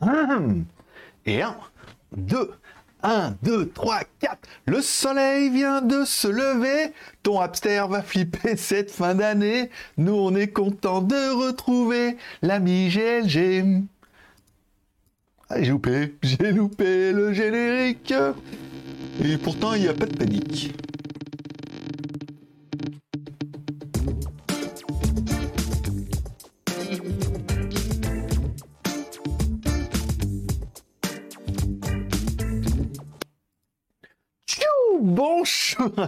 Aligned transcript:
Hum. 0.00 0.64
Et 1.26 1.42
un, 1.42 1.56
deux, 2.16 2.52
un, 3.02 3.36
deux, 3.42 3.68
trois, 3.68 4.00
quatre. 4.20 4.48
Le 4.66 4.80
soleil 4.80 5.50
vient 5.50 5.82
de 5.82 6.04
se 6.04 6.28
lever. 6.28 6.92
Ton 7.22 7.40
hamster 7.40 7.88
va 7.88 8.02
flipper 8.02 8.56
cette 8.56 8.90
fin 8.90 9.14
d'année. 9.14 9.70
Nous, 9.96 10.14
on 10.14 10.34
est 10.34 10.48
content 10.48 11.02
de 11.02 11.30
retrouver 11.46 12.16
l'ami 12.42 12.88
GLG. 12.88 13.82
Ah, 15.50 15.62
j'ai 15.62 15.70
loupé, 15.70 16.14
j'ai 16.22 16.52
loupé 16.52 17.12
le 17.12 17.32
générique. 17.32 18.12
Et 19.24 19.38
pourtant, 19.38 19.74
il 19.74 19.82
n'y 19.82 19.88
a 19.88 19.94
pas 19.94 20.06
de 20.06 20.16
panique. 20.16 20.74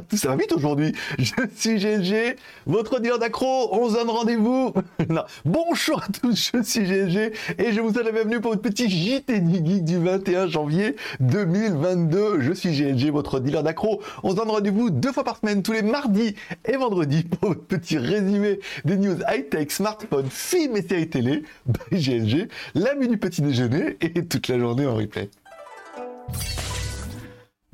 Tous, 0.08 0.16
ça 0.16 0.28
va 0.28 0.36
vite 0.36 0.52
aujourd'hui. 0.52 0.92
Je 1.18 1.32
suis 1.56 1.78
GLG, 1.78 2.36
votre 2.66 3.00
dealer 3.00 3.18
d'accro. 3.18 3.68
On 3.72 3.88
se 3.88 3.94
donne 3.94 4.10
rendez-vous. 4.10 4.72
Bonjour 5.44 6.02
à 6.02 6.06
tous, 6.08 6.52
je 6.54 6.62
suis 6.62 6.82
GLG 6.82 7.32
et 7.58 7.72
je 7.72 7.80
vous 7.80 7.92
souhaite 7.92 8.04
la 8.04 8.12
bienvenue 8.12 8.40
pour 8.40 8.52
votre 8.52 8.62
petit 8.62 8.88
JT 8.88 9.40
du 9.40 9.64
Geek 9.64 9.84
du 9.84 9.98
21 9.98 10.48
janvier 10.48 10.96
2022. 11.20 12.40
Je 12.40 12.52
suis 12.52 12.70
GLG, 12.70 13.10
votre 13.10 13.40
dealer 13.40 13.62
d'accro. 13.62 14.00
On 14.22 14.30
se 14.30 14.36
donne 14.36 14.50
rendez-vous 14.50 14.90
deux 14.90 15.12
fois 15.12 15.24
par 15.24 15.38
semaine, 15.38 15.62
tous 15.62 15.72
les 15.72 15.82
mardis 15.82 16.34
et 16.64 16.76
vendredis 16.76 17.24
pour 17.24 17.50
votre 17.50 17.64
petit 17.64 17.98
résumé 17.98 18.60
des 18.84 18.96
news 18.96 19.16
high-tech, 19.28 19.70
smartphone, 19.70 20.26
films 20.30 20.76
et 20.76 20.82
séries 20.82 21.08
télé 21.08 21.42
by 21.66 21.96
GLG, 21.96 22.48
la 22.74 22.94
du 22.94 23.18
petit 23.18 23.42
déjeuner 23.42 23.96
et 24.00 24.24
toute 24.26 24.48
la 24.48 24.58
journée 24.58 24.86
en 24.86 24.94
replay. 24.94 25.30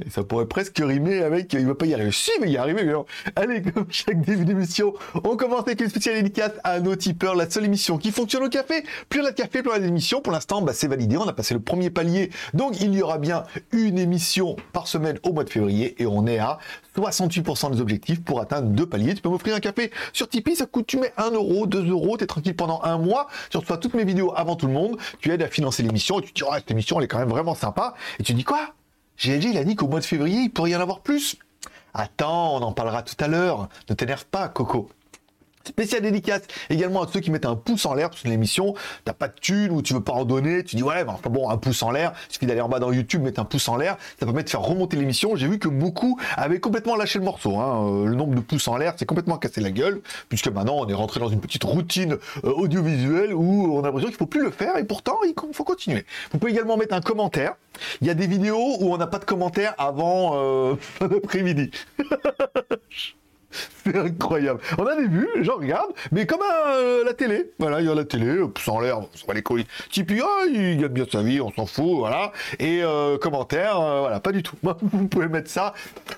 Et 0.05 0.11
ça 0.11 0.25
pourrait 0.25 0.47
presque 0.47 0.77
rimer 0.79 1.23
avec 1.23 1.55
il 1.55 1.67
va 1.67 1.75
pas 1.75 1.87
y 1.87 1.95
arriver. 1.95 2.13
Si, 2.13 2.31
mais 2.41 2.51
y 2.51 2.59
arriver, 2.59 2.85
mais. 2.85 2.93
Allez, 3.35 3.63
comme 3.63 3.87
chaque 3.89 4.21
début 4.21 4.45
d'émission, 4.45 4.93
on 5.25 5.37
commence 5.37 5.63
avec 5.63 5.81
une 5.81 5.89
spéciale 5.89 6.17
dédicace 6.17 6.53
à 6.65 6.81
nos 6.81 6.97
tipeurs, 6.97 7.35
la 7.35 7.49
seule 7.49 7.65
émission 7.65 7.97
qui 7.97 8.13
fonctionne 8.13 8.43
au 8.43 8.51
café. 8.51 8.85
Plus 9.09 9.23
on 9.23 9.25
a 9.25 9.31
de 9.31 9.37
café, 9.37 9.63
plus 9.63 9.71
on 9.71 9.75
a 9.75 9.79
d'émissions. 9.79 10.21
Pour 10.21 10.35
l'instant, 10.35 10.61
bah, 10.61 10.75
c'est 10.75 10.87
validé. 10.87 11.17
On 11.17 11.27
a 11.27 11.33
passé 11.33 11.55
le 11.55 11.61
premier 11.61 11.89
palier. 11.89 12.31
Donc, 12.53 12.79
il 12.81 12.95
y 12.95 13.01
aura 13.01 13.17
bien 13.17 13.45
une 13.73 13.99
émission 13.99 14.57
par 14.75 14.87
semaine 14.87 15.19
au 15.23 15.33
mois 15.33 15.45
de 15.45 15.51
février. 15.51 16.01
Et 16.03 16.05
on 16.05 16.27
est 16.27 16.39
à 16.39 16.59
68% 16.99 17.73
des 17.73 17.81
objectifs 17.81 18.23
pour 18.23 18.41
atteindre 18.41 18.69
deux 18.69 18.87
paliers. 18.87 19.15
Tu 19.15 19.23
peux 19.23 19.31
m'offrir 19.31 19.55
un 19.55 19.61
café 19.61 19.91
sur 20.13 20.29
Tipeee. 20.29 20.57
Ça 20.57 20.67
coûte, 20.67 20.87
tu 20.87 20.99
mets 20.99 21.15
1 21.17 21.31
euro, 21.31 21.67
2 21.67 21.89
euros. 21.89 22.19
T'es 22.19 22.27
tranquille 22.27 22.55
pendant 22.55 22.83
un 22.83 22.99
mois. 22.99 23.29
Tu 23.49 23.57
reçois 23.57 23.79
toutes 23.79 23.95
mes 23.95 24.05
vidéos 24.05 24.35
avant 24.37 24.57
tout 24.57 24.67
le 24.67 24.75
monde. 24.75 24.99
Tu 25.21 25.33
aides 25.33 25.43
à 25.43 25.49
financer 25.49 25.83
l'émission. 25.83 26.21
Et 26.21 26.23
tu 26.23 26.33
te 26.33 26.41
dis, 26.41 26.43
oh, 26.47 26.53
cette 26.55 26.71
émission, 26.71 26.99
elle 26.99 27.05
est 27.05 27.09
quand 27.09 27.19
même 27.19 27.31
vraiment 27.31 27.55
sympa. 27.55 27.95
Et 28.21 28.23
tu 28.23 28.35
dis 28.35 28.45
quoi? 28.45 28.75
GLG, 29.19 29.51
il 29.51 29.59
a 29.59 29.65
dit 29.65 29.77
qu'au 29.77 29.89
mois 29.89 30.01
de 30.01 30.05
février, 30.05 30.41
il 30.41 30.51
pourrait 30.51 30.71
y 30.71 30.77
en 30.77 30.81
avoir 30.81 31.01
plus. 31.01 31.37
Attends, 31.95 32.57
on 32.57 32.63
en 32.63 32.73
parlera 32.73 33.03
tout 33.03 33.17
à 33.19 33.29
l'heure. 33.29 33.69
Ne 33.89 33.95
t'énerve 33.95 34.27
pas, 34.27 34.49
Coco. 34.49 34.91
Spécial 35.67 36.03
dédicace 36.03 36.43
également 36.71 37.03
à 37.03 37.09
ceux 37.13 37.21
qui 37.21 37.31
mettent 37.31 37.45
un 37.45 37.57
pouce 37.57 37.87
en 37.87 37.95
l'air 37.95 38.13
sur 38.15 38.29
l'émission. 38.29 38.75
T'as 39.05 39.13
pas 39.13 39.29
de 39.29 39.35
thune 39.41 39.71
ou 39.73 39.83
tu 39.83 39.95
veux 39.95 40.03
pas 40.03 40.13
en 40.13 40.25
donner, 40.25 40.63
tu 40.63 40.77
dis 40.77 40.83
ouais, 40.83 41.05
ben, 41.05 41.17
bon, 41.29 41.51
un 41.51 41.57
pouce 41.57 41.83
en 41.83 41.91
l'air. 41.91 42.13
Il 42.29 42.35
suffit 42.35 42.47
d'aller 42.47 42.61
en 42.61 42.69
bas 42.69 42.79
dans 42.79 42.93
YouTube, 42.93 43.23
mettre 43.23 43.41
un 43.41 43.45
pouce 43.45 43.69
en 43.69 43.77
l'air. 43.77 43.97
Ça 44.19 44.27
permet 44.27 44.45
de 44.45 44.49
faire 44.49 44.63
remonter 44.63 44.97
l'émission. 44.97 45.35
J'ai 45.35 45.49
vu 45.49 45.59
que 45.59 45.69
beaucoup 45.69 46.19
avaient 46.37 46.61
complètement 46.61 46.97
lâché 46.97 47.19
le 47.19 47.25
morceau. 47.25 47.59
Hein. 47.59 47.89
Euh, 47.91 48.07
le 48.07 48.15
nombre 48.15 48.35
de 48.35 48.41
pouces 48.41 48.69
en 48.69 48.77
l'air, 48.77 48.95
c'est 48.97 49.07
complètement 49.07 49.39
cassé 49.39 49.61
la 49.61 49.71
gueule, 49.71 50.01
puisque 50.29 50.49
maintenant 50.49 50.77
on 50.79 50.89
est 50.89 50.95
rentré 50.95 51.21
dans 51.21 51.29
une 51.29 51.41
petite 51.41 51.65
routine 51.65 52.17
euh, 52.45 52.53
audiovisuelle 52.53 53.35
où 53.35 53.77
on 53.77 53.81
a 53.81 53.87
l'impression 53.87 54.09
qu'il 54.09 54.17
faut 54.17 54.27
plus 54.27 54.43
le 54.43 54.51
faire 54.51 54.77
et 54.77 54.85
pourtant 54.85 55.19
il 55.25 55.35
faut 55.53 55.65
continuer. 55.65 56.05
Vous 56.33 56.39
pouvez 56.39 56.53
également 56.53 56.77
mettre 56.77 56.95
un 56.95 57.01
commentaire. 57.01 57.55
Il 58.01 58.07
y 58.07 58.11
a 58.11 58.15
des 58.15 58.27
vidéos 58.27 58.77
où 58.81 58.95
on 58.95 58.97
n'a 58.97 59.07
pas 59.07 59.19
de 59.19 59.25
commentaire 59.25 59.75
avant 59.79 60.33
euh, 60.35 60.75
l'après-midi. 61.01 61.71
C'est 63.85 63.97
incroyable. 63.97 64.61
On 64.79 64.87
a 64.87 64.97
des 64.97 65.07
vues, 65.07 65.29
j'en 65.43 65.57
regarde, 65.57 65.91
mais 66.13 66.27
comme 66.27 66.43
à 66.43 66.77
euh, 66.77 67.05
la 67.05 67.15
télé. 67.15 67.53
Voilà, 67.59 67.81
il 67.81 67.87
y 67.87 67.91
a 67.91 67.95
la 67.95 68.05
télé, 68.05 68.41
sans 68.59 68.81
l'air, 68.81 68.99
on 68.99 69.09
s'en 69.15 69.33
les 69.33 69.43
couilles. 69.43 69.67
Tipeee, 69.91 70.23
oh, 70.23 70.47
il 70.49 70.79
gagne 70.79 70.89
bien 70.89 71.07
sa 71.11 71.23
vie, 71.23 71.41
on 71.41 71.53
s'en 71.53 71.67
fout, 71.67 71.97
voilà. 71.97 72.33
Et 72.59 72.83
euh, 72.83 73.19
commentaire, 73.19 73.81
euh, 73.81 74.01
voilà, 74.01 74.21
pas 74.21 74.33
du 74.33 74.43
tout. 74.43 74.57
vous 74.63 75.09
pouvez 75.09 75.29
mettre 75.29 75.51
ça 75.51 75.75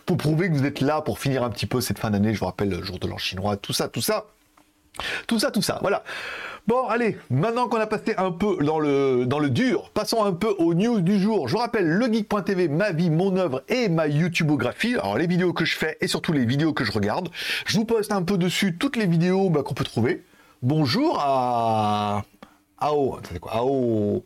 pour 0.06 0.16
prouver 0.16 0.48
que 0.48 0.54
vous 0.54 0.66
êtes 0.66 0.80
là 0.80 1.00
pour 1.00 1.18
finir 1.18 1.42
un 1.42 1.50
petit 1.50 1.66
peu 1.66 1.80
cette 1.80 1.98
fin 1.98 2.10
d'année. 2.10 2.34
Je 2.34 2.40
vous 2.40 2.46
rappelle, 2.46 2.70
le 2.70 2.82
jour 2.82 2.98
de 2.98 3.06
l'an 3.06 3.18
chinois, 3.18 3.56
tout 3.56 3.72
ça, 3.72 3.88
tout 3.88 4.00
ça. 4.00 4.26
Tout 5.26 5.38
ça, 5.38 5.50
tout 5.50 5.62
ça, 5.62 5.78
voilà. 5.80 6.02
Bon, 6.68 6.86
allez, 6.86 7.16
maintenant 7.30 7.66
qu'on 7.66 7.80
a 7.80 7.86
passé 7.86 8.14
un 8.18 8.30
peu 8.30 8.58
dans 8.62 8.78
le, 8.78 9.24
dans 9.24 9.38
le 9.38 9.48
dur, 9.48 9.90
passons 9.94 10.22
un 10.22 10.34
peu 10.34 10.54
aux 10.58 10.74
news 10.74 11.00
du 11.00 11.18
jour. 11.18 11.48
Je 11.48 11.54
vous 11.54 11.60
rappelle, 11.60 11.88
legeek.tv, 11.88 12.68
ma 12.68 12.92
vie, 12.92 13.08
mon 13.08 13.34
œuvre 13.38 13.62
et 13.68 13.88
ma 13.88 14.06
YouTubeographie. 14.06 14.96
Alors, 14.96 15.16
les 15.16 15.26
vidéos 15.26 15.54
que 15.54 15.64
je 15.64 15.76
fais 15.78 15.96
et 16.02 16.08
surtout 16.08 16.34
les 16.34 16.44
vidéos 16.44 16.74
que 16.74 16.84
je 16.84 16.92
regarde. 16.92 17.30
Je 17.64 17.78
vous 17.78 17.86
poste 17.86 18.12
un 18.12 18.22
peu 18.22 18.36
dessus 18.36 18.76
toutes 18.76 18.96
les 18.96 19.06
vidéos 19.06 19.48
bah, 19.48 19.62
qu'on 19.62 19.72
peut 19.72 19.84
trouver. 19.84 20.24
Bonjour 20.60 21.18
à... 21.22 22.24
Ao, 22.76 23.18
c'est 23.30 23.40
quoi 23.40 23.52
Ao... 23.52 24.22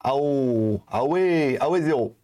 Ao... 0.00 0.82
Awe... 0.90 1.56
Awe 1.58 1.80
0. 1.80 2.17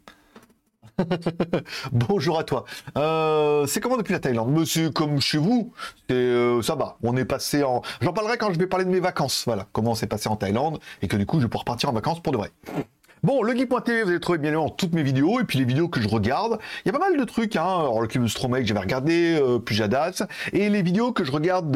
Bonjour 1.93 2.39
à 2.39 2.45
toi. 2.45 2.65
Euh, 2.97 3.67
c'est 3.67 3.81
comment 3.81 3.97
depuis 3.97 4.13
la 4.13 4.21
Thaïlande? 4.21 4.51
Monsieur, 4.51 4.91
comme 4.91 5.21
chez 5.21 5.39
vous, 5.39 5.73
euh, 6.11 6.63
ça 6.63 6.75
va. 6.75 6.97
On 7.03 7.17
est 7.17 7.25
passé 7.25 7.63
en. 7.63 7.83
J'en 8.01 8.13
parlerai 8.13 8.39
quand 8.39 8.53
je 8.53 8.59
vais 8.59 8.67
parler 8.67 8.85
de 8.85 8.91
mes 8.91 9.01
vacances. 9.01 9.45
Voilà, 9.47 9.67
comment 9.73 9.95
c'est 9.95 10.07
passé 10.07 10.29
en 10.29 10.37
Thaïlande 10.37 10.79
et 11.03 11.09
que 11.09 11.17
du 11.17 11.27
coup 11.27 11.39
je 11.39 11.45
vais 11.45 11.49
pouvoir 11.49 11.65
partir 11.65 11.89
en 11.89 11.93
vacances 11.93 12.23
pour 12.23 12.33
de 12.33 12.39
vrai. 12.39 12.51
Bon, 13.23 13.43
le 13.43 13.55
Guy.tv, 13.55 14.03
vous 14.03 14.11
allez 14.11 14.21
trouver 14.21 14.39
bien 14.39 14.51
évidemment 14.51 14.69
toutes 14.69 14.93
mes 14.93 15.03
vidéos 15.03 15.41
et 15.41 15.45
puis 15.45 15.59
les 15.59 15.65
vidéos 15.65 15.89
que 15.89 16.01
je 16.01 16.09
regarde. 16.09 16.59
Il 16.85 16.93
y 16.93 16.95
a 16.95 16.99
pas 16.99 17.09
mal 17.09 17.19
de 17.19 17.25
trucs, 17.25 17.57
hein. 17.57 17.63
Alors, 17.63 18.03
le 18.03 18.07
cube 18.07 18.27
Stromae 18.27 18.65
j'avais 18.65 18.81
regardé, 18.81 19.39
euh, 19.41 19.59
Pujadas, 19.59 20.27
et 20.53 20.69
les 20.69 20.83
vidéos 20.83 21.13
que 21.13 21.25
je 21.25 21.33
regarde. 21.33 21.75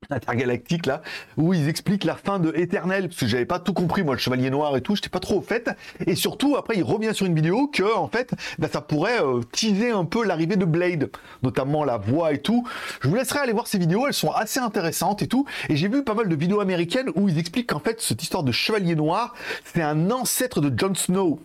Intergalactique 0.10 0.86
là, 0.86 1.02
où 1.36 1.52
ils 1.52 1.68
expliquent 1.68 2.04
la 2.04 2.14
fin 2.14 2.38
de 2.38 2.52
Éternel, 2.56 3.08
parce 3.08 3.20
que 3.20 3.26
j'avais 3.26 3.44
pas 3.44 3.58
tout 3.58 3.74
compris, 3.74 4.02
moi 4.02 4.14
le 4.14 4.20
Chevalier 4.20 4.48
Noir 4.48 4.76
et 4.76 4.80
tout, 4.80 4.96
j'étais 4.96 5.10
pas 5.10 5.20
trop 5.20 5.38
au 5.38 5.42
fait. 5.42 5.70
Et 6.06 6.14
surtout, 6.14 6.56
après, 6.56 6.76
il 6.76 6.82
revient 6.82 7.14
sur 7.14 7.26
une 7.26 7.34
vidéo 7.34 7.66
que, 7.68 7.96
en 7.96 8.08
fait, 8.08 8.32
bah, 8.58 8.68
ça 8.72 8.80
pourrait 8.80 9.22
euh, 9.22 9.42
teaser 9.52 9.90
un 9.90 10.06
peu 10.06 10.24
l'arrivée 10.24 10.56
de 10.56 10.64
Blade, 10.64 11.10
notamment 11.42 11.84
la 11.84 11.98
voix 11.98 12.32
et 12.32 12.38
tout. 12.38 12.66
Je 13.02 13.08
vous 13.08 13.14
laisserai 13.14 13.40
aller 13.40 13.52
voir 13.52 13.66
ces 13.66 13.78
vidéos, 13.78 14.06
elles 14.06 14.14
sont 14.14 14.30
assez 14.30 14.58
intéressantes 14.58 15.22
et 15.22 15.28
tout. 15.28 15.44
Et 15.68 15.76
j'ai 15.76 15.88
vu 15.88 16.02
pas 16.02 16.14
mal 16.14 16.28
de 16.28 16.34
vidéos 16.34 16.60
américaines 16.60 17.10
où 17.14 17.28
ils 17.28 17.38
expliquent 17.38 17.70
qu'en 17.70 17.80
fait, 17.80 18.00
cette 18.00 18.22
histoire 18.22 18.42
de 18.42 18.52
Chevalier 18.52 18.94
Noir, 18.94 19.34
c'est 19.64 19.82
un 19.82 20.10
ancêtre 20.10 20.60
de 20.60 20.76
Jon 20.76 20.94
Snow. 20.94 21.40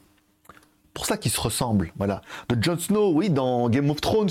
Pour 0.93 1.05
ça 1.05 1.17
qu'ils 1.17 1.31
se 1.31 1.41
ressemblent, 1.41 1.91
voilà. 1.97 2.21
De 2.47 2.61
Jon 2.61 2.77
Snow, 2.79 3.11
oui, 3.11 3.29
dans 3.29 3.67
Game 3.69 3.89
of 3.89 3.99
Thrones 3.99 4.29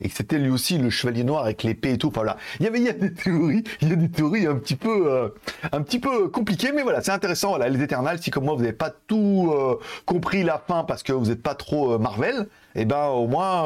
et 0.00 0.08
que 0.08 0.14
c'était 0.14 0.38
lui 0.38 0.50
aussi 0.50 0.78
le 0.78 0.90
chevalier 0.90 1.24
noir 1.24 1.44
avec 1.44 1.62
l'épée 1.62 1.92
et 1.92 1.98
tout. 1.98 2.08
Enfin, 2.08 2.20
voilà. 2.20 2.36
Il 2.58 2.64
y 2.64 2.68
avait, 2.68 2.78
il 2.78 2.84
y 2.84 2.88
a 2.88 2.92
des 2.92 3.12
théories, 3.12 3.64
il 3.80 3.88
y 3.88 3.92
a 3.92 3.96
des 3.96 4.08
théories 4.10 4.46
un 4.46 4.56
petit 4.56 4.76
peu, 4.76 5.10
euh, 5.10 5.28
un 5.72 5.82
petit 5.82 5.98
peu 5.98 6.28
compliquées, 6.28 6.72
mais 6.72 6.82
voilà, 6.82 7.02
c'est 7.02 7.12
intéressant. 7.12 7.50
Voilà, 7.50 7.68
les 7.68 7.82
Éternels, 7.82 8.18
si 8.20 8.30
comme 8.30 8.44
moi 8.44 8.54
vous 8.54 8.60
n'avez 8.60 8.72
pas 8.72 8.90
tout 9.06 9.52
euh, 9.52 9.78
compris 10.06 10.42
la 10.42 10.58
fin 10.58 10.84
parce 10.84 11.02
que 11.02 11.12
vous 11.12 11.26
n'êtes 11.26 11.42
pas 11.42 11.54
trop 11.54 11.94
euh, 11.94 11.98
Marvel, 11.98 12.48
eh 12.76 12.84
ben 12.84 13.06
au 13.06 13.26
moins, 13.26 13.62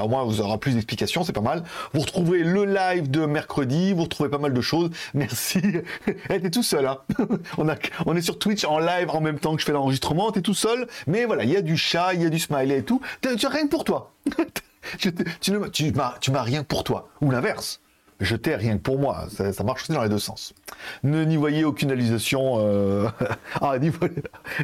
au 0.00 0.08
moins 0.08 0.22
vous 0.22 0.40
aurez 0.40 0.56
plus 0.58 0.74
d'explications, 0.74 1.24
c'est 1.24 1.32
pas 1.32 1.40
mal. 1.40 1.64
Vous 1.92 2.00
retrouverez 2.00 2.44
le 2.44 2.64
live 2.64 3.10
de 3.10 3.26
mercredi, 3.26 3.92
vous 3.92 4.04
retrouvez 4.04 4.30
pas 4.30 4.38
mal 4.38 4.54
de 4.54 4.60
choses. 4.60 4.90
Merci. 5.12 5.60
T'es 6.28 6.50
tout 6.50 6.62
seul, 6.62 6.86
hein. 6.86 6.98
on, 7.58 7.68
a, 7.68 7.74
on 8.06 8.16
est 8.16 8.22
sur 8.22 8.38
Twitch 8.38 8.64
en 8.64 8.78
live 8.78 9.10
en 9.10 9.20
même 9.20 9.38
temps 9.38 9.54
que 9.54 9.60
je 9.60 9.66
fais 9.66 9.72
l'enregistrement, 9.72 10.30
t'es 10.30 10.40
tout 10.40 10.54
seul, 10.54 10.86
mais 11.06 11.24
voilà, 11.24 11.44
il 11.44 11.50
y 11.50 11.56
a 11.56 11.62
du 11.62 11.76
chat, 11.76 12.14
il 12.14 12.22
y 12.22 12.26
a 12.26 12.30
du 12.30 12.38
smiley 12.38 12.78
et 12.78 12.82
tout. 12.82 13.00
Tu 13.22 13.46
as 13.46 13.48
rien 13.48 13.66
pour 13.66 13.84
toi. 13.84 14.12
tu, 14.98 15.12
ne, 15.52 15.58
m'as, 15.58 16.42
rien 16.42 16.64
pour 16.64 16.84
toi. 16.84 17.08
Ou 17.20 17.30
l'inverse. 17.30 17.80
Je 18.20 18.36
t'ai 18.36 18.54
rien 18.54 18.76
pour 18.76 18.98
moi. 18.98 19.26
Ça, 19.30 19.64
marche 19.64 19.82
aussi 19.82 19.92
dans 19.92 20.02
les 20.02 20.08
deux 20.08 20.18
sens. 20.18 20.54
Ne 21.02 21.24
n'y 21.24 21.36
voyez 21.36 21.64
aucune 21.64 21.90
allusion. 21.90 22.58
Euh, 22.58 23.08
ah, 23.60 23.74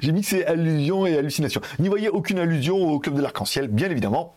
j'ai 0.01 0.23
c'est 0.23 0.47
allusion 0.47 1.07
et 1.07 1.19
hallucination. 1.19 1.61
N'y 1.79 1.89
voyez 1.89 2.09
aucune 2.09 2.39
allusion 2.39 2.77
au 2.77 3.01
club 3.01 3.17
de 3.17 3.23
l'arc-en-ciel, 3.23 3.69
bien 3.69 3.91
évidemment. 3.91 4.37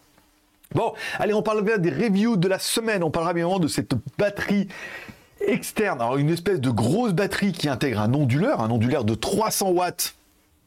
Bon, 0.74 0.94
allez, 1.19 1.33
on 1.33 1.44
parle 1.44 1.63
bien 1.63 1.78
des 1.78 1.92
reviews 1.92 2.38
de 2.38 2.48
la 2.48 2.57
semaine. 2.57 3.04
On 3.04 3.12
parlera 3.12 3.33
bien 3.33 3.45
évidemment 3.45 3.60
de 3.60 3.68
cette 3.68 3.94
batterie 4.18 4.68
externe. 5.45 6.01
Alors, 6.01 6.18
une 6.18 6.30
espèce 6.30 6.60
de 6.60 6.69
grosse 6.69 7.13
batterie 7.13 7.51
qui 7.51 7.69
intègre 7.69 8.00
un 8.00 8.13
onduleur, 8.13 8.62
un 8.62 8.72
onduleur 8.72 9.04
de 9.04 9.13
300 9.13 9.69
watts 9.69 10.16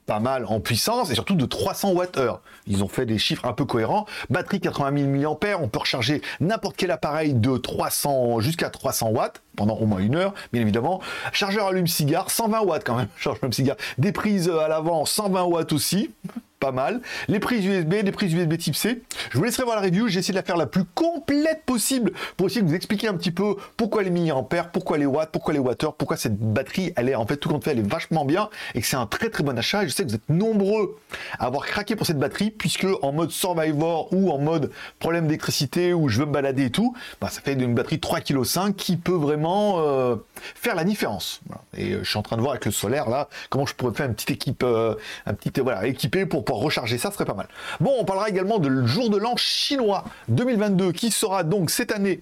pas 0.06 0.20
mal 0.20 0.44
en 0.46 0.60
puissance 0.60 1.10
et 1.10 1.14
surtout 1.14 1.34
de 1.34 1.46
300 1.46 1.94
Wh. 1.94 2.38
Ils 2.66 2.84
ont 2.84 2.88
fait 2.88 3.06
des 3.06 3.18
chiffres 3.18 3.46
un 3.46 3.52
peu 3.52 3.64
cohérents. 3.64 4.06
Batterie 4.30 4.60
80 4.60 5.20
000 5.20 5.38
mAh, 5.38 5.56
on 5.60 5.68
peut 5.68 5.78
recharger 5.78 6.22
n'importe 6.40 6.76
quel 6.76 6.90
appareil 6.90 7.34
de 7.34 7.56
300 7.56 8.40
jusqu'à 8.40 8.70
300 8.70 9.10
watts 9.10 9.42
pendant 9.56 9.76
au 9.76 9.86
moins 9.86 10.00
une 10.00 10.16
heure, 10.16 10.34
bien 10.52 10.62
évidemment. 10.62 11.00
Chargeur 11.32 11.68
allume-cigare, 11.68 12.30
120 12.30 12.60
watts 12.60 12.84
quand 12.84 12.96
même, 12.96 13.08
chargeur 13.16 13.42
allume-cigare. 13.42 13.76
Des 13.98 14.12
prises 14.12 14.48
à 14.48 14.68
l'avant, 14.68 15.04
120 15.04 15.44
watts 15.44 15.72
aussi 15.72 16.10
pas 16.64 16.72
mal. 16.72 17.02
Les 17.28 17.40
prises 17.40 17.66
USB, 17.66 17.96
des 18.02 18.10
prises 18.10 18.32
USB 18.32 18.56
type 18.56 18.74
C. 18.74 19.02
Je 19.30 19.36
vous 19.36 19.44
laisserai 19.44 19.64
voir 19.64 19.76
la 19.76 19.82
review, 19.82 20.08
j'ai 20.08 20.20
essayé 20.20 20.32
de 20.32 20.38
la 20.38 20.42
faire 20.42 20.56
la 20.56 20.64
plus 20.64 20.84
complète 20.94 21.62
possible 21.66 22.12
pour 22.38 22.46
essayer 22.46 22.62
de 22.62 22.68
vous 22.68 22.74
expliquer 22.74 23.06
un 23.06 23.14
petit 23.14 23.32
peu 23.32 23.56
pourquoi 23.76 24.02
les 24.02 24.08
milliampères, 24.08 24.70
pourquoi 24.70 24.96
les 24.96 25.04
watts, 25.04 25.30
pourquoi 25.30 25.52
les 25.52 25.60
watteurs, 25.60 25.94
pourquoi 25.94 26.16
cette 26.16 26.38
batterie, 26.38 26.94
elle 26.96 27.10
est 27.10 27.14
en 27.14 27.26
fait 27.26 27.36
tout 27.36 27.50
compte 27.50 27.64
fait, 27.64 27.72
elle 27.72 27.80
est 27.80 27.90
vachement 27.90 28.24
bien 28.24 28.48
et 28.74 28.80
que 28.80 28.86
c'est 28.86 28.96
un 28.96 29.06
très 29.06 29.28
très 29.28 29.44
bon 29.44 29.58
achat. 29.58 29.84
Je 29.84 29.90
sais 29.90 30.04
que 30.04 30.08
vous 30.08 30.14
êtes 30.14 30.28
nombreux 30.30 30.98
à 31.38 31.44
avoir 31.44 31.66
craqué 31.66 31.96
pour 31.96 32.06
cette 32.06 32.18
batterie 32.18 32.50
puisque 32.50 32.86
en 33.02 33.12
mode 33.12 33.30
Survivor 33.30 34.08
ou 34.12 34.30
en 34.30 34.38
mode 34.38 34.70
problème 35.00 35.26
d'électricité 35.26 35.92
où 35.92 36.08
je 36.08 36.20
veux 36.20 36.26
me 36.26 36.32
balader 36.32 36.64
et 36.66 36.70
tout, 36.70 36.94
bah, 37.20 37.28
ça 37.28 37.42
fait 37.42 37.52
une 37.52 37.74
batterie 37.74 37.96
3,5 37.96 38.68
kg 38.68 38.74
qui 38.74 38.96
peut 38.96 39.12
vraiment 39.12 39.43
euh, 39.46 40.16
faire 40.54 40.74
la 40.74 40.84
différence. 40.84 41.40
Et 41.76 41.92
euh, 41.92 42.00
je 42.02 42.08
suis 42.08 42.18
en 42.18 42.22
train 42.22 42.36
de 42.36 42.40
voir 42.40 42.52
avec 42.52 42.64
le 42.64 42.72
solaire 42.72 43.08
là 43.08 43.28
comment 43.50 43.66
je 43.66 43.74
pourrais 43.74 43.94
faire 43.94 44.06
une 44.06 44.14
petite 44.14 44.30
équipe, 44.30 44.62
euh, 44.62 44.94
un 45.26 45.34
petit 45.34 45.60
voilà 45.60 45.86
équipé 45.86 46.26
pour 46.26 46.44
pouvoir 46.44 46.64
recharger 46.64 46.98
ça, 46.98 47.10
serait 47.10 47.24
pas 47.24 47.34
mal. 47.34 47.48
Bon, 47.80 47.94
on 47.98 48.04
parlera 48.04 48.28
également 48.28 48.58
le 48.58 48.86
jour 48.86 49.10
de 49.10 49.16
l'an 49.16 49.36
chinois 49.36 50.04
2022 50.28 50.92
qui 50.92 51.10
sera 51.10 51.44
donc 51.44 51.70
cette 51.70 51.92
année 51.92 52.20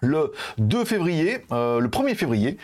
le 0.00 0.32
2 0.58 0.84
février, 0.84 1.44
le 1.50 1.88
1er 1.88 2.14
février. 2.14 2.56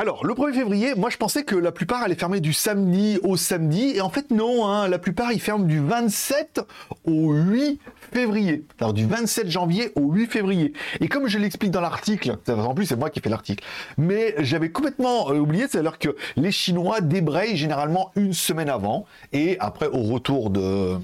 Alors, 0.00 0.24
le 0.24 0.32
1er 0.32 0.54
février, 0.54 0.94
moi 0.94 1.10
je 1.10 1.16
pensais 1.16 1.42
que 1.42 1.56
la 1.56 1.72
plupart 1.72 2.04
allaient 2.04 2.14
fermer 2.14 2.38
du 2.38 2.52
samedi 2.52 3.18
au 3.24 3.36
samedi, 3.36 3.96
et 3.96 4.00
en 4.00 4.10
fait 4.10 4.30
non, 4.30 4.64
hein, 4.64 4.86
la 4.86 5.00
plupart 5.00 5.32
ils 5.32 5.40
ferment 5.40 5.64
du 5.64 5.80
27 5.80 6.60
au 7.04 7.32
8 7.32 7.80
février. 8.12 8.64
Alors 8.78 8.92
du 8.92 9.04
27 9.04 9.50
janvier 9.50 9.90
au 9.96 10.12
8 10.12 10.28
février. 10.28 10.72
Et 11.00 11.08
comme 11.08 11.26
je 11.26 11.36
l'explique 11.36 11.72
dans 11.72 11.80
l'article, 11.80 12.36
en 12.46 12.74
plus 12.74 12.86
c'est 12.86 12.94
moi 12.94 13.10
qui 13.10 13.18
fais 13.18 13.28
l'article, 13.28 13.64
mais 13.96 14.36
j'avais 14.38 14.70
complètement 14.70 15.32
euh, 15.32 15.40
oublié, 15.40 15.66
c'est-à-dire 15.68 15.98
que 15.98 16.14
les 16.36 16.52
Chinois 16.52 17.00
débrayent 17.00 17.56
généralement 17.56 18.12
une 18.14 18.34
semaine 18.34 18.68
avant, 18.68 19.04
et 19.32 19.56
après 19.58 19.88
au 19.88 20.02
retour 20.02 20.50
de, 20.50 20.96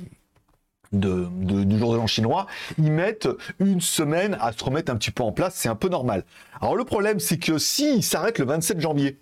du 1.01 1.79
jour 1.79 1.93
de 1.93 1.97
l'an 1.97 2.07
chinois, 2.07 2.47
ils 2.79 2.93
mettent 2.93 3.29
une 3.61 3.81
semaine 3.81 4.37
à 4.41 4.53
se 4.53 4.63
remettre 4.63 4.93
un 4.93 4.97
petit 4.97 5.11
peu 5.11 5.23
en 5.23 5.33
place, 5.33 5.55
c'est 5.57 5.69
un 5.69 5.75
peu 5.75 5.89
normal. 5.89 6.25
Alors 6.61 6.77
le 6.77 6.85
problème, 6.85 7.21
c'est 7.21 7.39
que 7.39 7.59
s'ils 7.59 8.03
s'arrêtent 8.03 8.39
le 8.39 8.47
27 8.47 8.81
janvier, 8.81 9.19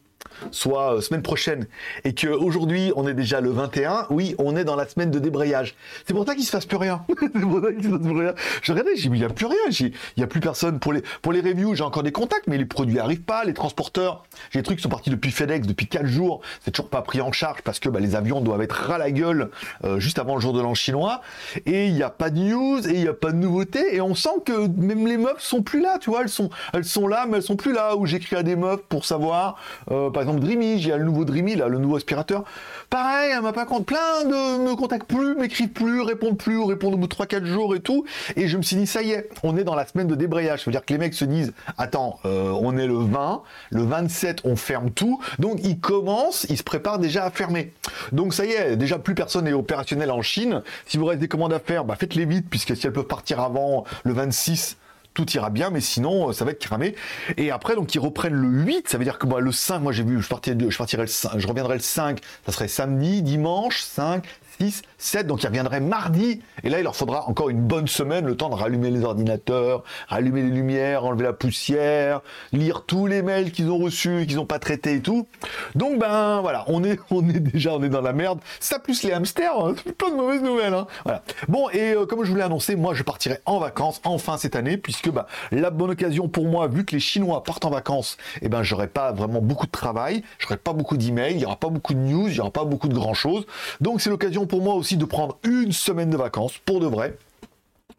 soit 0.50 0.94
euh, 0.96 1.00
semaine 1.00 1.22
prochaine, 1.22 1.66
et 2.04 2.14
qu'aujourd'hui 2.14 2.92
on 2.96 3.06
est 3.06 3.14
déjà 3.14 3.40
le 3.40 3.50
21, 3.50 4.06
oui, 4.10 4.34
on 4.38 4.56
est 4.56 4.64
dans 4.64 4.76
la 4.76 4.86
semaine 4.86 5.10
de 5.10 5.18
débrayage. 5.18 5.74
C'est 6.06 6.14
pour 6.14 6.26
ça 6.26 6.34
qu'il 6.34 6.44
se 6.44 6.52
passe 6.52 6.66
plus 6.66 6.76
rien. 6.76 7.04
qu'il 7.08 7.84
se 7.84 7.88
passe 7.88 8.02
plus 8.02 8.20
rien. 8.20 8.34
Je 8.62 8.72
regardais, 8.72 8.96
j'ai 8.96 9.08
dit, 9.08 9.16
il 9.16 9.20
n'y 9.20 9.24
a 9.24 9.28
plus 9.28 9.46
rien, 9.46 9.58
il 9.70 9.92
n'y 10.16 10.22
a 10.22 10.26
plus 10.26 10.40
personne. 10.40 10.78
Pour 10.78 10.92
les, 10.92 11.02
pour 11.22 11.32
les 11.32 11.40
reviews, 11.40 11.74
j'ai 11.74 11.84
encore 11.84 12.02
des 12.02 12.12
contacts, 12.12 12.46
mais 12.46 12.58
les 12.58 12.64
produits 12.64 12.98
arrivent 12.98 13.22
pas, 13.22 13.44
les 13.44 13.54
transporteurs, 13.54 14.24
j'ai 14.50 14.60
des 14.60 14.64
trucs 14.64 14.78
qui 14.78 14.82
sont 14.82 14.88
partis 14.88 15.10
depuis 15.10 15.30
FedEx 15.30 15.66
depuis 15.66 15.86
4 15.86 16.06
jours, 16.06 16.40
c'est 16.60 16.70
toujours 16.70 16.90
pas 16.90 17.02
pris 17.02 17.20
en 17.20 17.32
charge 17.32 17.62
parce 17.62 17.78
que 17.78 17.88
bah, 17.88 18.00
les 18.00 18.14
avions 18.14 18.40
doivent 18.40 18.62
être 18.62 18.72
ras 18.72 18.98
la 18.98 19.10
gueule 19.10 19.50
euh, 19.84 19.98
juste 19.98 20.18
avant 20.18 20.34
le 20.34 20.40
jour 20.40 20.52
de 20.52 20.60
l'an 20.60 20.74
chinois, 20.74 21.20
et 21.66 21.86
il 21.86 21.94
n'y 21.94 22.02
a 22.02 22.10
pas 22.10 22.30
de 22.30 22.38
news, 22.38 22.86
et 22.86 22.92
il 22.92 23.00
n'y 23.00 23.08
a 23.08 23.14
pas 23.14 23.32
de 23.32 23.36
nouveautés, 23.36 23.94
et 23.94 24.00
on 24.00 24.14
sent 24.14 24.42
que 24.44 24.66
même 24.68 25.06
les 25.06 25.16
meufs 25.16 25.40
sont 25.40 25.62
plus 25.62 25.80
là, 25.80 25.98
tu 25.98 26.10
vois, 26.10 26.22
elles 26.22 26.28
sont, 26.28 26.50
elles 26.72 26.84
sont 26.84 27.06
là, 27.06 27.26
mais 27.28 27.38
elles 27.38 27.42
sont 27.42 27.56
plus 27.56 27.72
là, 27.72 27.96
où 27.96 28.06
j'écris 28.06 28.36
à 28.36 28.42
des 28.42 28.56
meufs 28.56 28.82
pour 28.88 29.04
savoir, 29.04 29.56
euh, 29.90 30.10
par 30.12 30.22
exemple 30.22 30.40
Dreamy, 30.40 30.80
j'ai 30.80 30.96
le 30.96 31.04
nouveau 31.04 31.24
Dreamy, 31.24 31.56
là, 31.56 31.68
le 31.68 31.78
nouveau 31.78 31.96
aspirateur. 31.96 32.44
Pareil, 32.90 33.32
elle 33.34 33.42
m'a 33.42 33.52
pas 33.52 33.64
compte, 33.64 33.86
plein 33.86 34.24
de 34.24 34.68
me 34.68 34.76
contactent 34.76 35.08
plus, 35.08 35.34
m'écrivent 35.34 35.70
plus, 35.70 36.00
répondent 36.02 36.36
plus, 36.36 36.60
répondent 36.62 36.94
au 36.94 36.98
bout 36.98 37.06
de 37.06 37.14
3-4 37.14 37.44
jours 37.44 37.74
et 37.74 37.80
tout. 37.80 38.04
Et 38.36 38.48
je 38.48 38.56
me 38.56 38.62
suis 38.62 38.76
dit, 38.76 38.86
ça 38.86 39.02
y 39.02 39.12
est, 39.12 39.28
on 39.42 39.56
est 39.56 39.64
dans 39.64 39.74
la 39.74 39.86
semaine 39.86 40.06
de 40.06 40.14
débrayage. 40.14 40.60
Ça 40.60 40.64
veut 40.66 40.72
dire 40.72 40.84
que 40.84 40.92
les 40.92 40.98
mecs 40.98 41.14
se 41.14 41.24
disent, 41.24 41.52
attends, 41.78 42.18
euh, 42.24 42.50
on 42.50 42.76
est 42.76 42.86
le 42.86 42.98
20, 42.98 43.42
le 43.70 43.82
27, 43.82 44.42
on 44.44 44.56
ferme 44.56 44.90
tout. 44.90 45.20
Donc 45.38 45.58
ils 45.64 45.80
commencent, 45.80 46.46
ils 46.48 46.58
se 46.58 46.62
préparent 46.62 46.98
déjà 46.98 47.24
à 47.24 47.30
fermer. 47.30 47.72
Donc 48.12 48.34
ça 48.34 48.44
y 48.44 48.52
est, 48.52 48.76
déjà 48.76 48.98
plus 48.98 49.14
personne 49.14 49.44
n'est 49.44 49.52
opérationnel 49.52 50.10
en 50.10 50.22
Chine. 50.22 50.62
Si 50.86 50.98
vous 50.98 51.06
restez 51.06 51.22
des 51.22 51.28
commandes 51.28 51.52
à 51.52 51.60
faire, 51.60 51.84
bah 51.84 51.96
faites-les 51.98 52.26
vite, 52.26 52.46
puisque 52.50 52.76
si 52.76 52.86
elles 52.86 52.92
peuvent 52.92 53.04
partir 53.04 53.40
avant 53.40 53.84
le 54.04 54.12
26, 54.12 54.76
tout 55.14 55.30
ira 55.32 55.50
bien, 55.50 55.70
mais 55.70 55.80
sinon, 55.80 56.28
euh, 56.28 56.32
ça 56.32 56.44
va 56.44 56.52
être 56.52 56.60
cramé. 56.60 56.94
Et 57.36 57.50
après, 57.50 57.74
donc, 57.74 57.94
ils 57.94 57.98
reprennent 57.98 58.34
le 58.34 58.48
8, 58.48 58.88
ça 58.88 58.98
veut 58.98 59.04
dire 59.04 59.18
que 59.18 59.26
le 59.26 59.52
5, 59.52 59.80
moi, 59.80 59.92
j'ai 59.92 60.04
vu, 60.04 60.20
je 60.20 60.28
partirai 60.28 61.02
le 61.02 61.08
5, 61.08 61.38
je 61.38 61.46
reviendrai 61.46 61.74
le 61.74 61.80
5, 61.80 62.20
ça 62.46 62.52
serait 62.52 62.68
samedi, 62.68 63.22
dimanche, 63.22 63.82
5, 63.82 64.24
6, 64.62 64.82
7, 64.98 65.26
donc 65.26 65.42
ils 65.42 65.48
reviendraient 65.48 65.80
mardi. 65.80 66.40
Et 66.62 66.68
là, 66.68 66.78
il 66.78 66.84
leur 66.84 66.94
faudra 66.94 67.28
encore 67.28 67.50
une 67.50 67.62
bonne 67.62 67.88
semaine, 67.88 68.26
le 68.26 68.36
temps 68.36 68.48
de 68.48 68.54
rallumer 68.54 68.90
les 68.90 69.02
ordinateurs, 69.02 69.82
rallumer 70.08 70.42
les 70.42 70.50
lumières, 70.50 71.04
enlever 71.04 71.24
la 71.24 71.32
poussière, 71.32 72.20
lire 72.52 72.84
tous 72.86 73.08
les 73.08 73.22
mails 73.22 73.50
qu'ils 73.50 73.70
ont 73.70 73.78
reçus, 73.78 74.24
qu'ils 74.26 74.36
n'ont 74.36 74.46
pas 74.46 74.60
traités 74.60 74.94
et 74.94 75.00
tout. 75.00 75.26
Donc, 75.74 75.98
ben 75.98 76.40
voilà, 76.42 76.64
on 76.68 76.84
est, 76.84 77.00
on 77.10 77.28
est 77.28 77.40
déjà, 77.40 77.74
on 77.74 77.82
est 77.82 77.88
dans 77.88 78.00
la 78.00 78.12
merde. 78.12 78.38
Ça 78.60 78.78
plus 78.78 79.02
les 79.02 79.12
hamsters, 79.12 79.52
hein, 79.58 79.74
pas 79.98 80.10
de 80.10 80.14
mauvaises 80.14 80.42
nouvelles. 80.42 80.74
Hein. 80.74 80.86
Voilà. 81.04 81.22
Bon, 81.48 81.68
et 81.70 81.94
euh, 81.94 82.06
comme 82.06 82.24
je 82.24 82.30
vous 82.30 82.36
l'ai 82.36 82.42
annoncé, 82.42 82.76
moi, 82.76 82.94
je 82.94 83.02
partirai 83.02 83.38
en 83.46 83.58
vacances 83.58 84.00
enfin 84.04 84.36
cette 84.36 84.54
année, 84.54 84.76
puisque 84.76 85.10
bah, 85.10 85.26
la 85.50 85.70
bonne 85.70 85.90
occasion 85.90 86.28
pour 86.28 86.46
moi, 86.46 86.68
vu 86.68 86.84
que 86.84 86.92
les 86.92 87.00
Chinois 87.00 87.42
partent 87.42 87.64
en 87.64 87.70
vacances, 87.70 88.16
et 88.36 88.46
eh 88.46 88.48
ben, 88.48 88.62
j'aurai 88.62 88.86
pas 88.86 89.10
vraiment 89.10 89.40
beaucoup 89.40 89.66
de 89.66 89.72
travail, 89.72 90.22
j'aurai 90.38 90.56
pas 90.56 90.72
beaucoup 90.72 90.96
d'emails, 90.96 91.34
il 91.34 91.40
y 91.40 91.46
aura 91.46 91.56
pas 91.56 91.68
beaucoup 91.68 91.94
de 91.94 91.98
news, 91.98 92.28
il 92.28 92.36
y 92.36 92.40
aura 92.40 92.52
pas 92.52 92.64
beaucoup 92.64 92.86
de 92.86 92.94
grand 92.94 93.14
chose. 93.14 93.44
Donc, 93.80 94.00
c'est 94.00 94.10
l'occasion 94.10 94.46
pour 94.52 94.60
moi 94.60 94.74
aussi 94.74 94.98
de 94.98 95.06
prendre 95.06 95.38
une 95.44 95.72
semaine 95.72 96.10
de 96.10 96.16
vacances 96.18 96.58
pour 96.66 96.78
de 96.78 96.84
vrai 96.84 97.16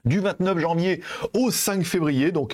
du 0.06 0.20
29 0.20 0.60
janvier 0.60 1.02
au 1.34 1.50
5 1.50 1.84
février. 1.84 2.32
Donc 2.32 2.54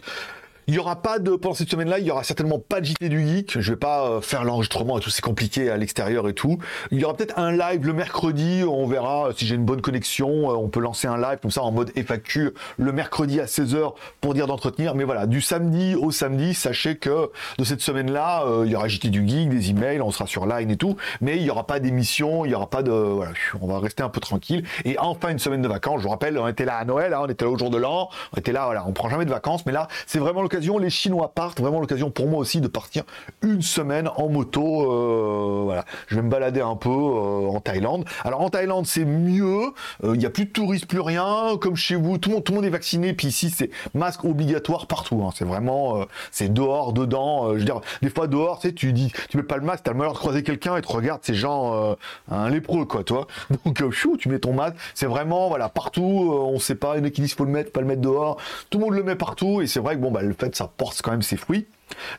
il 0.69 0.73
n'y 0.73 0.77
aura 0.77 1.01
pas 1.01 1.17
de, 1.17 1.31
pendant 1.31 1.55
cette 1.55 1.71
semaine-là, 1.71 1.97
il 1.97 2.05
y 2.05 2.11
aura 2.11 2.23
certainement 2.23 2.59
pas 2.59 2.79
de 2.79 2.85
JT 2.85 3.09
du 3.09 3.27
Geek. 3.27 3.59
Je 3.59 3.71
vais 3.71 3.75
pas 3.75 4.07
euh, 4.07 4.21
faire 4.21 4.43
l'enregistrement 4.43 4.99
et 4.99 5.01
tout, 5.01 5.09
c'est 5.09 5.23
compliqué 5.23 5.71
à 5.71 5.77
l'extérieur 5.77 6.29
et 6.29 6.33
tout. 6.33 6.59
Il 6.91 6.99
y 6.99 7.05
aura 7.05 7.15
peut-être 7.15 7.39
un 7.39 7.51
live 7.51 7.87
le 7.87 7.93
mercredi, 7.93 8.61
on 8.63 8.85
verra 8.85 9.29
si 9.35 9.47
j'ai 9.47 9.55
une 9.55 9.65
bonne 9.65 9.81
connexion, 9.81 10.51
euh, 10.51 10.53
on 10.53 10.69
peut 10.69 10.79
lancer 10.79 11.07
un 11.07 11.17
live 11.17 11.39
comme 11.41 11.49
ça 11.49 11.63
en 11.63 11.71
mode 11.71 11.91
FAQ 11.95 12.53
le 12.77 12.91
mercredi 12.91 13.39
à 13.39 13.45
16h 13.45 13.95
pour 14.21 14.35
dire 14.35 14.45
d'entretenir. 14.45 14.93
Mais 14.93 15.05
voilà, 15.05 15.25
du 15.25 15.41
samedi 15.41 15.95
au 15.95 16.11
samedi, 16.11 16.53
sachez 16.53 16.97
que 16.97 17.31
de 17.57 17.63
cette 17.63 17.81
semaine-là, 17.81 18.43
euh, 18.45 18.61
il 18.63 18.71
y 18.71 18.75
aura 18.75 18.87
JT 18.87 19.09
du 19.09 19.27
Geek, 19.27 19.49
des 19.49 19.71
emails, 19.71 20.01
on 20.01 20.11
sera 20.11 20.27
sur 20.27 20.45
Line 20.45 20.69
et 20.69 20.77
tout, 20.77 20.97
mais 21.19 21.37
il 21.37 21.41
n'y 21.41 21.49
aura 21.49 21.65
pas 21.65 21.79
d'émission, 21.79 22.45
il 22.45 22.49
n'y 22.49 22.53
aura 22.53 22.69
pas 22.69 22.83
de, 22.83 22.91
voilà, 22.91 23.31
on 23.59 23.65
va 23.65 23.79
rester 23.79 24.03
un 24.03 24.09
peu 24.09 24.19
tranquille. 24.19 24.63
Et 24.85 24.99
enfin 24.99 25.29
une 25.29 25.39
semaine 25.39 25.63
de 25.63 25.67
vacances, 25.67 25.97
je 25.97 26.03
vous 26.03 26.11
rappelle, 26.11 26.37
on 26.37 26.47
était 26.47 26.65
là 26.65 26.77
à 26.77 26.85
Noël, 26.85 27.15
hein, 27.15 27.21
on 27.23 27.27
était 27.27 27.45
là 27.45 27.49
au 27.49 27.57
jour 27.57 27.71
de 27.71 27.77
l'an, 27.79 28.11
on 28.35 28.37
était 28.37 28.51
là, 28.51 28.65
voilà, 28.65 28.85
on 28.85 28.91
prend 28.91 29.09
jamais 29.09 29.25
de 29.25 29.31
vacances, 29.31 29.65
mais 29.65 29.71
là, 29.71 29.87
c'est 30.05 30.19
vraiment 30.19 30.43
les 30.59 30.89
Chinois 30.89 31.31
partent, 31.33 31.59
vraiment 31.59 31.79
l'occasion 31.79 32.11
pour 32.11 32.27
moi 32.27 32.39
aussi 32.39 32.61
de 32.61 32.67
partir 32.67 33.03
une 33.41 33.61
semaine 33.61 34.09
en 34.15 34.29
moto. 34.29 34.91
Euh, 34.91 35.61
voilà, 35.63 35.85
je 36.07 36.15
vais 36.15 36.21
me 36.21 36.29
balader 36.29 36.61
un 36.61 36.75
peu 36.75 36.89
euh, 36.89 37.49
en 37.49 37.59
Thaïlande. 37.59 38.05
Alors 38.23 38.41
en 38.41 38.49
Thaïlande, 38.49 38.85
c'est 38.85 39.05
mieux. 39.05 39.73
Euh, 40.03 40.13
il 40.13 40.19
n'y 40.19 40.25
a 40.25 40.29
plus 40.29 40.45
de 40.45 40.51
touristes, 40.51 40.85
plus 40.85 40.99
rien. 40.99 41.57
Comme 41.59 41.75
chez 41.75 41.95
vous, 41.95 42.17
tout 42.17 42.29
le 42.29 42.35
monde, 42.35 42.43
tout 42.43 42.51
le 42.51 42.57
monde 42.57 42.65
est 42.65 42.71
vacciné. 42.71 43.13
Puis 43.13 43.27
ici, 43.27 43.49
c'est 43.49 43.69
masque 43.93 44.23
obligatoire 44.25 44.87
partout. 44.87 45.23
Hein. 45.25 45.31
C'est 45.35 45.45
vraiment, 45.45 46.05
c'est 46.31 46.51
dehors, 46.53 46.93
dedans. 46.93 47.53
je 47.53 47.59
veux 47.59 47.65
dire, 47.65 47.81
des 48.01 48.09
fois 48.09 48.27
dehors, 48.27 48.59
tu 48.59 48.73
tu 48.73 48.93
dis, 48.93 49.11
tu 49.29 49.37
mets 49.37 49.43
pas 49.43 49.57
le 49.57 49.63
masque, 49.63 49.83
t'as 49.83 49.91
le 49.91 49.97
malheur 49.97 50.13
de 50.13 50.17
croiser 50.17 50.43
quelqu'un 50.43 50.77
et 50.77 50.81
tu 50.81 50.91
regardes 50.91 51.23
ces 51.23 51.33
gens, 51.33 51.95
un 52.29 52.49
lépreux, 52.49 52.85
quoi, 52.85 53.03
toi. 53.03 53.27
Donc, 53.65 53.89
chou, 53.91 54.17
tu 54.17 54.29
mets 54.29 54.39
ton 54.39 54.53
masque. 54.53 54.75
C'est 54.93 55.05
vraiment, 55.05 55.49
voilà, 55.49 55.69
partout. 55.69 56.01
on 56.01 56.59
sait 56.59 56.75
pas, 56.75 56.97
il 56.97 57.05
y 57.05 57.11
qui 57.11 57.21
disent 57.21 57.33
faut 57.33 57.45
le 57.45 57.51
mettre, 57.51 57.71
pas 57.71 57.81
le 57.81 57.87
mettre 57.87 58.01
dehors. 58.01 58.37
Tout 58.69 58.77
le 58.79 58.85
monde 58.85 58.93
le 58.93 59.03
met 59.03 59.15
partout. 59.15 59.61
Et 59.61 59.67
c'est 59.67 59.79
vrai 59.79 59.95
que 59.95 60.01
bon, 60.01 60.11
bah, 60.11 60.21
le 60.21 60.33
fait, 60.33 60.48
ça 60.55 60.71
porte 60.75 61.01
quand 61.01 61.11
même 61.11 61.21
ses 61.21 61.37
fruits. 61.37 61.67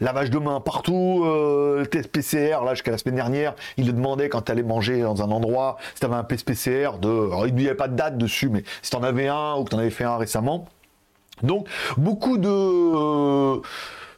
Lavage 0.01 0.31
de 0.31 0.39
main 0.39 0.61
partout, 0.61 1.23
euh, 1.25 1.85
test 1.85 2.11
PCR, 2.11 2.65
là 2.65 2.75
jusqu'à 2.75 2.91
la 2.91 2.99
semaine 2.99 3.15
dernière, 3.15 3.55
il 3.77 3.87
le 3.87 3.93
demandait 3.93 4.29
quand 4.29 4.43
tu 4.43 4.53
allais 4.53 4.63
manger 4.63 5.03
dans 5.03 5.23
un 5.23 5.31
endroit, 5.31 5.77
si 5.95 6.01
tu 6.01 6.07
avais 6.07 6.17
un 6.17 6.25
test 6.25 6.47
PCR 6.47 6.99
de... 7.01 7.47
Il 7.47 7.55
n'y 7.55 7.67
avait 7.67 7.77
pas 7.77 7.89
de 7.89 7.97
date 7.97 8.19
dessus, 8.19 8.49
mais 8.49 8.65
si 8.83 8.91
tu 8.91 8.97
en 8.97 9.03
avais 9.03 9.29
un 9.29 9.55
ou 9.57 9.65
que 9.65 9.71
tu 9.71 9.77
en 9.77 9.79
avais 9.79 9.91
fait 9.91 10.05
un 10.05 10.17
récemment. 10.17 10.67
Donc 11.43 11.69
beaucoup 11.97 12.37
de 12.37 13.63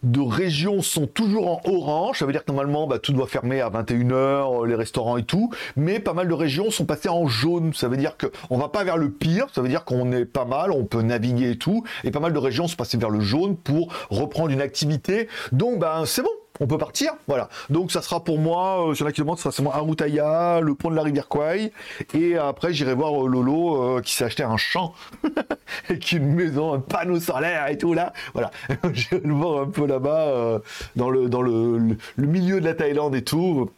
de 0.02 0.21
régions 0.21 0.82
sont 0.82 1.06
toujours 1.06 1.49
en 1.49 1.61
orange. 1.64 2.18
Ça 2.18 2.26
veut 2.26 2.32
dire 2.32 2.44
que 2.44 2.50
normalement, 2.50 2.87
bah, 2.87 2.99
tout 2.99 3.12
doit 3.12 3.26
fermer 3.26 3.61
à 3.61 3.71
21h, 3.71 4.12
euh, 4.14 4.66
les 4.66 4.75
restaurants 4.75 5.16
et 5.16 5.23
tout. 5.23 5.50
Mais 5.76 6.00
pas 6.00 6.14
mal 6.14 6.28
de 6.28 6.35
régions 6.35 6.71
sont 6.71 6.85
passées 6.85 7.09
en 7.09 7.26
jaune. 7.26 7.73
Ça 7.75 7.88
veut 7.88 7.97
dire 7.97 8.16
qu'on 8.16 8.59
va 8.59 8.68
pas 8.68 8.85
vers 8.85 8.97
le 8.97 9.11
pire. 9.11 9.47
Ça 9.54 9.62
veut 9.62 9.68
dire 9.68 9.85
qu'on 9.85 10.12
est 10.12 10.25
pas 10.25 10.44
mal, 10.44 10.71
on 10.71 10.85
peut 10.85 11.02
naviguer 11.02 11.52
et 11.52 11.59
tout. 11.59 11.85
Et 12.04 12.11
pas 12.11 12.21
mal 12.21 12.32
de 12.32 12.38
régions 12.38 12.66
sont 12.66 12.76
passées 12.76 12.99
vers 12.99 13.11
le 13.11 13.21
jaune 13.21 13.56
pour 13.56 13.92
reprendre 14.11 14.50
une 14.50 14.61
activité. 14.61 15.28
Donc, 15.52 15.78
ben, 15.78 16.04
c'est 16.06 16.23
bon 16.23 16.30
on 16.62 16.66
peut 16.66 16.78
partir. 16.78 17.12
Voilà. 17.26 17.49
Donc 17.71 17.90
ça 17.90 18.02
sera 18.02 18.23
pour 18.23 18.38
moi, 18.38 18.90
euh, 18.90 18.95
sur 18.95 19.04
la 19.04 19.12
ça 19.12 19.37
sera 19.37 19.52
seulement 19.52 19.73
Arutaya, 19.73 20.61
le 20.61 20.75
pont 20.75 20.90
de 20.90 20.97
la 20.97 21.02
rivière 21.02 21.28
Kwai. 21.28 21.73
Et 22.14 22.37
après, 22.37 22.73
j'irai 22.73 22.95
voir 22.95 23.26
euh, 23.26 23.28
Lolo 23.28 23.97
euh, 23.99 24.00
qui 24.00 24.14
s'est 24.14 24.25
acheté 24.25 24.45
un 24.45 24.57
champ 24.57 24.95
avec 25.88 26.12
une 26.12 26.35
maison, 26.35 26.73
un 26.73 26.78
panneau 26.78 27.19
solaire 27.19 27.66
et 27.69 27.76
tout 27.76 27.95
là. 27.95 28.12
Voilà. 28.33 28.50
J'irai 28.92 29.21
le 29.25 29.35
voir 29.35 29.62
un 29.62 29.66
peu 29.66 29.87
là-bas, 29.87 30.61
dans, 30.97 31.11
le, 31.11 31.28
dans 31.28 31.42
le, 31.42 31.97
milieu 32.16 32.61
de 32.61 32.64
la 32.64 32.75
Thaïlande 32.75 33.14
et 33.14 33.23
tout. 33.23 33.71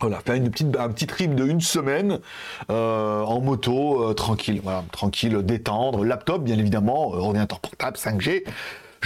Voilà, 0.00 0.20
faire 0.20 0.34
une 0.34 0.50
petite, 0.50 0.76
un 0.76 0.90
petit 0.90 1.06
trip 1.06 1.34
de 1.34 1.46
une 1.46 1.60
semaine 1.60 2.20
en 2.68 3.40
moto, 3.40 4.12
tranquille, 4.14 4.60
voilà, 4.62 4.84
tranquille, 4.92 5.38
détendre, 5.42 6.04
laptop 6.04 6.42
bien 6.42 6.58
évidemment, 6.58 7.08
ordinateur 7.08 7.60
portable, 7.60 7.96
5G, 7.96 8.44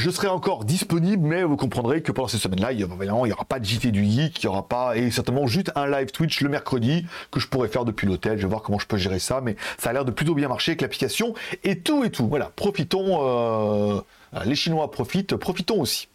je 0.00 0.11
serai 0.11 0.28
encore 0.28 0.64
disponible, 0.64 1.26
mais 1.26 1.42
vous 1.42 1.57
comprendrez 1.57 2.00
que 2.00 2.11
pendant 2.11 2.26
ces 2.26 2.38
semaines-là, 2.38 2.73
il 2.73 2.78
n'y 2.78 3.33
aura 3.33 3.45
pas 3.45 3.61
de 3.61 3.64
JT 3.66 3.92
du 3.92 4.02
geek, 4.02 4.42
il 4.42 4.47
n'y 4.47 4.49
aura 4.49 4.66
pas, 4.66 4.97
et 4.97 5.11
certainement 5.11 5.47
juste 5.47 5.71
un 5.75 5.87
live 5.87 6.11
Twitch 6.11 6.40
le 6.40 6.49
mercredi 6.49 7.04
que 7.30 7.38
je 7.38 7.47
pourrais 7.47 7.69
faire 7.69 7.85
depuis 7.85 8.07
l'hôtel. 8.07 8.38
Je 8.38 8.42
vais 8.42 8.49
voir 8.49 8.62
comment 8.62 8.78
je 8.78 8.87
peux 8.87 8.97
gérer 8.97 9.19
ça, 9.19 9.42
mais 9.42 9.57
ça 9.76 9.90
a 9.90 9.92
l'air 9.92 10.07
de 10.07 10.11
plutôt 10.11 10.35
bien 10.35 10.49
marcher 10.49 10.73
avec 10.73 10.80
l'application 10.80 11.35
et 11.64 11.80
tout 11.80 12.02
et 12.02 12.11
tout. 12.11 12.26
Voilà, 12.26 12.50
profitons, 12.57 13.19
euh, 13.21 14.00
les 14.47 14.54
Chinois 14.54 14.90
profitent, 14.90 15.37
profitons 15.37 15.80
aussi. 15.80 16.09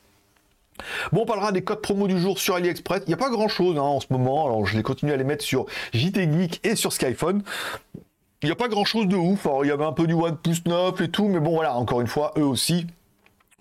Bon, 1.12 1.22
on 1.22 1.26
parlera 1.26 1.52
des 1.52 1.62
codes 1.62 1.82
promo 1.82 2.08
du 2.08 2.20
jour 2.20 2.40
sur 2.40 2.56
AliExpress. 2.56 3.04
Il 3.06 3.10
n'y 3.10 3.14
a 3.14 3.18
pas 3.18 3.30
grand 3.30 3.48
chose 3.48 3.78
hein, 3.78 3.82
en 3.82 4.00
ce 4.00 4.08
moment. 4.10 4.48
Alors, 4.48 4.66
je 4.66 4.76
vais 4.76 4.84
continuer 4.84 5.14
à 5.14 5.18
les 5.18 5.24
mettre 5.24 5.44
sur 5.44 5.68
JT 5.94 6.32
Geek 6.32 6.60
et 6.64 6.76
sur 6.76 6.92
Skyphone. 6.92 7.44
Il 8.42 8.48
n'y 8.48 8.52
a 8.52 8.56
pas 8.56 8.68
grand 8.68 8.84
chose 8.84 9.08
de 9.08 9.16
ouf. 9.16 9.48
Il 9.64 9.68
y 9.68 9.72
avait 9.72 9.86
un 9.86 9.94
peu 9.94 10.08
du 10.08 10.14
OnePlus 10.14 10.58
9 10.66 11.02
et 11.02 11.10
tout. 11.10 11.28
Mais 11.28 11.40
bon, 11.40 11.52
voilà, 11.52 11.76
encore 11.76 12.02
une 12.02 12.08
fois, 12.08 12.34
eux 12.38 12.44
aussi, 12.44 12.88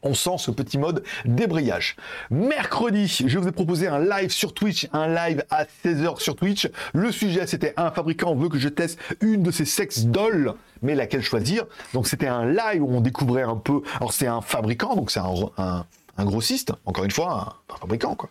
on 0.05 0.15
sent 0.15 0.37
ce 0.39 0.51
petit 0.51 0.79
mode 0.79 1.03
débrayage. 1.25 1.97
Mercredi, 2.31 3.25
je 3.27 3.39
vous 3.39 3.49
ai 3.49 3.53
proposé 3.53 3.89
un 3.89 3.99
live 3.99 4.31
sur 4.31 4.55
Twitch, 4.55 4.89
un 4.93 5.09
live 5.09 5.45
à 5.51 5.65
16h 5.65 6.21
sur 6.21 6.37
Twitch. 6.37 6.69
Le 6.93 7.11
sujet, 7.11 7.47
c'était 7.47 7.75
un 7.77 7.91
fabricant 7.91 8.35
veut 8.35 8.49
que 8.49 8.59
je 8.59 8.69
teste 8.69 8.99
une 9.21 9.43
de 9.43 9.51
ses 9.51 9.65
sex 9.65 10.05
dolls, 10.05 10.55
mais 10.83 10.95
laquelle 10.95 11.23
choisir? 11.23 11.65
Donc 11.93 12.07
c'était 12.07 12.29
un 12.29 12.47
live 12.47 12.83
où 12.83 12.95
on 12.95 13.01
découvrait 13.01 13.43
un 13.43 13.57
peu. 13.57 13.83
Alors 13.97 14.13
c'est 14.13 14.27
un 14.27 14.41
fabricant, 14.41 14.95
donc 14.95 15.11
c'est 15.11 15.21
un, 15.21 15.85
un 16.17 16.25
grossiste, 16.25 16.73
encore 16.85 17.05
une 17.05 17.11
fois, 17.11 17.61
un, 17.69 17.77
fabricant, 17.77 18.15
quoi. 18.15 18.31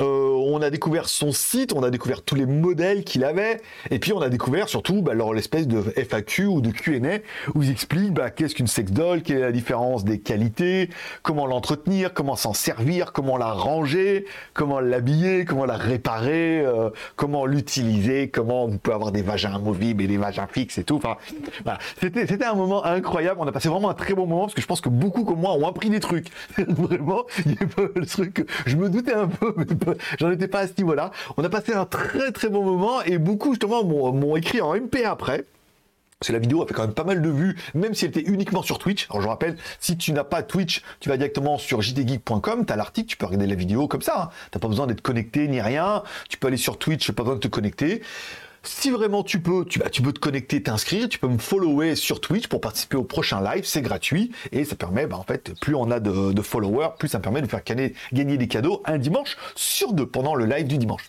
Euh, 0.00 0.30
on 0.30 0.60
a 0.62 0.70
découvert 0.70 1.08
son 1.08 1.32
site, 1.32 1.72
on 1.72 1.82
a 1.82 1.90
découvert 1.90 2.22
tous 2.22 2.34
les 2.34 2.46
modèles 2.46 3.04
qu'il 3.04 3.24
avait, 3.24 3.60
et 3.90 3.98
puis 3.98 4.12
on 4.12 4.20
a 4.20 4.28
découvert 4.28 4.68
surtout 4.68 5.02
bah, 5.02 5.12
l'espèce 5.34 5.66
de 5.66 5.82
FAQ 5.96 6.46
ou 6.46 6.60
de 6.60 6.70
Q&A 6.70 7.18
où 7.54 7.62
ils 7.62 7.70
expliquent 7.70 8.12
bah, 8.12 8.30
qu'est-ce 8.30 8.54
qu'une 8.54 8.66
sex 8.66 8.92
doll, 8.92 9.22
quelle 9.22 9.38
est 9.38 9.42
la 9.42 9.52
différence 9.52 10.04
des 10.04 10.18
qualités, 10.18 10.90
comment 11.22 11.46
l'entretenir, 11.46 12.12
comment 12.12 12.36
s'en 12.36 12.52
servir, 12.52 13.12
comment 13.12 13.36
la 13.36 13.52
ranger, 13.52 14.26
comment 14.54 14.80
l'habiller, 14.80 15.44
comment 15.44 15.64
la 15.64 15.76
réparer, 15.76 16.60
euh, 16.60 16.90
comment 17.16 17.46
l'utiliser, 17.46 18.28
comment 18.28 18.66
vous 18.66 18.78
pouvez 18.78 18.94
avoir 18.94 19.12
des 19.12 19.22
vagins 19.22 19.54
amovibles 19.54 20.02
et 20.02 20.06
des 20.06 20.18
vagins 20.18 20.46
fixes 20.46 20.78
et 20.78 20.84
tout. 20.84 20.96
Enfin, 20.96 21.16
c'était 22.00 22.26
c'était 22.26 22.44
un 22.44 22.54
moment 22.54 22.84
incroyable. 22.84 23.40
On 23.40 23.46
a 23.46 23.52
passé 23.52 23.68
vraiment 23.68 23.90
un 23.90 23.94
très 23.94 24.14
bon 24.14 24.26
moment 24.26 24.42
parce 24.42 24.54
que 24.54 24.60
je 24.60 24.66
pense 24.66 24.80
que 24.80 24.88
beaucoup 24.88 25.24
comme 25.24 25.40
moi 25.40 25.52
ont 25.52 25.66
appris 25.66 25.90
des 25.90 26.00
trucs. 26.00 26.28
vraiment, 26.58 27.24
il 27.44 27.52
y 27.52 27.62
a 27.62 27.66
pas 27.66 27.82
le 27.94 28.06
truc. 28.06 28.46
Je 28.66 28.76
me 28.76 28.88
doutais 28.90 29.14
un 29.14 29.28
peu, 29.28 29.54
mais 29.56 29.64
j'en 30.18 30.30
étais 30.30 30.48
pas 30.48 30.60
à 30.60 30.66
ce 30.66 30.72
niveau-là. 30.78 31.10
On 31.36 31.44
a 31.44 31.48
passé 31.48 31.72
un 31.72 31.86
très 31.86 32.32
très 32.32 32.48
bon 32.48 32.64
moment 32.64 33.02
et 33.02 33.18
beaucoup 33.18 33.50
justement 33.50 33.84
m'ont 33.84 34.36
écrit 34.36 34.60
en 34.60 34.74
MP 34.74 35.04
après. 35.04 35.44
Parce 36.18 36.28
que 36.28 36.32
la 36.32 36.38
vidéo 36.38 36.62
a 36.62 36.66
fait 36.66 36.72
quand 36.72 36.82
même 36.82 36.94
pas 36.94 37.04
mal 37.04 37.20
de 37.20 37.28
vues, 37.28 37.56
même 37.74 37.94
si 37.94 38.06
elle 38.06 38.10
était 38.10 38.22
uniquement 38.22 38.62
sur 38.62 38.78
Twitch. 38.78 39.06
Alors 39.10 39.20
je 39.20 39.28
rappelle, 39.28 39.56
si 39.80 39.98
tu 39.98 40.12
n'as 40.12 40.24
pas 40.24 40.42
Twitch, 40.42 40.82
tu 41.00 41.10
vas 41.10 41.18
directement 41.18 41.58
sur 41.58 41.82
jdgeek.com, 41.82 42.64
tu 42.64 42.72
as 42.72 42.76
l'article, 42.76 43.06
tu 43.06 43.18
peux 43.18 43.26
regarder 43.26 43.46
la 43.46 43.54
vidéo 43.54 43.86
comme 43.86 44.00
ça. 44.00 44.22
Hein. 44.22 44.30
T'as 44.50 44.58
pas 44.58 44.68
besoin 44.68 44.86
d'être 44.86 45.02
connecté 45.02 45.46
ni 45.46 45.60
rien. 45.60 46.02
Tu 46.30 46.38
peux 46.38 46.46
aller 46.46 46.56
sur 46.56 46.78
Twitch, 46.78 47.10
pas 47.12 47.22
besoin 47.22 47.36
de 47.36 47.40
te 47.40 47.48
connecter. 47.48 48.02
Si 48.66 48.90
vraiment 48.90 49.22
tu 49.22 49.40
peux, 49.40 49.64
tu, 49.64 49.80
tu 49.92 50.02
peux 50.02 50.12
te 50.12 50.18
connecter, 50.18 50.60
t'inscrire, 50.60 51.08
tu 51.08 51.20
peux 51.20 51.28
me 51.28 51.38
follower 51.38 51.94
sur 51.94 52.20
Twitch 52.20 52.48
pour 52.48 52.60
participer 52.60 52.96
au 52.96 53.04
prochain 53.04 53.40
live, 53.40 53.64
c'est 53.64 53.80
gratuit 53.80 54.32
et 54.50 54.64
ça 54.64 54.74
permet, 54.74 55.06
bah, 55.06 55.16
en 55.16 55.22
fait, 55.22 55.54
plus 55.60 55.76
on 55.76 55.90
a 55.92 56.00
de, 56.00 56.42
followers, 56.42 56.90
plus 56.98 57.08
ça 57.08 57.20
permet 57.20 57.42
de 57.42 57.46
faire 57.46 57.62
gagner 57.64 58.36
des 58.36 58.48
cadeaux 58.48 58.82
un 58.84 58.98
dimanche 58.98 59.36
sur 59.54 59.92
deux 59.92 60.06
pendant 60.06 60.34
le 60.34 60.46
live 60.46 60.66
du 60.66 60.78
dimanche. 60.78 61.04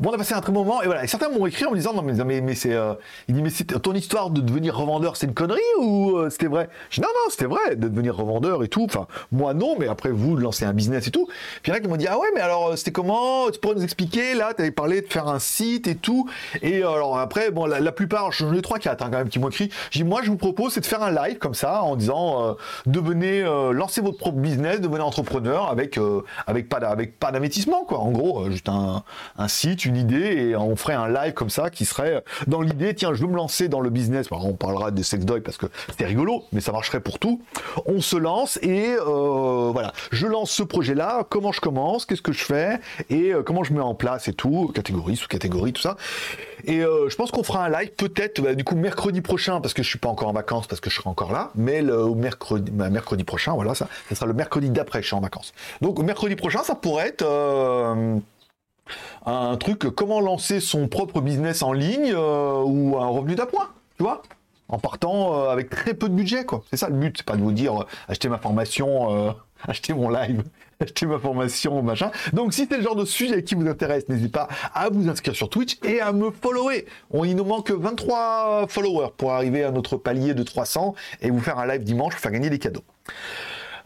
Bon, 0.00 0.10
on 0.10 0.12
a 0.14 0.18
passé 0.18 0.34
un 0.34 0.40
très 0.40 0.52
bon 0.52 0.64
moment 0.64 0.82
et 0.82 0.86
voilà. 0.86 1.04
Et 1.04 1.06
certains 1.06 1.28
m'ont 1.28 1.46
écrit 1.46 1.64
en 1.64 1.70
me 1.70 1.76
disant 1.76 1.92
non 1.94 2.02
mais 2.02 2.40
mais, 2.40 2.54
c'est 2.54 2.72
euh, 2.72 2.94
dit 3.28 3.42
mais 3.42 3.50
ton 3.50 3.92
histoire 3.92 4.30
de 4.30 4.40
devenir 4.40 4.76
revendeur 4.76 5.16
c'est 5.16 5.26
une 5.26 5.34
connerie 5.34 5.60
ou 5.78 6.16
euh, 6.16 6.30
c'était 6.30 6.48
vrai? 6.48 6.68
Je 6.90 6.96
dis 6.96 7.02
non 7.02 7.08
non 7.14 7.30
c'était 7.30 7.46
vrai 7.46 7.76
de 7.76 7.88
devenir 7.88 8.16
revendeur 8.16 8.64
et 8.64 8.68
tout. 8.68 8.84
Enfin 8.84 9.06
moi 9.30 9.54
non 9.54 9.76
mais 9.78 9.86
après 9.86 10.10
vous 10.10 10.34
de 10.36 10.40
lancer 10.40 10.64
un 10.64 10.72
business 10.72 11.06
et 11.06 11.10
tout. 11.12 11.26
Puis 11.62 11.70
il 11.70 11.70
y 11.70 11.72
en 11.72 11.76
a 11.76 11.80
qui 11.80 11.88
m'ont 11.88 11.96
dit 11.96 12.08
ah 12.08 12.18
ouais 12.18 12.28
mais 12.34 12.40
alors 12.40 12.70
euh, 12.70 12.76
c'était 12.76 12.90
comment? 12.90 13.50
Tu 13.50 13.60
pourrais 13.60 13.76
nous 13.76 13.84
expliquer? 13.84 14.34
Là 14.34 14.52
Tu 14.54 14.62
avais 14.62 14.72
parlé 14.72 15.00
de 15.00 15.06
faire 15.06 15.28
un 15.28 15.38
site 15.38 15.86
et 15.86 15.94
tout. 15.94 16.28
Et 16.60 16.78
alors 16.78 17.18
après 17.18 17.52
bon 17.52 17.66
la, 17.66 17.92
plupart 17.92 18.32
j'en 18.32 18.52
ai 18.54 18.62
trois 18.62 18.78
quatre 18.78 19.02
hein, 19.02 19.10
quand 19.12 19.18
même 19.18 19.28
qui 19.28 19.38
m'ont 19.38 19.48
écrit. 19.48 19.70
Je 19.90 19.98
dis 19.98 20.04
moi 20.04 20.22
je 20.24 20.30
vous 20.30 20.36
propose 20.36 20.72
c'est 20.72 20.80
de 20.80 20.86
faire 20.86 21.02
un 21.02 21.12
live 21.12 21.38
comme 21.38 21.54
ça 21.54 21.82
en 21.82 21.94
disant 21.94 22.56
devenez 22.86 23.42
lancez 23.72 24.00
votre 24.00 24.18
propre 24.18 24.38
business 24.38 24.80
devenez 24.80 25.02
entrepreneur 25.02 25.70
avec 25.70 26.00
avec 26.46 26.68
pas 26.68 26.78
avec 26.78 27.18
pas 27.18 27.30
d'investissement 27.30 27.84
quoi. 27.84 27.98
En 27.98 28.10
gros 28.10 28.50
juste 28.50 28.68
un, 28.68 29.04
un 29.36 29.48
site, 29.52 29.84
une 29.84 29.96
idée, 29.96 30.48
et 30.48 30.56
on 30.56 30.76
ferait 30.76 30.94
un 30.94 31.08
live 31.08 31.32
comme 31.34 31.50
ça 31.50 31.70
qui 31.70 31.84
serait 31.84 32.22
dans 32.46 32.60
l'idée, 32.60 32.94
tiens, 32.94 33.14
je 33.14 33.20
veux 33.22 33.28
me 33.28 33.36
lancer 33.36 33.68
dans 33.68 33.80
le 33.80 33.90
business. 33.90 34.26
on 34.30 34.54
parlera 34.54 34.90
des 34.90 35.02
sex 35.02 35.24
dogs 35.24 35.42
parce 35.42 35.56
que 35.56 35.66
c'est 35.98 36.06
rigolo, 36.06 36.44
mais 36.52 36.60
ça 36.60 36.72
marcherait 36.72 37.00
pour 37.00 37.18
tout. 37.18 37.40
On 37.86 38.00
se 38.00 38.16
lance 38.16 38.58
et 38.62 38.94
euh, 38.98 39.70
voilà, 39.72 39.92
je 40.10 40.26
lance 40.26 40.50
ce 40.50 40.62
projet-là. 40.62 41.26
Comment 41.28 41.52
je 41.52 41.60
commence? 41.60 42.06
Qu'est-ce 42.06 42.22
que 42.22 42.32
je 42.32 42.44
fais? 42.44 42.78
Et 43.10 43.32
euh, 43.32 43.42
comment 43.42 43.64
je 43.64 43.72
mets 43.72 43.80
en 43.80 43.94
place 43.94 44.28
et 44.28 44.32
tout, 44.32 44.70
catégorie 44.74 45.16
sous 45.16 45.28
catégorie, 45.28 45.72
tout 45.72 45.82
ça. 45.82 45.96
Et 46.64 46.84
euh, 46.84 47.08
je 47.08 47.16
pense 47.16 47.30
qu'on 47.30 47.42
fera 47.42 47.64
un 47.64 47.70
live 47.70 47.90
peut-être 47.90 48.40
bah, 48.40 48.54
du 48.54 48.64
coup 48.64 48.76
mercredi 48.76 49.20
prochain 49.20 49.60
parce 49.60 49.74
que 49.74 49.82
je 49.82 49.88
suis 49.88 49.98
pas 49.98 50.08
encore 50.08 50.28
en 50.28 50.32
vacances 50.32 50.66
parce 50.66 50.80
que 50.80 50.90
je 50.90 50.96
serai 50.96 51.10
encore 51.10 51.32
là, 51.32 51.50
mais 51.54 51.82
le 51.82 52.14
mercredi, 52.14 52.70
bah, 52.70 52.88
mercredi 52.90 53.24
prochain, 53.24 53.52
voilà 53.54 53.74
ça, 53.74 53.88
ça 54.08 54.14
sera 54.14 54.26
le 54.26 54.34
mercredi 54.34 54.70
d'après 54.70 55.02
je 55.02 55.08
suis 55.08 55.16
en 55.16 55.20
vacances. 55.20 55.52
Donc 55.80 55.98
mercredi 55.98 56.36
prochain, 56.36 56.62
ça 56.62 56.74
pourrait 56.74 57.08
être 57.08 57.24
un 59.26 59.56
truc 59.56 59.80
comment 59.94 60.20
lancer 60.20 60.60
son 60.60 60.88
propre 60.88 61.20
business 61.20 61.62
en 61.62 61.72
ligne 61.72 62.12
euh, 62.14 62.62
ou 62.64 62.96
un 62.98 63.06
revenu 63.06 63.34
d'appoint, 63.34 63.70
tu 63.96 64.02
vois? 64.02 64.22
En 64.68 64.78
partant 64.78 65.34
euh, 65.34 65.48
avec 65.50 65.70
très 65.70 65.94
peu 65.94 66.08
de 66.08 66.14
budget 66.14 66.44
quoi. 66.44 66.62
C'est 66.70 66.76
ça 66.76 66.88
le 66.88 66.96
but, 66.96 67.16
c'est 67.18 67.26
pas 67.26 67.36
de 67.36 67.42
vous 67.42 67.52
dire 67.52 67.82
euh, 67.82 67.86
acheter 68.08 68.28
ma 68.28 68.38
formation, 68.38 69.34
acheter 69.68 69.92
mon 69.92 70.08
live, 70.08 70.42
acheter 70.80 71.06
ma 71.06 71.18
formation, 71.18 71.82
machin. 71.82 72.10
Donc 72.32 72.54
si 72.54 72.66
c'est 72.68 72.78
le 72.78 72.82
genre 72.82 72.96
de 72.96 73.04
sujet 73.04 73.44
qui 73.44 73.54
vous 73.54 73.68
intéresse, 73.68 74.08
n'hésitez 74.08 74.30
pas 74.30 74.48
à 74.74 74.88
vous 74.88 75.08
inscrire 75.08 75.36
sur 75.36 75.48
Twitch 75.48 75.78
et 75.84 76.00
à 76.00 76.12
me 76.12 76.30
follower. 76.30 76.86
On, 77.10 77.24
il 77.24 77.36
nous 77.36 77.44
manque 77.44 77.70
23 77.70 78.66
followers 78.68 79.10
pour 79.16 79.32
arriver 79.32 79.62
à 79.62 79.70
notre 79.70 79.96
palier 79.96 80.34
de 80.34 80.42
300 80.42 80.94
et 81.20 81.30
vous 81.30 81.40
faire 81.40 81.58
un 81.58 81.66
live 81.66 81.84
dimanche 81.84 82.14
pour 82.14 82.20
faire 82.20 82.32
gagner 82.32 82.50
des 82.50 82.58
cadeaux. 82.58 82.84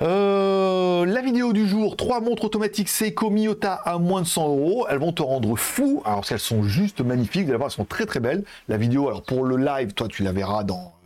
Euh, 0.02 1.06
la 1.06 1.22
vidéo 1.22 1.52
du 1.52 1.66
jour, 1.66 1.96
trois 1.96 2.20
montres 2.20 2.44
automatiques 2.44 2.88
Seiko 2.88 3.30
Miyota 3.30 3.74
à 3.74 3.98
moins 3.98 4.22
de 4.22 4.26
100 4.26 4.48
euros. 4.48 4.86
Elles 4.90 4.98
vont 4.98 5.12
te 5.12 5.22
rendre 5.22 5.56
fou, 5.56 6.02
alors 6.04 6.24
qu'elles 6.24 6.38
sont 6.38 6.62
juste 6.62 7.00
magnifiques. 7.00 7.48
Elles 7.48 7.70
sont 7.70 7.84
très 7.84 8.06
très 8.06 8.20
belles. 8.20 8.44
La 8.68 8.76
vidéo, 8.76 9.08
alors 9.08 9.22
pour 9.22 9.44
le 9.44 9.56
live, 9.56 9.94
toi 9.94 10.08
tu 10.08 10.22
la 10.22 10.32
verras 10.32 10.64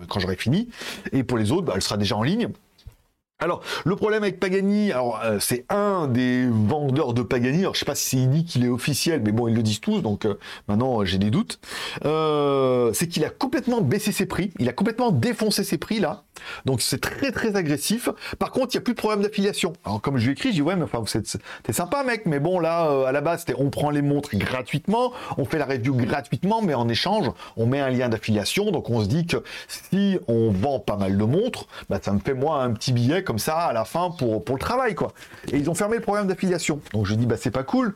quand 0.08 0.20
j'aurai 0.20 0.36
fini. 0.36 0.68
Et 1.12 1.22
pour 1.22 1.38
les 1.38 1.52
autres, 1.52 1.66
bah, 1.66 1.74
elle 1.76 1.82
sera 1.82 1.96
déjà 1.96 2.16
en 2.16 2.22
ligne. 2.22 2.48
Alors, 3.40 3.62
le 3.84 3.96
problème 3.96 4.22
avec 4.22 4.38
Pagani, 4.38 4.92
alors 4.92 5.20
euh, 5.24 5.38
c'est 5.40 5.64
un 5.70 6.08
des 6.08 6.46
vendeurs 6.46 7.14
de 7.14 7.22
Pagani. 7.22 7.60
Alors, 7.60 7.74
je 7.74 7.80
sais 7.80 7.86
pas 7.86 7.94
si 7.94 8.20
c'est 8.20 8.26
dit 8.26 8.44
qu'il 8.44 8.64
est 8.64 8.68
officiel, 8.68 9.22
mais 9.24 9.32
bon, 9.32 9.48
ils 9.48 9.54
le 9.54 9.62
disent 9.62 9.80
tous, 9.80 10.02
donc 10.02 10.26
euh, 10.26 10.34
maintenant 10.68 11.04
j'ai 11.06 11.18
des 11.18 11.30
doutes. 11.30 11.58
c'est 12.02 13.08
qu'il 13.08 13.24
a 13.24 13.30
complètement 13.30 13.80
baissé 13.80 14.12
ses 14.12 14.26
prix. 14.26 14.52
Il 14.58 14.68
a 14.68 14.72
complètement 14.72 15.10
défoncé 15.10 15.64
ses 15.64 15.78
prix 15.78 16.00
là. 16.00 16.24
Donc 16.64 16.80
c'est 16.80 17.00
très 17.00 17.32
très 17.32 17.56
agressif. 17.56 18.08
Par 18.38 18.50
contre, 18.50 18.74
il 18.74 18.78
n'y 18.78 18.82
a 18.82 18.84
plus 18.84 18.94
de 18.94 18.98
problème 18.98 19.22
d'affiliation. 19.22 19.72
Alors 19.84 20.00
comme 20.00 20.16
je 20.18 20.24
lui 20.24 20.30
ai 20.30 20.32
écrit, 20.32 20.50
je 20.50 20.54
dis 20.54 20.62
ouais, 20.62 20.76
mais 20.76 20.84
enfin, 20.84 21.02
t'es 21.62 21.72
sympa 21.72 22.02
mec, 22.04 22.26
mais 22.26 22.40
bon 22.40 22.58
là, 22.58 22.90
euh, 22.90 23.04
à 23.04 23.12
la 23.12 23.20
base, 23.20 23.44
on 23.58 23.70
prend 23.70 23.90
les 23.90 24.02
montres 24.02 24.36
gratuitement, 24.36 25.12
on 25.38 25.44
fait 25.44 25.58
la 25.58 25.66
review 25.66 25.94
gratuitement, 25.94 26.62
mais 26.62 26.74
en 26.74 26.88
échange, 26.88 27.30
on 27.56 27.66
met 27.66 27.80
un 27.80 27.90
lien 27.90 28.08
d'affiliation. 28.08 28.70
Donc 28.70 28.90
on 28.90 29.02
se 29.02 29.06
dit 29.06 29.26
que 29.26 29.42
si 29.68 30.18
on 30.28 30.50
vend 30.50 30.80
pas 30.80 30.96
mal 30.96 31.16
de 31.16 31.24
montres, 31.24 31.66
bah, 31.88 31.98
ça 32.02 32.12
me 32.12 32.20
fait 32.20 32.34
moi 32.34 32.62
un 32.62 32.72
petit 32.72 32.92
billet 32.92 33.22
comme 33.30 33.38
ça 33.38 33.58
à 33.58 33.72
la 33.72 33.84
fin 33.84 34.10
pour, 34.10 34.44
pour 34.44 34.56
le 34.56 34.60
travail 34.60 34.96
quoi. 34.96 35.12
Et 35.52 35.58
ils 35.58 35.70
ont 35.70 35.74
fermé 35.74 35.98
le 35.98 36.02
problème 36.02 36.26
d'affiliation. 36.26 36.80
Donc 36.92 37.06
je 37.06 37.14
dis 37.14 37.26
bah 37.26 37.36
c'est 37.38 37.52
pas 37.52 37.62
cool. 37.62 37.94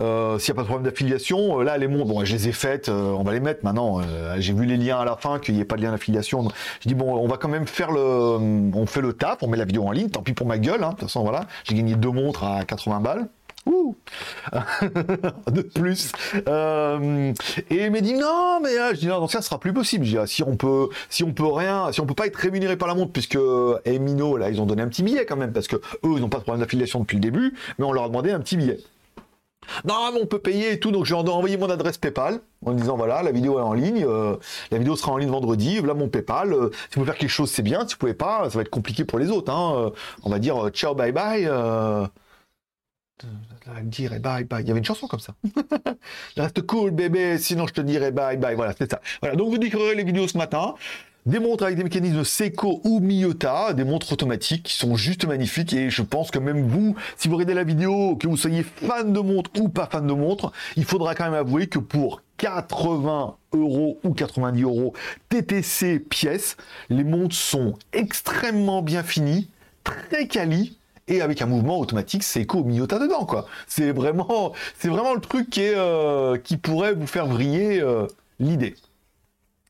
Euh, 0.00 0.40
s'il 0.40 0.52
n'y 0.52 0.56
a 0.56 0.58
pas 0.58 0.62
de 0.62 0.66
problème 0.66 0.90
d'affiliation, 0.90 1.60
euh, 1.60 1.62
là 1.62 1.78
les 1.78 1.86
montres, 1.86 2.06
bon, 2.06 2.24
je 2.24 2.32
les 2.32 2.48
ai 2.48 2.52
faites, 2.52 2.88
on 2.88 3.22
va 3.22 3.32
les 3.32 3.38
mettre 3.38 3.64
maintenant. 3.64 4.00
J'ai 4.38 4.52
vu 4.52 4.66
les 4.66 4.76
liens 4.76 4.98
à 4.98 5.04
la 5.04 5.14
fin 5.14 5.38
qu'il 5.38 5.54
n'y 5.54 5.60
ait 5.60 5.64
pas 5.64 5.76
de 5.76 5.82
lien 5.82 5.92
d'affiliation. 5.92 6.48
Je 6.80 6.88
dis 6.88 6.96
bon, 6.96 7.14
on 7.14 7.28
va 7.28 7.36
quand 7.36 7.48
même 7.48 7.68
faire 7.68 7.92
le, 7.92 8.00
on 8.00 8.86
fait 8.86 9.02
le 9.02 9.12
taf, 9.12 9.38
on 9.42 9.46
met 9.46 9.56
la 9.56 9.66
vidéo 9.66 9.86
en 9.86 9.92
ligne, 9.92 10.10
tant 10.10 10.22
pis 10.22 10.32
pour 10.32 10.48
ma 10.48 10.58
gueule, 10.58 10.82
hein. 10.82 10.88
de 10.88 10.94
toute 10.94 11.02
façon 11.02 11.22
voilà, 11.22 11.46
j'ai 11.62 11.76
gagné 11.76 11.94
deux 11.94 12.10
montres 12.10 12.42
à 12.42 12.64
80 12.64 13.00
balles. 13.00 13.28
Ouh 13.66 13.96
de 15.50 15.62
plus. 15.62 16.12
Euh, 16.48 17.32
et 17.70 17.86
il 17.86 18.02
dit 18.02 18.14
non, 18.14 18.60
mais 18.62 18.78
euh, 18.78 18.94
je 18.94 19.00
dis 19.00 19.06
non, 19.06 19.18
dans 19.18 19.28
ce 19.28 19.32
cas, 19.36 19.42
ce 19.42 19.48
sera 19.48 19.58
plus 19.58 19.72
possible. 19.72 20.06
Ah, 20.18 20.26
si 20.26 20.42
on 20.42 20.56
peut, 20.56 20.88
si 21.10 21.24
on 21.24 21.32
peut 21.32 21.46
rien, 21.46 21.90
si 21.92 22.00
on 22.00 22.06
peut 22.06 22.14
pas 22.14 22.26
être 22.26 22.36
rémunéré 22.36 22.76
par 22.76 22.88
la 22.88 22.94
montre, 22.94 23.12
puisque 23.12 23.38
Emino 23.84 24.36
là, 24.36 24.50
ils 24.50 24.60
ont 24.60 24.66
donné 24.66 24.82
un 24.82 24.88
petit 24.88 25.02
billet 25.02 25.26
quand 25.26 25.36
même, 25.36 25.52
parce 25.52 25.68
que 25.68 25.76
eux, 25.76 26.14
ils 26.16 26.20
n'ont 26.20 26.28
pas 26.28 26.38
de 26.38 26.42
problème 26.42 26.60
d'affiliation 26.60 27.00
depuis 27.00 27.16
le 27.16 27.22
début, 27.22 27.54
mais 27.78 27.84
on 27.84 27.92
leur 27.92 28.04
a 28.04 28.08
demandé 28.08 28.30
un 28.30 28.40
petit 28.40 28.56
billet. 28.56 28.78
Non, 29.84 30.12
mais 30.12 30.20
on 30.22 30.26
peut 30.26 30.38
payer 30.38 30.72
et 30.72 30.80
tout, 30.80 30.90
donc 30.90 31.04
j'ai 31.04 31.14
envoyé 31.14 31.56
mon 31.56 31.70
adresse 31.70 31.98
PayPal 31.98 32.40
en 32.64 32.72
disant 32.72 32.96
voilà, 32.96 33.22
la 33.22 33.32
vidéo 33.32 33.58
est 33.58 33.62
en 33.62 33.74
ligne, 33.74 34.04
euh, 34.04 34.36
la 34.70 34.78
vidéo 34.78 34.96
sera 34.96 35.12
en 35.12 35.16
ligne 35.18 35.30
vendredi, 35.30 35.78
voilà 35.78 35.94
mon 35.94 36.08
PayPal. 36.08 36.52
Euh, 36.52 36.70
si 36.72 36.94
vous 36.94 37.00
pouvez 37.00 37.06
faire 37.06 37.16
quelque 37.16 37.30
chose, 37.30 37.50
c'est 37.50 37.62
bien. 37.62 37.86
Si 37.86 37.94
vous 37.94 37.98
pouvez 37.98 38.14
pas, 38.14 38.48
ça 38.50 38.58
va 38.58 38.62
être 38.62 38.70
compliqué 38.70 39.04
pour 39.04 39.18
les 39.18 39.30
autres. 39.30 39.52
Hein. 39.52 39.74
Euh, 39.76 39.90
on 40.22 40.30
va 40.30 40.38
dire 40.38 40.70
ciao, 40.70 40.94
bye 40.94 41.12
bye. 41.12 41.48
Dire 43.82 44.20
bye 44.20 44.44
bye. 44.44 44.62
Il 44.62 44.68
y 44.68 44.70
avait 44.70 44.78
une 44.78 44.84
chanson 44.84 45.06
comme 45.06 45.20
ça. 45.20 45.34
Reste 46.36 46.62
cool, 46.66 46.92
bébé, 46.92 47.38
sinon 47.38 47.66
je 47.66 47.74
te 47.74 47.80
dirai 47.80 48.10
bye 48.12 48.36
bye. 48.36 48.54
Voilà, 48.54 48.74
c'est 48.78 48.90
ça. 48.90 49.00
Voilà, 49.20 49.36
donc 49.36 49.50
vous 49.50 49.58
découvrirez 49.58 49.94
les 49.94 50.04
vidéos 50.04 50.28
ce 50.28 50.38
matin. 50.38 50.74
Des 51.26 51.40
montres 51.40 51.64
avec 51.64 51.76
des 51.76 51.82
mécanismes 51.82 52.22
Seiko 52.22 52.80
ou 52.84 53.00
Miyota, 53.00 53.72
des 53.72 53.82
montres 53.82 54.12
automatiques 54.12 54.62
qui 54.62 54.74
sont 54.74 54.94
juste 54.94 55.26
magnifiques 55.26 55.72
et 55.72 55.90
je 55.90 56.02
pense 56.02 56.30
que 56.30 56.38
même 56.38 56.68
vous, 56.68 56.94
si 57.16 57.26
vous 57.26 57.34
regardez 57.34 57.54
la 57.54 57.64
vidéo, 57.64 58.14
que 58.14 58.28
vous 58.28 58.36
soyez 58.36 58.62
fan 58.62 59.12
de 59.12 59.18
montres 59.18 59.50
ou 59.58 59.68
pas 59.68 59.86
fan 59.86 60.06
de 60.06 60.12
montres, 60.12 60.52
il 60.76 60.84
faudra 60.84 61.16
quand 61.16 61.24
même 61.24 61.34
avouer 61.34 61.66
que 61.66 61.80
pour 61.80 62.22
80 62.36 63.36
euros 63.54 63.98
ou 64.04 64.14
90 64.14 64.62
euros 64.62 64.92
TTC 65.28 65.98
pièces, 65.98 66.56
les 66.90 67.02
montres 67.02 67.34
sont 67.34 67.74
extrêmement 67.92 68.82
bien 68.82 69.02
finies, 69.02 69.48
très 69.82 70.28
quali 70.28 70.78
et 71.08 71.20
avec 71.20 71.42
un 71.42 71.46
mouvement 71.46 71.78
automatique 71.78 72.22
Seiko 72.22 72.64
Miyota 72.64 72.98
dedans 72.98 73.24
quoi. 73.24 73.46
C'est 73.66 73.92
vraiment, 73.92 74.52
c'est 74.78 74.88
vraiment 74.88 75.14
le 75.14 75.20
truc 75.20 75.50
qui, 75.50 75.62
est, 75.62 75.74
euh, 75.76 76.36
qui 76.36 76.56
pourrait 76.56 76.94
vous 76.94 77.06
faire 77.06 77.26
vriller 77.26 77.80
euh, 77.80 78.06
l'idée. 78.38 78.74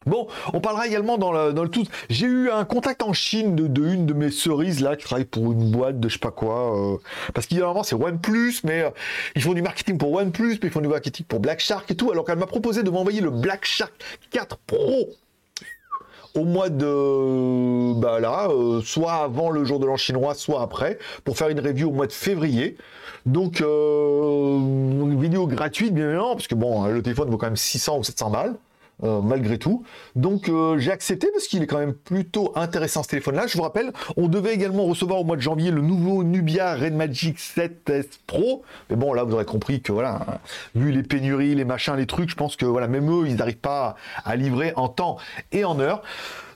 Bon, 0.07 0.29
on 0.55 0.61
parlera 0.61 0.87
également 0.87 1.19
dans 1.19 1.33
le, 1.33 1.53
dans 1.53 1.65
le 1.65 1.69
tout. 1.69 1.85
J'ai 2.09 2.27
eu 2.27 2.49
un 2.49 2.65
contact 2.65 3.03
en 3.03 3.13
Chine 3.13 3.57
de, 3.57 3.89
une 3.89 4.07
de 4.07 4.15
mes 4.15 4.31
cerises 4.31 4.81
là 4.81 4.95
qui 4.95 5.05
travaille 5.05 5.25
pour 5.25 5.51
une 5.51 5.73
boîte 5.73 5.99
de 5.99 6.09
je 6.09 6.15
sais 6.15 6.21
pas 6.21 6.31
quoi. 6.31 6.95
Euh, 6.95 6.99
parce 7.35 7.49
qu'évidemment 7.49 7.83
c'est 7.83 7.97
OnePlus, 7.97 8.61
mais 8.63 8.85
ils 9.35 9.43
font 9.43 9.53
du 9.53 9.63
marketing 9.63 9.99
pour 9.99 10.13
OnePlus, 10.13 10.61
mais 10.63 10.69
ils 10.69 10.71
font 10.71 10.81
du 10.81 10.89
marketing 10.89 11.27
pour 11.27 11.41
Black 11.41 11.59
Shark 11.59 11.91
et 11.91 11.97
tout. 11.97 12.13
Alors 12.13 12.25
qu'elle 12.25 12.39
m'a 12.39 12.47
proposé 12.47 12.85
de 12.85 12.91
m'envoyer 12.91 13.21
le 13.21 13.31
Black 13.31 13.65
Shark 13.65 13.93
4 14.31 14.59
Pro 14.59 15.09
au 16.37 16.45
mois 16.45 16.69
de 16.69 17.95
bah 17.95 18.21
là, 18.21 18.49
euh, 18.51 18.81
soit 18.83 19.15
avant 19.15 19.51
le 19.51 19.65
jour 19.65 19.79
de 19.81 19.87
l'an 19.87 19.97
chinois, 19.97 20.35
soit 20.35 20.63
après, 20.63 20.99
pour 21.25 21.37
faire 21.37 21.49
une 21.49 21.61
review 21.61 21.89
au 21.89 21.93
mois 21.93 22.07
de 22.07 22.13
février. 22.13 22.77
Donc 23.25 23.61
une 23.61 25.21
vidéo 25.21 25.47
gratuite 25.49 25.93
bien 25.93 26.05
évidemment, 26.05 26.35
parce 26.35 26.47
que 26.47 26.55
bon, 26.55 26.87
le 26.87 27.03
téléphone 27.03 27.29
vaut 27.29 27.39
quand 27.39 27.47
même 27.47 27.57
600 27.57 27.99
ou 27.99 28.05
700 28.05 28.31
balles. 28.31 28.55
Euh, 29.05 29.21
malgré 29.21 29.59
tout. 29.59 29.85
Donc 30.15 30.49
euh, 30.49 30.79
j'ai 30.79 30.91
accepté 30.91 31.29
parce 31.31 31.49
qu'il 31.49 31.63
est 31.63 31.67
quand 31.67 31.79
même 31.79 31.93
plutôt 31.93 32.53
intéressant 32.55 33.03
ce 33.03 33.09
téléphone-là. 33.09 33.47
Je 33.47 33.55
vous 33.55 33.63
rappelle, 33.63 33.93
on 34.17 34.27
devait 34.27 34.55
également 34.55 34.87
recevoir 34.87 35.21
au 35.21 35.25
mois 35.25 35.37
de 35.37 35.43
janvier 35.43 35.71
le 35.71 35.83
nouveau 35.83 36.25
Nubia 36.25 36.75
Red 36.75 36.95
Magic 36.95 37.39
7S 37.39 38.07
Pro. 38.27 38.63
Mais 38.89 38.97
bon, 38.97 39.13
là 39.13 39.23
vous 39.25 39.35
aurez 39.35 39.45
compris 39.45 39.83
que 39.83 39.93
voilà, 39.93 40.41
vu 40.75 40.93
les 40.93 41.03
pénuries, 41.03 41.55
les 41.55 41.67
machins, 41.67 41.95
les 41.95 42.07
trucs, 42.07 42.31
je 42.31 42.37
pense 42.37 42.57
que 42.57 42.65
voilà, 42.65 42.89
même 42.89 43.11
eux, 43.11 43.29
ils 43.29 43.37
n'arrivent 43.37 43.59
pas 43.59 43.97
à 44.25 44.35
livrer 44.35 44.73
en 44.77 44.89
temps 44.89 45.19
et 45.53 45.67
en 45.67 45.79
heure. 45.79 46.01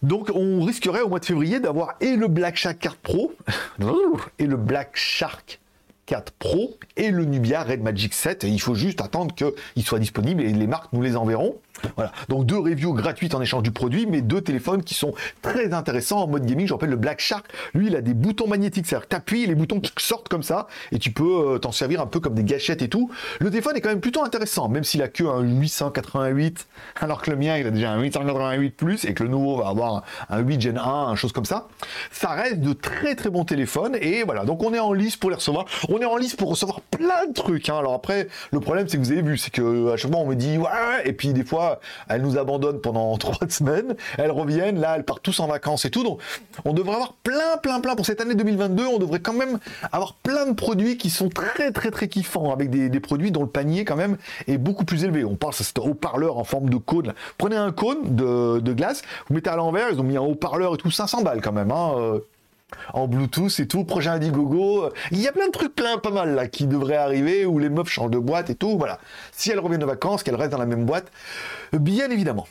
Donc 0.02 0.30
on 0.34 0.62
risquerait 0.62 1.02
au 1.02 1.10
mois 1.10 1.20
de 1.20 1.26
février 1.26 1.60
d'avoir 1.60 1.96
et 2.00 2.16
le 2.16 2.26
Black 2.26 2.56
Shark 2.56 2.78
4 2.78 2.96
Pro 2.96 3.34
et 4.38 4.46
le 4.46 4.56
Black 4.56 4.92
Shark 4.94 5.60
4 6.06 6.32
Pro 6.38 6.78
et 6.96 7.10
le 7.10 7.26
Nubia 7.26 7.62
Red 7.62 7.82
Magic 7.82 8.14
7. 8.14 8.44
Et 8.44 8.48
il 8.48 8.62
faut 8.62 8.74
juste 8.74 9.02
attendre 9.02 9.34
qu'il 9.34 9.84
soit 9.84 9.98
disponible 9.98 10.42
et 10.42 10.52
les 10.54 10.66
marques 10.66 10.90
nous 10.94 11.02
les 11.02 11.16
enverront. 11.16 11.56
Voilà. 11.96 12.12
Donc 12.28 12.46
deux 12.46 12.58
reviews 12.58 12.94
gratuites 12.94 13.34
en 13.34 13.42
échange 13.42 13.62
du 13.62 13.70
produit, 13.70 14.06
mais 14.06 14.20
deux 14.22 14.40
téléphones 14.40 14.82
qui 14.82 14.94
sont 14.94 15.14
très 15.42 15.72
intéressants 15.72 16.22
en 16.22 16.26
mode 16.26 16.46
gaming. 16.46 16.66
Je 16.66 16.72
rappelle 16.72 16.90
le 16.90 16.96
Black 16.96 17.20
Shark. 17.20 17.46
Lui, 17.74 17.88
il 17.88 17.96
a 17.96 18.00
des 18.00 18.14
boutons 18.14 18.46
magnétiques. 18.46 18.86
C'est-à-dire 18.86 19.08
que 19.08 19.16
appuies, 19.16 19.46
les 19.46 19.54
boutons 19.54 19.80
sortent 19.98 20.28
comme 20.28 20.42
ça 20.42 20.66
et 20.92 20.98
tu 20.98 21.10
peux 21.10 21.54
euh, 21.54 21.58
t'en 21.58 21.72
servir 21.72 22.00
un 22.00 22.06
peu 22.06 22.20
comme 22.20 22.34
des 22.34 22.44
gâchettes 22.44 22.82
et 22.82 22.88
tout. 22.88 23.10
Le 23.38 23.50
téléphone 23.50 23.76
est 23.76 23.80
quand 23.80 23.88
même 23.88 24.00
plutôt 24.00 24.22
intéressant, 24.22 24.68
même 24.68 24.84
s'il 24.84 25.02
a 25.02 25.08
que 25.08 25.24
un 25.24 25.40
888, 25.40 26.66
alors 27.00 27.22
que 27.22 27.30
le 27.30 27.36
mien, 27.36 27.56
il 27.56 27.66
a 27.66 27.70
déjà 27.70 27.92
un 27.92 28.00
888 28.00 28.70
plus 28.70 29.04
et 29.04 29.14
que 29.14 29.22
le 29.22 29.28
nouveau 29.28 29.56
va 29.56 29.68
avoir 29.68 30.04
un 30.28 30.38
8 30.38 30.60
Gen 30.60 30.78
1, 30.78 30.82
un 30.82 31.14
chose 31.16 31.32
comme 31.32 31.44
ça. 31.44 31.68
Ça 32.10 32.30
reste 32.30 32.60
de 32.60 32.72
très 32.72 33.14
très 33.14 33.30
bons 33.30 33.44
téléphones 33.44 33.96
et 34.00 34.22
voilà. 34.24 34.44
Donc 34.44 34.62
on 34.62 34.72
est 34.74 34.78
en 34.78 34.92
lice 34.92 35.16
pour 35.16 35.30
les 35.30 35.36
recevoir. 35.36 35.66
On 35.88 35.98
est 35.98 36.04
en 36.04 36.16
lice 36.16 36.36
pour 36.36 36.50
recevoir 36.50 36.80
plein 36.80 37.26
de 37.28 37.34
trucs. 37.34 37.68
Hein. 37.68 37.78
Alors 37.78 37.94
après, 37.94 38.28
le 38.52 38.60
problème, 38.60 38.88
c'est 38.88 38.96
que 38.96 39.02
vous 39.02 39.12
avez 39.12 39.22
vu, 39.22 39.38
c'est 39.38 39.50
que 39.50 39.92
à 39.92 39.96
chaque 39.96 40.10
fois 40.10 40.20
on 40.20 40.26
me 40.26 40.34
dit 40.34 40.58
ouais, 40.58 40.68
et 41.04 41.12
puis 41.12 41.32
des 41.32 41.44
fois 41.44 41.69
elles 42.08 42.22
nous 42.22 42.38
abandonnent 42.38 42.80
pendant 42.80 43.16
trois 43.18 43.48
semaines, 43.48 43.96
elles 44.18 44.30
reviennent, 44.30 44.80
là, 44.80 44.94
elles 44.96 45.04
partent 45.04 45.22
tous 45.22 45.40
en 45.40 45.46
vacances 45.46 45.84
et 45.84 45.90
tout. 45.90 46.02
Donc, 46.02 46.20
on 46.64 46.72
devrait 46.72 46.94
avoir 46.94 47.14
plein, 47.14 47.56
plein, 47.62 47.80
plein 47.80 47.94
pour 47.94 48.06
cette 48.06 48.20
année 48.20 48.34
2022. 48.34 48.86
On 48.86 48.98
devrait 48.98 49.20
quand 49.20 49.32
même 49.32 49.58
avoir 49.92 50.14
plein 50.14 50.46
de 50.46 50.54
produits 50.54 50.96
qui 50.96 51.10
sont 51.10 51.28
très, 51.28 51.70
très, 51.72 51.90
très 51.90 52.08
kiffants, 52.08 52.52
avec 52.52 52.70
des, 52.70 53.00
produits 53.00 53.30
dont 53.30 53.42
le 53.42 53.48
panier 53.48 53.84
quand 53.84 53.96
même 53.96 54.16
est 54.46 54.58
beaucoup 54.58 54.84
plus 54.84 55.04
élevé. 55.04 55.24
On 55.24 55.36
parle, 55.36 55.54
c'est 55.54 55.78
un 55.78 55.82
haut-parleur 55.82 56.38
en 56.38 56.44
forme 56.44 56.68
de 56.68 56.76
cône. 56.76 57.14
Prenez 57.38 57.56
un 57.56 57.72
cône 57.72 58.14
de, 58.14 58.72
glace, 58.72 59.02
vous 59.28 59.34
mettez 59.34 59.50
à 59.50 59.56
l'envers, 59.56 59.88
ils 59.90 60.00
ont 60.00 60.04
mis 60.04 60.16
un 60.16 60.22
haut-parleur 60.22 60.74
et 60.74 60.76
tout, 60.76 60.90
500 60.90 61.22
balles 61.22 61.40
quand 61.40 61.52
même. 61.52 61.70
Hein, 61.70 61.94
euh, 61.96 62.20
en 62.94 63.08
Bluetooth 63.08 63.58
et 63.60 63.66
tout, 63.66 63.84
projet 63.84 64.10
Indiegogo. 64.10 64.90
Il 65.10 65.20
y 65.20 65.28
a 65.28 65.32
plein 65.32 65.46
de 65.46 65.52
trucs 65.52 65.74
plein 65.74 65.98
pas 65.98 66.10
mal 66.10 66.34
là 66.34 66.46
qui 66.46 66.66
devraient 66.66 66.96
arriver 66.96 67.46
où 67.46 67.58
les 67.58 67.68
meufs 67.68 67.88
changent 67.88 68.10
de 68.10 68.18
boîte 68.18 68.50
et 68.50 68.54
tout. 68.54 68.76
Voilà. 68.78 68.98
Si 69.32 69.50
elles 69.50 69.60
reviennent 69.60 69.80
de 69.80 69.86
vacances, 69.86 70.22
qu'elles 70.22 70.34
restent 70.34 70.52
dans 70.52 70.58
la 70.58 70.66
même 70.66 70.84
boîte, 70.84 71.10
bien 71.72 72.10
évidemment. 72.10 72.46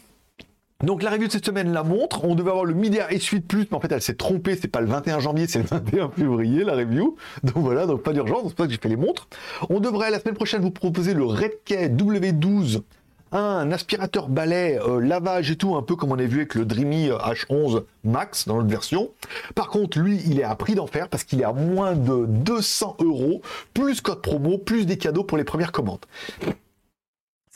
Donc 0.81 1.03
la 1.03 1.09
review 1.09 1.27
de 1.27 1.31
cette 1.33 1.45
semaine 1.45 1.73
la 1.73 1.83
montre. 1.83 2.23
On 2.23 2.35
devait 2.35 2.51
avoir 2.51 2.63
le 2.63 2.73
Midea 2.73 3.09
S8 3.09 3.41
Plus, 3.41 3.67
mais 3.69 3.75
en 3.75 3.81
fait 3.81 3.91
elle 3.91 4.01
s'est 4.01 4.15
trompée. 4.15 4.55
C'est 4.55 4.69
pas 4.69 4.79
le 4.79 4.87
21 4.87 5.19
janvier, 5.19 5.45
c'est 5.45 5.59
le 5.59 5.65
21 5.65 6.09
février 6.09 6.63
la 6.63 6.73
review. 6.73 7.17
Donc 7.43 7.57
voilà, 7.57 7.85
donc 7.85 8.01
pas 8.01 8.13
d'urgence. 8.13 8.43
C'est 8.47 8.55
pour 8.55 8.63
ça 8.63 8.67
que 8.67 8.71
j'ai 8.71 8.79
fait 8.79 8.87
les 8.87 8.95
montres. 8.95 9.27
On 9.69 9.81
devrait 9.81 10.09
la 10.09 10.21
semaine 10.21 10.35
prochaine 10.35 10.61
vous 10.61 10.71
proposer 10.71 11.13
le 11.13 11.25
Redkey 11.25 11.89
W12 11.89 12.81
un 13.31 13.71
aspirateur 13.71 14.29
balai 14.29 14.79
euh, 14.79 14.99
lavage 14.99 15.51
et 15.51 15.55
tout, 15.55 15.75
un 15.75 15.81
peu 15.81 15.95
comme 15.95 16.11
on 16.11 16.19
a 16.19 16.23
vu 16.23 16.37
avec 16.37 16.55
le 16.55 16.65
Dreamy 16.65 17.09
H11 17.09 17.83
Max 18.03 18.47
dans 18.47 18.57
notre 18.57 18.69
version. 18.69 19.11
Par 19.55 19.69
contre, 19.69 19.99
lui, 19.99 20.21
il 20.25 20.39
est 20.39 20.43
à 20.43 20.55
prix 20.55 20.75
d'enfer 20.75 21.09
parce 21.09 21.23
qu'il 21.23 21.41
est 21.41 21.45
à 21.45 21.53
moins 21.53 21.93
de 21.93 22.25
200 22.25 22.97
euros, 22.99 23.41
plus 23.73 24.01
code 24.01 24.21
promo, 24.21 24.57
plus 24.57 24.85
des 24.85 24.97
cadeaux 24.97 25.23
pour 25.23 25.37
les 25.37 25.43
premières 25.43 25.71
commandes. 25.71 26.05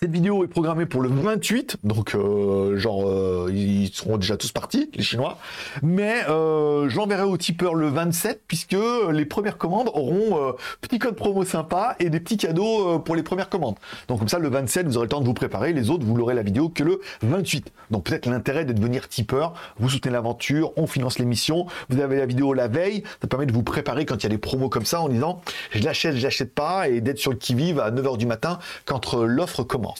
Cette 0.04 0.12
vidéo 0.12 0.44
est 0.44 0.50
programmée 0.50 0.86
pour 0.86 1.02
le 1.02 1.08
28, 1.08 1.78
donc 1.86 2.14
euh, 2.14 2.78
genre 2.78 3.08
euh, 3.08 3.50
ils 3.54 3.90
seront 3.94 4.18
déjà 4.18 4.36
tous 4.36 4.52
partis, 4.52 4.90
les 4.96 5.02
Chinois. 5.02 5.38
Mais 5.82 6.26
euh, 6.28 6.90
j'enverrai 6.90 7.24
au 7.24 7.38
tipeur 7.38 7.74
le 7.74 7.88
27 7.88 8.42
puisque 8.46 8.76
les 9.14 9.24
premières 9.24 9.58
commandes 9.58 9.88
auront 9.94 10.54
petit 10.82 11.00
code 11.00 11.16
promo 11.16 11.46
sympa 11.46 11.96
et 12.02 12.10
des 12.10 12.20
petits 12.20 12.36
cadeaux 12.36 13.00
pour 13.00 13.16
les 13.16 13.24
premières 13.24 13.48
commandes. 13.48 13.78
Donc 14.10 14.20
comme 14.20 14.28
ça 14.28 14.40
le 14.40 14.50
27 14.50 14.88
vous 14.88 14.98
aurez 14.98 15.06
le 15.06 15.10
temps 15.10 15.22
de 15.22 15.26
vous 15.26 15.34
préparer, 15.34 15.72
les 15.72 15.90
autres 15.90 16.04
vous 16.04 16.18
l'aurez 16.18 16.36
la 16.36 16.44
vidéo 16.44 16.68
que 16.68 16.84
le 16.84 17.00
28. 17.22 17.72
Donc 17.90 18.04
peut-être 18.04 18.26
l'intérêt 18.26 18.66
de 18.66 18.74
devenir 18.74 19.08
tipeur, 19.08 19.54
vous 19.78 19.88
soutenez 19.88 20.12
l'aventure, 20.12 20.74
on 20.76 20.86
finance 20.86 21.18
l'émission, 21.18 21.66
vous 21.88 22.02
avez 22.02 22.18
la 22.18 22.26
vidéo 22.26 22.54
la 22.54 22.68
veille, 22.68 23.04
ça 23.22 23.30
permet 23.30 23.46
de 23.46 23.54
vous 23.54 23.64
préparer 23.64 24.06
quand 24.06 24.18
il 24.18 24.24
y 24.24 24.26
a 24.26 24.30
des 24.30 24.38
promos 24.38 24.68
comme 24.68 24.84
ça 24.84 25.00
en 25.00 25.08
disant 25.08 25.40
je 25.72 25.82
l'achète, 25.82 26.18
je 26.18 26.24
l'achète 26.24 26.54
pas 26.54 26.90
et 26.90 27.00
d'être 27.00 27.20
sur 27.20 27.32
le 27.32 27.38
qui-vive 27.38 27.80
à 27.80 27.90
9h 27.90 28.18
du 28.18 28.26
matin 28.26 28.60
quand 28.84 29.14
l'offre 29.14 29.64
commence. 29.64 29.93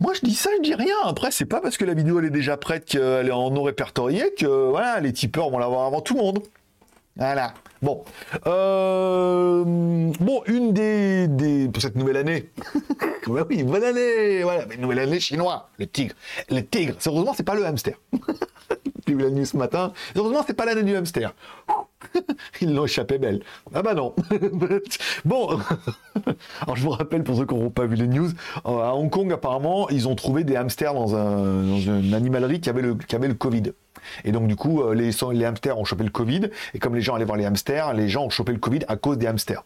Moi, 0.00 0.14
je 0.14 0.20
dis 0.20 0.34
ça, 0.34 0.50
je 0.56 0.62
dis 0.62 0.74
rien. 0.74 0.96
Après, 1.04 1.30
c'est 1.30 1.44
pas 1.44 1.60
parce 1.60 1.76
que 1.76 1.84
la 1.84 1.94
vidéo 1.94 2.18
elle 2.18 2.24
est 2.24 2.30
déjà 2.30 2.56
prête 2.56 2.84
qu'elle 2.84 3.28
est 3.28 3.32
en 3.32 3.50
non 3.50 3.62
répertorié 3.62 4.34
que 4.36 4.68
voilà, 4.68 4.98
les 5.00 5.12
tipeurs 5.12 5.50
vont 5.50 5.58
l'avoir 5.58 5.86
avant 5.86 6.00
tout 6.00 6.14
le 6.14 6.20
monde. 6.20 6.42
Voilà. 7.16 7.54
Bon. 7.82 8.04
Euh, 8.46 9.62
bon, 9.64 10.42
une 10.46 10.72
des, 10.72 11.28
des, 11.28 11.68
Pour 11.68 11.82
cette 11.82 11.94
nouvelle 11.94 12.16
année. 12.16 12.50
bah 13.26 13.44
oui, 13.48 13.62
bonne 13.62 13.84
année 13.84 14.42
Voilà, 14.42 14.66
mais 14.66 14.76
nouvelle 14.76 15.00
année 15.00 15.20
chinois. 15.20 15.68
Le 15.78 15.86
tigre. 15.86 16.14
Le 16.50 16.62
tigre. 16.62 16.96
Heureusement, 17.06 17.34
c'est 17.36 17.42
pas 17.42 17.54
le 17.54 17.64
hamster. 17.64 17.94
Vu 19.06 19.18
la 19.18 19.30
nuit 19.30 19.46
ce 19.46 19.56
matin. 19.56 19.92
Heureusement, 20.14 20.44
c'est 20.46 20.54
pas 20.54 20.64
l'année 20.64 20.82
du 20.82 20.94
hamster. 20.94 21.34
Ils 22.60 22.74
l'ont 22.74 22.84
échappé 22.84 23.18
belle. 23.18 23.42
Ah 23.74 23.82
bah 23.82 23.94
non. 23.94 24.14
bon, 25.24 25.48
alors 26.60 26.76
je 26.76 26.82
vous 26.82 26.90
rappelle 26.90 27.22
pour 27.22 27.36
ceux 27.36 27.46
qui 27.46 27.54
n'auront 27.54 27.70
pas 27.70 27.86
vu 27.86 27.96
les 27.96 28.06
news, 28.06 28.30
euh, 28.66 28.78
à 28.78 28.94
Hong 28.94 29.10
Kong 29.10 29.32
apparemment 29.32 29.88
ils 29.88 30.08
ont 30.08 30.14
trouvé 30.14 30.44
des 30.44 30.56
hamsters 30.56 30.94
dans, 30.94 31.14
un, 31.16 31.78
une 31.78 32.14
animalerie 32.14 32.60
qui 32.60 32.70
avait 32.70 32.82
le, 32.82 32.94
qui 32.94 33.14
avait 33.14 33.28
le 33.28 33.34
Covid. 33.34 33.72
Et 34.24 34.32
donc 34.32 34.48
du 34.48 34.56
coup 34.56 34.82
euh, 34.82 34.94
les 34.94 35.44
hamsters 35.44 35.78
ont 35.78 35.84
chopé 35.84 36.04
le 36.04 36.10
Covid 36.10 36.50
et 36.74 36.78
comme 36.78 36.94
les 36.94 37.02
gens 37.02 37.14
allaient 37.14 37.24
voir 37.24 37.38
les 37.38 37.46
hamsters, 37.46 37.92
les 37.94 38.08
gens 38.08 38.24
ont 38.24 38.30
chopé 38.30 38.52
le 38.52 38.58
Covid 38.58 38.80
à 38.88 38.96
cause 38.96 39.18
des 39.18 39.26
hamsters. 39.26 39.64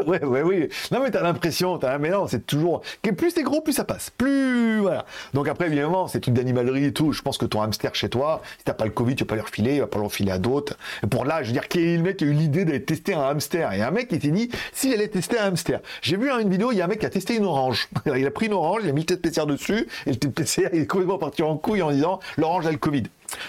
ouais, 0.06 0.24
ouais, 0.24 0.42
oui. 0.42 0.68
Non, 0.90 1.02
mais 1.02 1.10
t'as 1.10 1.22
l'impression, 1.22 1.78
t'as, 1.78 1.98
mais 1.98 2.10
non, 2.10 2.26
c'est 2.26 2.46
toujours, 2.46 2.82
plus 3.16 3.30
c'est 3.30 3.42
gros, 3.42 3.60
plus 3.60 3.72
ça 3.72 3.84
passe. 3.84 4.10
Plus, 4.10 4.80
voilà. 4.80 5.04
Donc 5.34 5.48
après, 5.48 5.66
évidemment, 5.66 6.06
c'est 6.08 6.26
une 6.26 6.34
d'animalerie 6.34 6.86
et 6.86 6.92
tout. 6.92 7.12
Je 7.12 7.22
pense 7.22 7.38
que 7.38 7.46
ton 7.46 7.62
hamster 7.62 7.94
chez 7.94 8.08
toi, 8.08 8.42
si 8.58 8.64
t'as 8.64 8.74
pas 8.74 8.84
le 8.84 8.90
Covid, 8.90 9.16
tu 9.16 9.24
vas 9.24 9.28
pas 9.28 9.36
le 9.36 9.42
refiler, 9.42 9.74
il 9.74 9.80
va 9.80 9.86
pas 9.86 9.98
le 9.98 10.04
refiler 10.04 10.32
à 10.32 10.38
d'autres. 10.38 10.76
Pour 11.10 11.24
là, 11.24 11.42
je 11.42 11.48
veux 11.48 11.52
dire, 11.52 11.68
quel 11.68 11.82
est 11.82 11.96
le 11.96 12.02
mec 12.02 12.16
qui 12.18 12.24
a 12.24 12.26
eu 12.28 12.32
l'idée 12.32 12.64
d'aller 12.64 12.82
tester 12.82 13.14
un 13.14 13.22
hamster? 13.22 13.72
Et 13.72 13.82
un 13.82 13.90
mec 13.90 14.08
qui 14.08 14.20
s'est 14.20 14.28
dit, 14.28 14.50
s'il 14.72 14.92
allait 14.92 15.08
tester 15.08 15.38
un 15.38 15.46
hamster. 15.46 15.80
J'ai 16.02 16.16
vu 16.16 16.30
une 16.30 16.50
vidéo, 16.50 16.72
il 16.72 16.78
y 16.78 16.80
a 16.80 16.84
un 16.84 16.88
mec 16.88 17.00
qui 17.00 17.06
a 17.06 17.10
testé 17.10 17.36
une 17.36 17.44
orange. 17.44 17.88
Il 18.16 18.26
a 18.26 18.30
pris 18.30 18.46
une 18.46 18.52
orange, 18.52 18.82
il 18.84 18.90
a 18.90 18.92
mis 18.92 19.00
le 19.00 19.06
test 19.06 19.22
PCR 19.22 19.46
dessus, 19.46 19.86
et 20.06 20.10
le 20.10 20.16
test 20.16 20.34
PCR 20.34 20.68
est 20.72 20.86
complètement 20.86 21.18
parti 21.18 21.42
en 21.42 21.56
couille 21.56 21.82
en 21.82 21.90
disant, 21.90 22.20
l'orange 22.36 22.66
a 22.66 22.70
le 22.70 22.76
Covid. 22.76 23.04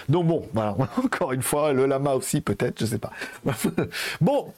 Donc 0.08 0.26
bon, 0.26 0.46
voilà, 0.52 0.76
encore 1.04 1.32
une 1.32 1.42
fois, 1.42 1.72
le 1.72 1.86
lama 1.86 2.14
aussi 2.14 2.40
peut-être, 2.40 2.80
je 2.80 2.86
sais 2.86 2.98
pas. 2.98 3.10
bon, 4.20 4.52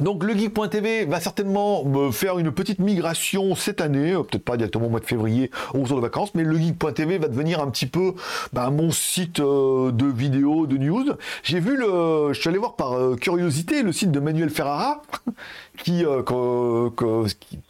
Donc 0.00 0.22
le 0.22 0.32
geek.tv 0.34 1.06
va 1.06 1.20
certainement 1.20 1.84
me 1.84 2.10
faire 2.12 2.38
une 2.38 2.52
petite 2.52 2.78
migration 2.78 3.54
cette 3.54 3.80
année, 3.80 4.12
euh, 4.12 4.22
peut-être 4.22 4.44
pas 4.44 4.56
directement 4.56 4.86
au 4.86 4.90
mois 4.90 5.00
de 5.00 5.04
février 5.04 5.50
au 5.74 5.80
retour 5.80 5.96
de 5.96 6.02
vacances, 6.02 6.34
mais 6.34 6.44
le 6.44 6.56
geek.tv 6.56 7.18
va 7.18 7.28
devenir 7.28 7.60
un 7.60 7.68
petit 7.70 7.86
peu 7.86 8.14
bah, 8.52 8.70
mon 8.70 8.90
site 8.90 9.40
euh, 9.40 9.90
de 9.90 10.06
vidéos, 10.06 10.66
de 10.66 10.76
news. 10.76 11.04
J'ai 11.42 11.60
vu 11.60 11.76
le, 11.76 12.32
je 12.32 12.40
suis 12.40 12.48
allé 12.48 12.58
voir 12.58 12.76
par 12.76 12.92
euh, 12.92 13.16
curiosité 13.16 13.82
le 13.82 13.92
site 13.92 14.12
de 14.12 14.20
Manuel 14.20 14.50
Ferrara 14.50 15.02
qui, 15.78 16.04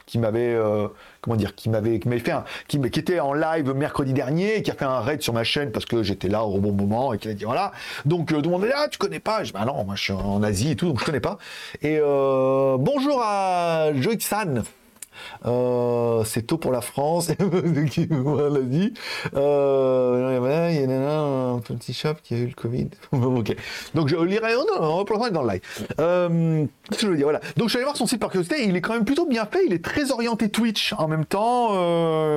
qui 0.06 0.18
m'avait 0.18 0.56
comment 1.28 1.36
dire, 1.38 1.54
qui 1.54 1.68
m'avait 1.68 2.00
fait 2.18 2.32
un, 2.32 2.44
qui, 2.68 2.80
qui 2.90 3.00
était 3.00 3.20
en 3.20 3.34
live 3.34 3.72
mercredi 3.74 4.14
dernier 4.14 4.62
qui 4.62 4.70
a 4.70 4.74
fait 4.74 4.86
un 4.86 5.00
raid 5.00 5.20
sur 5.20 5.34
ma 5.34 5.44
chaîne 5.44 5.70
parce 5.70 5.84
que 5.84 6.02
j'étais 6.02 6.28
là 6.28 6.42
au 6.44 6.58
bon 6.58 6.72
moment 6.72 7.12
et 7.12 7.18
qui 7.18 7.28
a 7.28 7.34
dit 7.34 7.44
voilà. 7.44 7.72
Donc 8.06 8.32
euh, 8.32 8.36
tout 8.40 8.44
le 8.44 8.56
monde 8.56 8.64
dit 8.64 8.72
ah 8.74 8.88
tu 8.90 8.98
connais 8.98 9.20
pas, 9.20 9.44
je 9.44 9.52
bah 9.52 9.64
non 9.66 9.84
moi 9.84 9.94
je 9.94 10.04
suis 10.04 10.12
en 10.12 10.42
Asie 10.42 10.70
et 10.70 10.76
tout 10.76 10.86
donc 10.86 11.00
je 11.00 11.04
connais 11.04 11.20
pas. 11.20 11.38
Et 11.82 11.98
euh, 12.00 12.76
bonjour 12.78 13.20
à 13.22 13.92
Joixan. 13.94 14.62
Euh, 15.46 16.24
c'est 16.24 16.42
tôt 16.42 16.58
pour 16.58 16.72
la 16.72 16.80
France. 16.80 17.28
l'a 17.38 18.60
dit. 18.62 18.94
Euh, 19.34 20.70
il 20.72 20.90
y 20.90 20.92
a 20.92 21.20
un 21.20 21.58
petit 21.60 21.92
shop 21.92 22.14
qui 22.22 22.34
a 22.34 22.38
eu 22.38 22.46
le 22.46 22.54
Covid. 22.54 22.88
Donc 23.94 24.08
je 24.08 24.16
lirai. 24.16 24.54
On 24.80 25.04
dans 25.30 25.42
le 25.42 25.48
live. 25.48 25.60
Euh, 26.00 26.64
je 26.98 27.06
veux 27.06 27.16
dire? 27.16 27.26
Voilà. 27.26 27.40
Donc 27.56 27.68
je 27.68 27.70
suis 27.70 27.78
allé 27.78 27.84
voir 27.84 27.96
son 27.96 28.06
site 28.06 28.20
par 28.20 28.30
curiosité. 28.30 28.64
Il 28.64 28.76
est 28.76 28.80
quand 28.80 28.94
même 28.94 29.04
plutôt 29.04 29.26
bien 29.26 29.46
fait. 29.46 29.64
Il 29.66 29.72
est 29.72 29.84
très 29.84 30.10
orienté 30.10 30.48
Twitch 30.48 30.94
en 30.98 31.08
même 31.08 31.24
temps. 31.24 31.68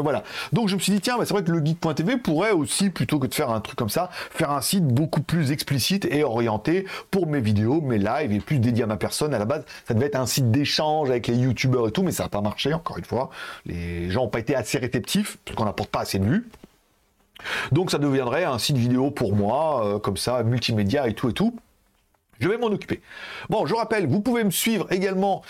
Voilà. 0.02 0.24
Donc 0.54 0.68
je 0.68 0.76
me 0.76 0.80
suis 0.80 0.94
dit 0.94 1.02
tiens, 1.02 1.18
bah, 1.18 1.26
c'est 1.26 1.34
vrai 1.34 1.44
que 1.44 1.52
le 1.52 1.64
geek.tv 1.64 2.18
pourrait 2.18 2.52
aussi 2.52 2.90
plutôt 2.90 3.20
que 3.20 3.28
de 3.28 3.34
faire 3.34 3.50
un 3.50 3.62
truc 3.62 3.78
comme 3.78 3.90
ça, 3.90 4.10
faire 4.12 4.52
un 4.52 4.62
site 4.62 4.86
beaucoup 4.86 5.22
plus 5.22 5.52
explicite 5.52 6.06
et 6.06 6.24
orienté 6.24 6.86
pour 7.10 7.28
mes 7.28 7.42
vidéos, 7.42 7.82
mes 7.82 7.98
lives 7.98 8.32
et 8.32 8.40
plus 8.40 8.60
dédié 8.60 8.84
à 8.84 8.88
ma 8.88 8.98
personne. 8.98 9.34
À 9.34 9.40
la 9.40 9.46
base, 9.46 9.64
ça 9.88 9.94
devait 9.94 10.08
être 10.08 10.16
un 10.16 10.26
site 10.26 10.52
d'échange 10.52 11.10
avec 11.10 11.28
les 11.28 11.36
youtubeurs 11.36 11.88
et 11.88 11.92
tout, 11.92 12.04
mais 12.04 12.12
ça 12.12 12.24
n'a 12.24 12.30
pas 12.30 12.42
marché 12.42 12.71
encore 12.74 12.98
une 12.98 13.06
fois. 13.06 13.30
Les 13.66 14.10
gens 14.10 14.22
n'ont 14.22 14.30
pas 14.30 14.40
été 14.40 14.56
assez 14.56 14.78
réceptifs, 14.78 15.38
parce 15.46 15.56
qu'on 15.56 15.66
n'apporte 15.66 15.90
pas 15.90 16.02
assez 16.02 16.20
de 16.20 16.26
vues. 16.26 16.50
Donc 17.72 17.92
ça 17.92 17.98
deviendrait 17.98 18.44
un 18.44 18.60
site 18.60 18.78
vidéo 18.78 19.12
pour 19.12 19.36
moi, 19.36 19.86
euh, 19.86 20.00
comme 20.00 20.18
ça, 20.18 20.44
multimédia 20.44 21.08
et 21.08 21.14
tout 21.14 21.30
et 21.30 21.34
tout. 21.34 21.56
Je 22.40 22.48
vais 22.50 22.58
m'en 22.58 22.68
occuper. 22.68 23.02
Bon, 23.50 23.66
je 23.66 23.76
rappelle, 23.76 24.08
vous 24.08 24.22
pouvez 24.22 24.44
me 24.44 24.52
suivre 24.52 24.92
également 24.92 25.44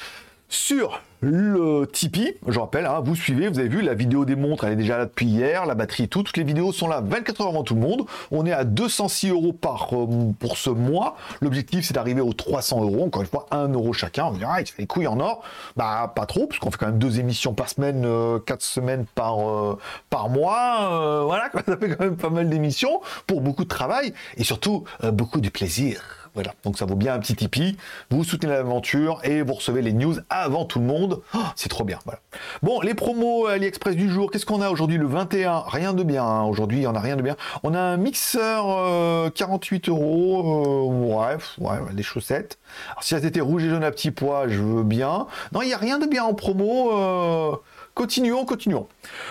sur 0.52 1.02
le 1.22 1.88
Tipeee. 1.92 2.36
Je 2.48 2.60
rappelle, 2.60 2.86
hein, 2.86 3.02
vous 3.04 3.16
suivez, 3.16 3.48
vous 3.48 3.60
avez 3.60 3.70
vu, 3.70 3.82
la 3.82 3.94
vidéo 3.94 4.26
des 4.26 4.36
montres, 4.36 4.66
elle 4.66 4.74
est 4.74 4.78
déjà 4.78 4.98
là 4.98 5.06
depuis 5.06 5.28
hier, 5.28 5.66
la 5.66 5.76
batterie 5.76 6.10
tout. 6.10 6.24
Toutes 6.24 6.38
les 6.38 6.44
vidéos 6.44 6.72
sont 6.72 6.88
là 6.88 7.02
24 7.02 7.42
heures 7.42 7.48
avant 7.48 7.64
tout 7.64 7.76
le 7.76 7.82
monde. 7.82 8.06
On 8.32 8.46
est 8.46 8.52
à 8.52 8.64
206 8.64 9.30
euros 9.30 9.54
par, 9.54 9.90
euh, 9.94 10.34
pour 10.40 10.58
ce 10.58 10.70
mois. 10.70 11.16
L'objectif, 11.42 11.86
c'est 11.86 11.94
d'arriver 11.94 12.22
aux 12.22 12.34
300 12.34 12.82
euros. 12.84 13.06
Encore 13.06 13.22
une 13.22 13.28
fois, 13.28 13.48
1 13.52 13.70
euro 13.70 13.94
chacun. 13.94 14.26
On 14.26 14.34
ah, 14.46 14.62
il 14.62 14.68
fait 14.68 14.82
les 14.82 14.88
couilles 14.88 15.08
en 15.08 15.20
or. 15.20 15.44
Bah, 15.78 16.12
pas 16.16 16.26
trop, 16.26 16.48
parce 16.48 16.60
qu'on 16.60 16.70
fait 16.70 16.78
quand 16.78 16.88
même 16.88 17.00
deux 17.00 17.20
émissions 17.20 17.54
par 17.54 17.70
semaine, 17.70 18.04
euh, 18.06 18.40
quatre 18.40 18.64
semaines 18.64 19.06
par, 19.16 19.48
euh, 19.48 19.78
par 20.10 20.30
mois. 20.30 21.24
voilà, 21.26 21.50
ça 21.66 21.78
fait 21.78 21.96
quand 21.96 22.04
même 22.04 22.18
pas 22.18 22.30
mal 22.30 22.50
d'émissions 22.50 23.02
pour 23.26 23.42
beaucoup 23.42 23.64
de 23.64 23.70
travail 23.70 24.14
et 24.38 24.44
surtout 24.44 24.84
beaucoup 25.02 25.40
de 25.40 25.50
plaisir. 25.50 26.21
Voilà, 26.34 26.54
donc 26.64 26.78
ça 26.78 26.86
vaut 26.86 26.96
bien 26.96 27.14
un 27.14 27.20
petit 27.20 27.36
Tipeee. 27.36 27.76
Vous 28.10 28.24
soutenez 28.24 28.54
l'aventure 28.54 29.20
et 29.24 29.42
vous 29.42 29.54
recevez 29.54 29.82
les 29.82 29.92
news 29.92 30.16
avant 30.30 30.66
tout 30.66 30.80
le 30.80 30.86
monde. 30.86 31.22
Oh, 31.34 31.40
c'est 31.56 31.68
trop 31.68 31.84
bien, 31.84 32.00
voilà. 32.06 32.22
Bon, 32.64 32.80
les 32.80 32.94
promos 32.94 33.48
AliExpress 33.48 33.96
du 33.96 34.10
jour, 34.10 34.32
qu'est-ce 34.32 34.46
qu'on 34.46 34.62
a 34.62 34.70
aujourd'hui? 34.70 34.98
Le 34.98 35.08
21 35.08 35.64
Rien 35.68 35.94
de 35.94 36.04
bien, 36.04 36.24
hein. 36.24 36.44
aujourd'hui 36.44 36.88
on 36.88 36.96
a 36.96 37.00
rien 37.00 37.18
de 37.18 37.22
bien. 37.22 37.36
On 37.64 37.74
a 37.74 37.80
un 37.80 37.98
mixeur 37.98 39.32
48 39.34 39.90
euh, 39.90 39.92
euros, 39.92 40.90
euh, 40.90 41.16
bref, 41.16 41.56
ouais, 41.60 41.78
des 41.94 42.04
chaussettes. 42.04 42.60
Alors 42.92 43.04
si 43.04 43.14
elles 43.14 43.26
étaient 43.26 43.42
rouges 43.42 43.64
et 43.66 43.70
jaunes 43.70 43.84
à 43.84 43.92
petits 43.92 44.12
pois, 44.12 44.48
je 44.48 44.62
veux 44.62 44.84
bien. 44.84 45.28
Non, 45.52 45.62
il 45.62 45.68
n'y 45.68 45.74
a 45.74 45.78
rien 45.78 46.00
de 46.00 46.06
bien 46.06 46.24
en 46.24 46.34
promo. 46.34 46.92
Euh, 46.94 47.56
Continuons, 47.94 48.46
continuons. 48.46 48.88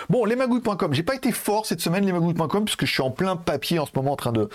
Bon, 0.09 0.23
lesmagouilles.com. 0.23 0.93
J'ai 0.93 1.01
pas 1.01 1.15
été 1.15 1.31
fort 1.31 1.65
cette 1.65 1.81
semaine, 1.81 2.05
lesmagouilles.com, 2.05 2.65
puisque 2.65 2.85
je 2.85 2.91
suis 2.91 3.01
en 3.01 3.09
plein 3.09 3.35
papier 3.35 3.79
en 3.79 3.87
ce 3.87 3.91
moment, 3.95 4.11
en 4.11 4.15
train 4.15 4.31
de, 4.31 4.49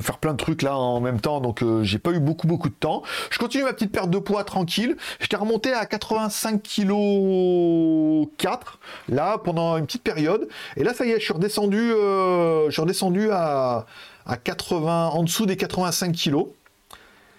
faire 0.00 0.18
plein 0.18 0.32
de 0.32 0.38
trucs 0.38 0.62
là 0.62 0.76
en 0.76 1.00
même 1.00 1.20
temps, 1.20 1.40
donc 1.40 1.62
euh, 1.62 1.84
j'ai 1.84 1.98
pas 1.98 2.10
eu 2.10 2.18
beaucoup, 2.18 2.48
beaucoup 2.48 2.68
de 2.68 2.74
temps. 2.74 3.02
Je 3.30 3.38
continue 3.38 3.62
ma 3.62 3.72
petite 3.72 3.92
perte 3.92 4.10
de 4.10 4.18
poids 4.18 4.42
tranquille. 4.42 4.96
J'étais 5.20 5.36
remonté 5.36 5.72
à 5.72 5.86
85 5.86 6.62
kg 6.62 8.28
4, 8.38 8.80
là, 9.08 9.38
pendant 9.38 9.76
une 9.76 9.86
petite 9.86 10.02
période. 10.02 10.48
Et 10.76 10.82
là, 10.82 10.92
ça 10.92 11.06
y 11.06 11.10
est, 11.10 11.20
je 11.20 11.24
suis 11.24 11.32
redescendu, 11.32 11.92
euh, 11.92 12.66
je 12.66 12.72
suis 12.72 12.82
redescendu 12.82 13.30
à, 13.30 13.86
à 14.26 14.36
80, 14.36 15.08
en 15.08 15.22
dessous 15.22 15.46
des 15.46 15.56
85 15.56 16.12
kg. 16.12 16.46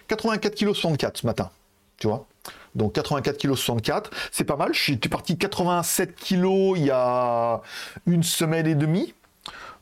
84 0.08 0.56
kg 0.56 0.74
64 0.74 1.18
ce 1.18 1.26
matin, 1.26 1.50
tu 1.98 2.08
vois 2.08 2.26
donc 2.76 2.94
84 2.94 3.38
kg 3.38 3.56
64, 3.56 4.12
c'est 4.32 4.44
pas 4.44 4.56
mal. 4.56 4.74
Je 4.74 4.82
suis 4.82 4.98
parti 4.98 5.38
87 5.38 6.16
kg 6.16 6.74
il 6.76 6.86
y 6.86 6.92
a 6.92 7.62
une 8.06 8.24
semaine 8.24 8.68
et 8.68 8.76
demie. 8.76 9.14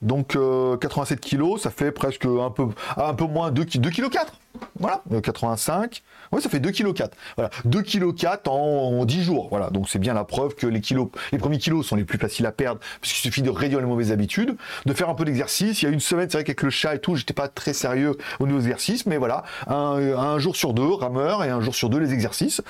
Donc 0.01 0.37
87 0.79 1.19
euh, 1.19 1.55
kg, 1.55 1.59
ça 1.59 1.69
fait 1.69 1.91
presque 1.91 2.25
un 2.25 2.49
peu, 2.49 2.67
un 2.97 3.13
peu 3.13 3.25
moins 3.25 3.51
2 3.51 3.65
kg 3.65 4.09
4. 4.09 4.33
Voilà, 4.79 5.01
85. 5.23 6.01
Oui, 6.31 6.41
ça 6.41 6.49
fait 6.49 6.59
2 6.59 6.71
kg 6.71 6.93
4. 6.93 7.15
Voilà, 7.35 7.49
2 7.65 7.81
kg 7.81 8.13
4 8.13 8.47
en, 8.47 9.05
10 9.05 9.23
jours. 9.23 9.47
Voilà, 9.49 9.69
donc 9.69 9.89
c'est 9.89 9.99
bien 9.99 10.13
la 10.13 10.23
preuve 10.23 10.55
que 10.55 10.65
les 10.65 10.81
kilos, 10.81 11.09
les 11.31 11.37
premiers 11.37 11.59
kilos 11.59 11.85
sont 11.85 11.95
les 11.95 12.03
plus 12.03 12.17
faciles 12.17 12.45
à 12.45 12.51
perdre 12.51 12.81
puisqu'il 12.99 13.21
suffit 13.21 13.41
de 13.41 13.49
réduire 13.49 13.79
les 13.79 13.85
mauvaises 13.85 14.11
habitudes, 14.11 14.55
de 14.85 14.93
faire 14.93 15.09
un 15.09 15.15
peu 15.15 15.25
d'exercice. 15.25 15.81
Il 15.81 15.85
y 15.85 15.87
a 15.87 15.91
une 15.91 15.99
semaine, 15.99 16.29
c'est 16.29 16.37
vrai 16.37 16.43
qu'avec 16.43 16.63
le 16.63 16.69
chat 16.69 16.95
et 16.95 16.99
tout, 16.99 17.15
j'étais 17.15 17.33
pas 17.33 17.47
très 17.47 17.73
sérieux 17.73 18.17
au 18.39 18.47
niveau 18.47 18.59
exercice, 18.59 19.05
mais 19.05 19.17
voilà, 19.17 19.43
un 19.67 20.39
jour 20.39 20.55
sur 20.55 20.73
deux, 20.73 20.93
rameur 20.93 21.43
et 21.43 21.49
un 21.49 21.61
jour 21.61 21.75
sur 21.75 21.89
deux 21.89 21.99
les 21.99 22.13
exercices. 22.13 22.61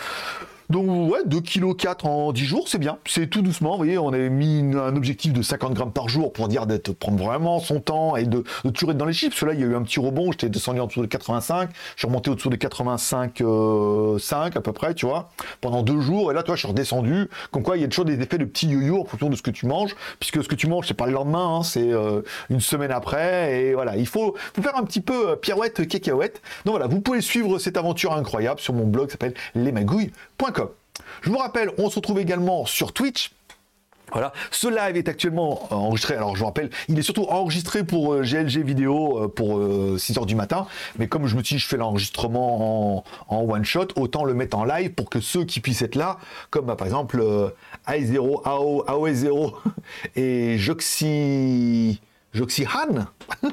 Donc 0.71 1.11
ouais, 1.11 1.19
2 1.25 1.41
kg 1.41 1.75
4 1.75 2.05
en 2.05 2.31
10 2.31 2.45
jours, 2.45 2.67
c'est 2.69 2.77
bien. 2.77 2.97
C'est 3.05 3.27
tout 3.27 3.41
doucement. 3.41 3.71
Vous 3.71 3.77
voyez, 3.77 3.97
on 3.97 4.13
avait 4.13 4.29
mis 4.29 4.61
un 4.73 4.95
objectif 4.95 5.33
de 5.33 5.41
50 5.41 5.73
grammes 5.73 5.91
par 5.91 6.07
jour 6.07 6.31
pour 6.31 6.47
dire 6.47 6.65
d'être 6.65 6.93
prendre 6.93 7.21
vraiment 7.21 7.59
son 7.59 7.81
temps 7.81 8.15
et 8.15 8.23
de, 8.23 8.45
de 8.63 8.69
toujours 8.69 8.91
être 8.91 8.97
dans 8.97 9.05
les 9.05 9.11
chiffres. 9.11 9.35
Parce 9.37 9.51
là, 9.51 9.53
il 9.53 9.59
y 9.59 9.63
a 9.63 9.67
eu 9.67 9.75
un 9.75 9.83
petit 9.83 9.99
rebond. 9.99 10.31
J'étais 10.31 10.47
descendu 10.47 10.79
en 10.79 10.87
dessous 10.87 11.01
de 11.01 11.07
85. 11.07 11.69
Je 11.73 11.99
suis 11.99 12.07
remonté 12.07 12.29
au-dessous 12.29 12.49
de 12.49 12.55
85 12.55 13.41
euh, 13.41 14.17
5 14.17 14.55
à 14.55 14.61
peu 14.61 14.71
près, 14.71 14.93
tu 14.93 15.05
vois, 15.05 15.29
pendant 15.59 15.83
deux 15.83 15.99
jours. 15.99 16.31
Et 16.31 16.33
là, 16.33 16.41
toi, 16.41 16.55
je 16.55 16.59
suis 16.59 16.69
redescendu. 16.69 17.27
Comme 17.51 17.63
quoi, 17.63 17.75
il 17.75 17.81
y 17.81 17.83
a 17.83 17.89
toujours 17.89 18.05
des 18.05 18.21
effets 18.21 18.37
de 18.37 18.45
petits 18.45 18.67
yo-yo 18.67 19.01
en 19.01 19.05
fonction 19.05 19.29
de 19.29 19.35
ce 19.35 19.41
que 19.41 19.51
tu 19.51 19.65
manges. 19.65 19.93
Puisque 20.21 20.41
ce 20.41 20.47
que 20.47 20.55
tu 20.55 20.67
manges, 20.67 20.87
c'est 20.87 20.93
pas 20.93 21.07
le 21.07 21.13
lendemain, 21.13 21.57
hein, 21.57 21.63
c'est 21.63 21.91
euh, 21.91 22.21
une 22.49 22.61
semaine 22.61 22.91
après. 22.91 23.59
Et 23.59 23.73
voilà, 23.73 23.97
il 23.97 24.07
faut, 24.07 24.37
faut 24.55 24.61
faire 24.61 24.77
un 24.77 24.83
petit 24.83 25.01
peu 25.01 25.31
euh, 25.31 25.35
pirouette, 25.35 25.85
cacahuète. 25.85 26.41
Donc 26.63 26.75
voilà, 26.75 26.87
vous 26.87 27.01
pouvez 27.01 27.19
suivre 27.19 27.59
cette 27.59 27.75
aventure 27.75 28.13
incroyable 28.13 28.61
sur 28.61 28.73
mon 28.73 28.85
blog 28.85 29.07
qui 29.07 29.11
s'appelle 29.11 29.33
lesmagouilles.com. 29.55 30.60
Je 31.21 31.29
vous 31.29 31.37
rappelle, 31.37 31.71
on 31.77 31.89
se 31.89 31.95
retrouve 31.95 32.19
également 32.19 32.65
sur 32.65 32.93
Twitch. 32.93 33.31
Voilà, 34.11 34.33
ce 34.51 34.67
live 34.67 34.97
est 34.97 35.07
actuellement 35.07 35.73
enregistré. 35.73 36.15
Alors 36.15 36.35
je 36.35 36.41
vous 36.41 36.45
rappelle, 36.45 36.69
il 36.89 36.99
est 36.99 37.01
surtout 37.01 37.27
enregistré 37.29 37.85
pour 37.85 38.17
GLG 38.21 38.57
euh, 38.57 38.63
vidéo 38.63 39.23
euh, 39.23 39.27
pour 39.29 39.59
6h 39.59 40.21
euh, 40.21 40.25
du 40.25 40.35
matin. 40.35 40.67
Mais 40.99 41.07
comme 41.07 41.27
je 41.27 41.37
me 41.37 41.41
dis, 41.41 41.57
je 41.57 41.65
fais 41.65 41.77
l'enregistrement 41.77 43.05
en, 43.29 43.41
one 43.41 43.63
shot, 43.63 43.87
autant 43.95 44.25
le 44.25 44.33
mettre 44.33 44.57
en 44.57 44.65
live 44.65 44.91
pour 44.91 45.09
que 45.09 45.21
ceux 45.21 45.45
qui 45.45 45.61
puissent 45.61 45.81
être 45.81 45.95
là, 45.95 46.17
comme 46.49 46.65
bah, 46.65 46.75
par 46.75 46.87
exemple 46.87 47.23
AI0, 47.87 48.41
AO, 48.43 48.83
AOE0 48.85 49.53
et 50.17 50.57
Joxy. 50.57 52.01
Joxy 52.33 52.65
Han, 52.65 53.07
et 53.43 53.49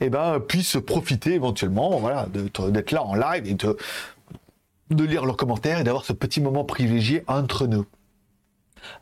eh 0.00 0.10
ben, 0.10 0.40
puissent 0.40 0.78
profiter 0.84 1.34
éventuellement 1.34 2.00
voilà, 2.00 2.26
d'être 2.26 2.90
là 2.90 3.04
en 3.04 3.14
live 3.14 3.46
et 3.46 3.54
de 3.54 3.76
de 4.90 5.04
lire 5.04 5.24
leurs 5.24 5.36
commentaires 5.36 5.80
et 5.80 5.84
d'avoir 5.84 6.04
ce 6.04 6.12
petit 6.12 6.40
moment 6.40 6.64
privilégié 6.64 7.24
entre 7.26 7.66
nous. 7.66 7.86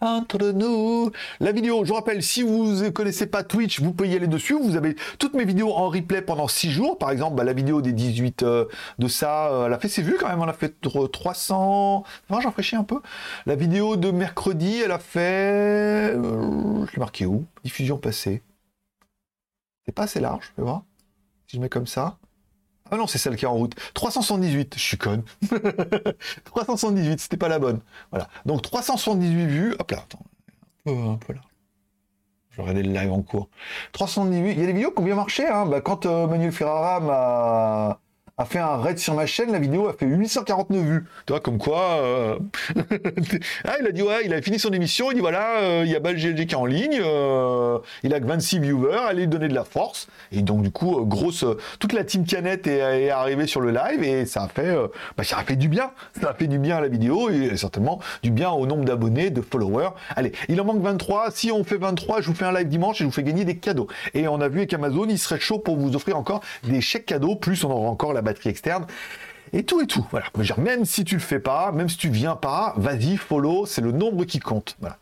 Entre 0.00 0.52
nous. 0.52 1.10
La 1.40 1.52
vidéo, 1.52 1.84
je 1.84 1.88
vous 1.88 1.94
rappelle, 1.94 2.22
si 2.22 2.42
vous 2.42 2.82
ne 2.82 2.88
connaissez 2.88 3.26
pas 3.26 3.42
Twitch, 3.42 3.80
vous 3.80 3.92
pouvez 3.92 4.10
y 4.10 4.16
aller 4.16 4.26
dessus. 4.26 4.54
Vous 4.54 4.76
avez 4.76 4.96
toutes 5.18 5.34
mes 5.34 5.44
vidéos 5.44 5.72
en 5.72 5.88
replay 5.88 6.22
pendant 6.22 6.48
6 6.48 6.70
jours. 6.70 6.98
Par 6.98 7.10
exemple, 7.10 7.36
bah, 7.36 7.44
la 7.44 7.52
vidéo 7.52 7.82
des 7.82 7.92
18 7.92 8.42
euh, 8.42 8.64
de 8.98 9.08
ça, 9.08 9.48
euh, 9.48 9.66
elle 9.66 9.72
a 9.72 9.78
fait 9.78 9.88
ses 9.88 10.02
vues 10.02 10.16
quand 10.18 10.28
même. 10.28 10.40
Elle 10.42 10.48
a 10.48 10.54
fait 10.54 10.74
300. 10.80 12.04
Enfin, 12.28 12.40
j'en 12.40 12.62
chier 12.62 12.78
un 12.78 12.84
peu. 12.84 13.00
La 13.46 13.56
vidéo 13.56 13.96
de 13.96 14.10
mercredi, 14.10 14.80
elle 14.84 14.92
a 14.92 14.98
fait. 14.98 16.14
Euh, 16.14 16.86
je 16.86 16.92
l'ai 16.92 16.98
marqué 16.98 17.26
où? 17.26 17.44
Diffusion 17.62 17.98
passée. 17.98 18.42
C'est 19.84 19.92
pas 19.92 20.04
assez 20.04 20.20
large, 20.20 20.52
vais 20.56 20.64
voir. 20.64 20.82
Si 21.46 21.56
je 21.56 21.60
mets 21.60 21.68
comme 21.68 21.86
ça. 21.86 22.16
Ah 22.90 22.96
non, 22.96 23.06
c'est 23.06 23.18
celle 23.18 23.36
qui 23.36 23.44
est 23.44 23.48
en 23.48 23.54
route. 23.54 23.74
378, 23.94 24.74
je 24.76 24.80
suis 24.80 24.98
conne. 24.98 25.22
378, 26.44 27.20
c'était 27.20 27.36
pas 27.36 27.48
la 27.48 27.58
bonne. 27.58 27.80
Voilà. 28.10 28.28
Donc 28.44 28.62
378 28.62 29.46
vues. 29.46 29.74
Hop 29.78 29.90
là, 29.90 29.98
attends. 29.98 30.24
Un 30.86 30.92
peu, 30.92 31.08
un 31.10 31.16
peu 31.16 31.32
là. 31.32 31.40
Je 32.50 32.60
regarder 32.60 32.82
le 32.82 32.92
live 32.92 33.10
en 33.10 33.22
cours. 33.22 33.48
378. 33.92 34.52
Il 34.52 34.60
y 34.60 34.62
a 34.62 34.66
des 34.66 34.72
vidéos 34.72 34.92
qui 34.92 35.00
ont 35.00 35.04
bien 35.04 35.16
marché. 35.16 35.46
Hein. 35.46 35.66
Bah, 35.66 35.80
quand 35.80 36.06
euh, 36.06 36.26
Manuel 36.26 36.52
Ferrara 36.52 37.98
a 38.36 38.44
fait 38.44 38.58
un 38.58 38.78
raid 38.78 38.98
sur 38.98 39.14
ma 39.14 39.26
chaîne, 39.26 39.52
la 39.52 39.60
vidéo 39.60 39.86
a 39.86 39.92
fait 39.92 40.06
849 40.06 40.82
vues. 40.82 41.04
Tu 41.24 41.32
vois, 41.32 41.38
comme 41.38 41.58
quoi. 41.58 42.00
Euh, 42.02 42.36
ah, 43.64 43.74
il 43.80 43.86
a 43.86 43.92
dit, 43.92 44.02
ouais, 44.02 44.22
il 44.24 44.34
a 44.34 44.42
fini 44.42 44.58
son 44.58 44.70
émission, 44.72 45.12
il 45.12 45.14
dit, 45.14 45.20
voilà, 45.20 45.58
euh, 45.60 45.82
il 45.86 45.92
y 45.92 45.94
a 45.94 46.00
BalGLG 46.00 46.46
qui 46.46 46.54
est 46.54 46.58
en 46.58 46.66
ligne, 46.66 47.00
euh, 47.00 47.78
il 48.02 48.12
a 48.12 48.18
que 48.18 48.26
26 48.26 48.58
viewers, 48.58 48.98
allez 49.08 49.20
lui 49.20 49.28
donner 49.28 49.46
de 49.46 49.54
la 49.54 49.62
force. 49.62 50.08
Et 50.32 50.42
donc, 50.42 50.62
du 50.62 50.72
coup, 50.72 51.04
grosse. 51.04 51.44
toute 51.78 51.92
la 51.92 52.02
team 52.02 52.26
Canette 52.26 52.66
est, 52.66 53.10
arrivée 53.10 53.46
sur 53.46 53.60
le 53.60 53.70
live 53.70 54.02
et 54.02 54.26
ça 54.26 54.42
a 54.42 54.48
fait, 54.48 54.74
bah, 55.16 55.22
ça 55.22 55.38
a 55.38 55.44
fait 55.44 55.56
du 55.56 55.68
bien. 55.68 55.92
Ça 56.20 56.30
a 56.30 56.34
fait 56.34 56.48
du 56.48 56.58
bien 56.58 56.78
à 56.78 56.80
la 56.80 56.88
vidéo 56.88 57.30
et 57.30 57.56
certainement 57.56 58.00
du 58.24 58.32
bien 58.32 58.50
au 58.50 58.66
nombre 58.66 58.84
d'abonnés, 58.84 59.30
de 59.30 59.42
followers. 59.42 59.90
Allez, 60.16 60.32
il 60.48 60.60
en 60.60 60.64
manque 60.64 60.82
23. 60.82 61.30
Si 61.30 61.52
on 61.52 61.62
fait 61.62 61.76
23, 61.76 62.20
je 62.20 62.26
vous 62.26 62.34
fais 62.34 62.46
un 62.46 62.52
live 62.52 62.68
dimanche 62.68 62.96
et 62.96 63.04
je 63.04 63.04
vous 63.04 63.12
fais 63.12 63.22
gagner 63.22 63.44
des 63.44 63.58
cadeaux. 63.58 63.86
Et 64.12 64.26
on 64.26 64.40
a 64.40 64.48
vu 64.48 64.58
avec 64.58 64.72
Amazon, 64.74 65.06
il 65.08 65.18
serait 65.20 65.38
chaud 65.38 65.60
pour 65.60 65.76
vous 65.76 65.94
offrir 65.94 66.18
encore 66.18 66.40
des 66.64 66.80
chèques 66.80 67.06
cadeaux, 67.06 67.36
plus 67.36 67.62
on 67.62 67.70
aura 67.70 67.88
encore 67.88 68.12
la 68.12 68.23
batterie 68.24 68.50
externe 68.50 68.86
et 69.52 69.64
tout 69.64 69.80
et 69.80 69.86
tout. 69.86 70.06
Voilà. 70.10 70.26
Même 70.58 70.84
si 70.84 71.04
tu 71.04 71.14
le 71.14 71.20
fais 71.20 71.38
pas, 71.38 71.72
même 71.72 71.88
si 71.88 71.96
tu 71.96 72.08
viens 72.08 72.36
pas, 72.36 72.74
vas-y, 72.76 73.16
follow, 73.16 73.66
c'est 73.66 73.80
le 73.80 73.92
nombre 73.92 74.24
qui 74.24 74.40
compte. 74.40 74.76
Voilà. 74.80 74.98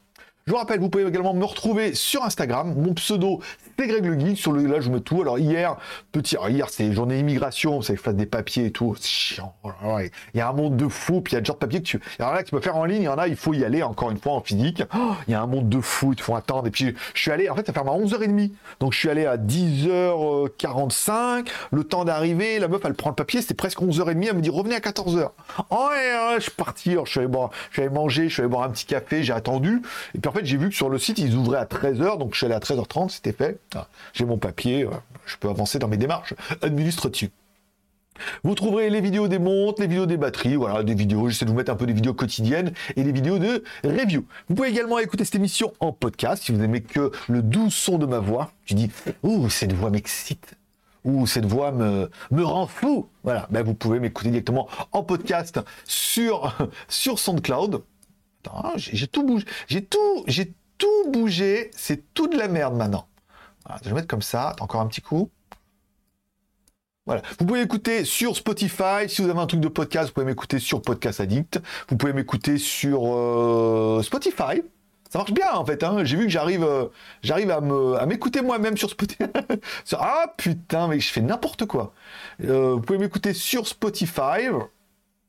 Je 0.46 0.52
vous 0.52 0.58
rappelle, 0.58 0.80
vous 0.80 0.90
pouvez 0.90 1.06
également 1.06 1.34
me 1.34 1.44
retrouver 1.44 1.94
sur 1.94 2.24
Instagram. 2.24 2.74
Mon 2.76 2.94
pseudo, 2.94 3.40
c'est 3.78 3.86
Greg 3.86 4.04
Le 4.04 4.18
Geek. 4.18 4.38
Sur 4.38 4.52
le, 4.52 4.66
là, 4.66 4.80
je 4.80 4.90
mets 4.90 5.00
tout. 5.00 5.22
Alors, 5.22 5.38
hier, 5.38 5.76
petit, 6.12 6.36
hier, 6.48 6.68
c'est 6.68 6.92
journée 6.92 7.18
immigration. 7.18 7.82
C'est 7.82 7.96
que 7.96 8.02
je 8.04 8.10
des 8.10 8.26
papiers 8.26 8.66
et 8.66 8.70
tout. 8.70 8.94
C'est 8.98 9.08
chiant. 9.08 9.54
Oh 9.64 9.70
il 10.00 10.38
y 10.38 10.40
a 10.40 10.48
un 10.48 10.52
monde 10.52 10.76
de 10.76 10.88
fou. 10.88 11.20
Puis 11.20 11.32
il 11.32 11.34
y 11.34 11.38
a 11.38 11.40
des 11.40 11.46
genre 11.46 11.56
de 11.56 11.60
papiers 11.60 11.80
que 11.80 11.86
tu. 11.86 12.00
Il 12.18 12.22
y 12.22 12.24
en 12.24 12.30
a 12.30 12.42
que 12.42 12.48
tu 12.48 12.60
faire 12.60 12.76
en 12.76 12.84
ligne. 12.84 13.02
Il 13.02 13.06
y 13.06 13.08
en 13.08 13.18
a, 13.18 13.28
il 13.28 13.36
faut 13.36 13.54
y 13.54 13.64
aller 13.64 13.82
encore 13.82 14.10
une 14.10 14.18
fois 14.18 14.32
en 14.32 14.40
physique. 14.40 14.82
Oh, 14.94 15.12
il 15.26 15.32
y 15.32 15.34
a 15.34 15.42
un 15.42 15.46
monde 15.46 15.68
de 15.68 15.80
fou. 15.80 16.12
Il 16.12 16.20
faut 16.20 16.34
attendre. 16.34 16.66
Et 16.66 16.70
puis, 16.70 16.94
je 17.14 17.20
suis 17.20 17.30
allé, 17.30 17.48
en 17.48 17.54
fait, 17.54 17.66
ça 17.66 17.72
ferme 17.72 17.88
à 17.88 17.92
11h30. 17.92 18.50
Donc, 18.80 18.92
je 18.92 18.98
suis 18.98 19.08
allé 19.08 19.26
à 19.26 19.36
10h45. 19.36 21.48
Le 21.72 21.84
temps 21.84 22.04
d'arriver. 22.04 22.58
La 22.58 22.68
meuf, 22.68 22.82
elle 22.84 22.94
prend 22.94 23.10
le 23.10 23.16
papier. 23.16 23.40
C'était 23.40 23.54
presque 23.54 23.80
11h30. 23.80 24.26
Elle 24.30 24.36
me 24.36 24.40
dit, 24.40 24.50
revenez 24.50 24.74
à 24.74 24.80
14h. 24.80 25.30
Oh, 25.70 25.88
ouais, 25.90 26.36
je 26.36 26.42
suis 26.42 26.50
parti. 26.52 26.96
je 27.04 27.10
suis 27.10 27.20
allé 27.20 27.28
boire, 27.28 27.50
je 27.70 27.82
manger. 27.82 28.28
Je 28.28 28.34
suis 28.34 28.48
boire 28.48 28.62
un 28.62 28.70
petit 28.70 28.86
café. 28.86 29.22
J'ai 29.22 29.32
attendu. 29.32 29.82
Et 30.14 30.18
puis, 30.18 30.28
en 30.28 30.32
fait, 30.32 30.44
j'ai 30.44 30.56
vu 30.56 30.68
que 30.68 30.74
sur 30.74 30.88
le 30.88 30.98
site, 30.98 31.18
ils 31.18 31.34
ouvraient 31.34 31.58
à 31.58 31.64
13h, 31.64 32.18
donc 32.18 32.32
je 32.32 32.38
suis 32.38 32.46
allé 32.46 32.54
à 32.54 32.58
13h30, 32.58 33.10
c'était 33.10 33.32
fait. 33.32 33.58
Ah, 33.74 33.88
j'ai 34.12 34.24
mon 34.24 34.38
papier, 34.38 34.84
euh, 34.84 34.90
je 35.24 35.36
peux 35.36 35.48
avancer 35.48 35.78
dans 35.78 35.88
mes 35.88 35.96
démarches 35.96 36.34
administratives. 36.60 37.30
Vous 38.44 38.54
trouverez 38.54 38.90
les 38.90 39.00
vidéos 39.00 39.26
des 39.26 39.38
montres, 39.38 39.80
les 39.80 39.86
vidéos 39.86 40.06
des 40.06 40.18
batteries, 40.18 40.56
voilà, 40.56 40.82
des 40.82 40.94
vidéos, 40.94 41.28
j'essaie 41.28 41.46
de 41.46 41.50
vous 41.50 41.56
mettre 41.56 41.72
un 41.72 41.76
peu 41.76 41.86
des 41.86 41.94
vidéos 41.94 42.12
quotidiennes 42.12 42.72
et 42.96 43.02
des 43.02 43.12
vidéos 43.12 43.38
de 43.38 43.64
review. 43.84 44.26
Vous 44.48 44.54
pouvez 44.54 44.68
également 44.68 44.98
écouter 44.98 45.24
cette 45.24 45.34
émission 45.34 45.72
en 45.80 45.92
podcast 45.92 46.44
si 46.44 46.52
vous 46.52 46.58
n'aimez 46.58 46.82
que 46.82 47.10
le 47.28 47.42
doux 47.42 47.70
son 47.70 47.98
de 47.98 48.06
ma 48.06 48.18
voix. 48.18 48.52
Tu 48.66 48.74
dis, 48.74 48.90
ouh, 49.22 49.48
cette 49.48 49.72
voix 49.72 49.90
m'excite. 49.90 50.54
Ouh, 51.04 51.26
cette 51.26 51.46
voix 51.46 51.72
me, 51.72 52.10
me 52.30 52.44
rend 52.44 52.66
fou. 52.66 53.08
Voilà, 53.24 53.48
ben, 53.50 53.62
vous 53.62 53.74
pouvez 53.74 53.98
m'écouter 53.98 54.30
directement 54.30 54.68
en 54.92 55.02
podcast 55.02 55.60
sur, 55.84 56.54
sur 56.88 57.18
SoundCloud. 57.18 57.82
J'ai 58.76 59.06
tout 59.06 59.24
bougé. 59.24 59.46
J'ai 59.68 59.82
tout, 59.82 60.24
j'ai 60.26 60.52
tout 60.78 61.10
bougé, 61.10 61.70
c'est 61.76 62.12
tout 62.12 62.28
de 62.28 62.36
la 62.36 62.48
merde 62.48 62.76
maintenant. 62.76 63.06
Je 63.82 63.88
vais 63.88 63.94
mettre 63.94 64.08
comme 64.08 64.22
ça, 64.22 64.54
encore 64.60 64.80
un 64.80 64.86
petit 64.86 65.02
coup. 65.02 65.30
Voilà. 67.06 67.22
Vous 67.40 67.46
pouvez 67.46 67.62
écouter 67.62 68.04
sur 68.04 68.36
Spotify. 68.36 69.08
Si 69.08 69.22
vous 69.22 69.28
avez 69.28 69.40
un 69.40 69.46
truc 69.46 69.60
de 69.60 69.68
podcast, 69.68 70.08
vous 70.08 70.14
pouvez 70.14 70.26
m'écouter 70.26 70.60
sur 70.60 70.82
Podcast 70.82 71.20
Addict. 71.20 71.60
Vous 71.88 71.96
pouvez 71.96 72.12
m'écouter 72.12 72.58
sur 72.58 73.02
euh, 73.04 74.02
Spotify. 74.02 74.62
Ça 75.10 75.18
marche 75.18 75.32
bien 75.32 75.52
en 75.52 75.66
fait. 75.66 75.82
Hein. 75.82 76.04
J'ai 76.04 76.16
vu 76.16 76.24
que 76.24 76.30
j'arrive, 76.30 76.62
euh, 76.62 76.86
j'arrive 77.22 77.50
à 77.50 78.06
m'écouter 78.06 78.40
moi-même 78.40 78.76
sur 78.76 78.88
Spotify. 78.88 79.24
ah 79.98 80.32
putain, 80.36 80.86
mais 80.86 81.00
je 81.00 81.12
fais 81.12 81.20
n'importe 81.20 81.66
quoi. 81.66 81.92
Euh, 82.44 82.74
vous 82.74 82.80
pouvez 82.80 83.00
m'écouter 83.00 83.34
sur 83.34 83.66
Spotify. 83.66 84.48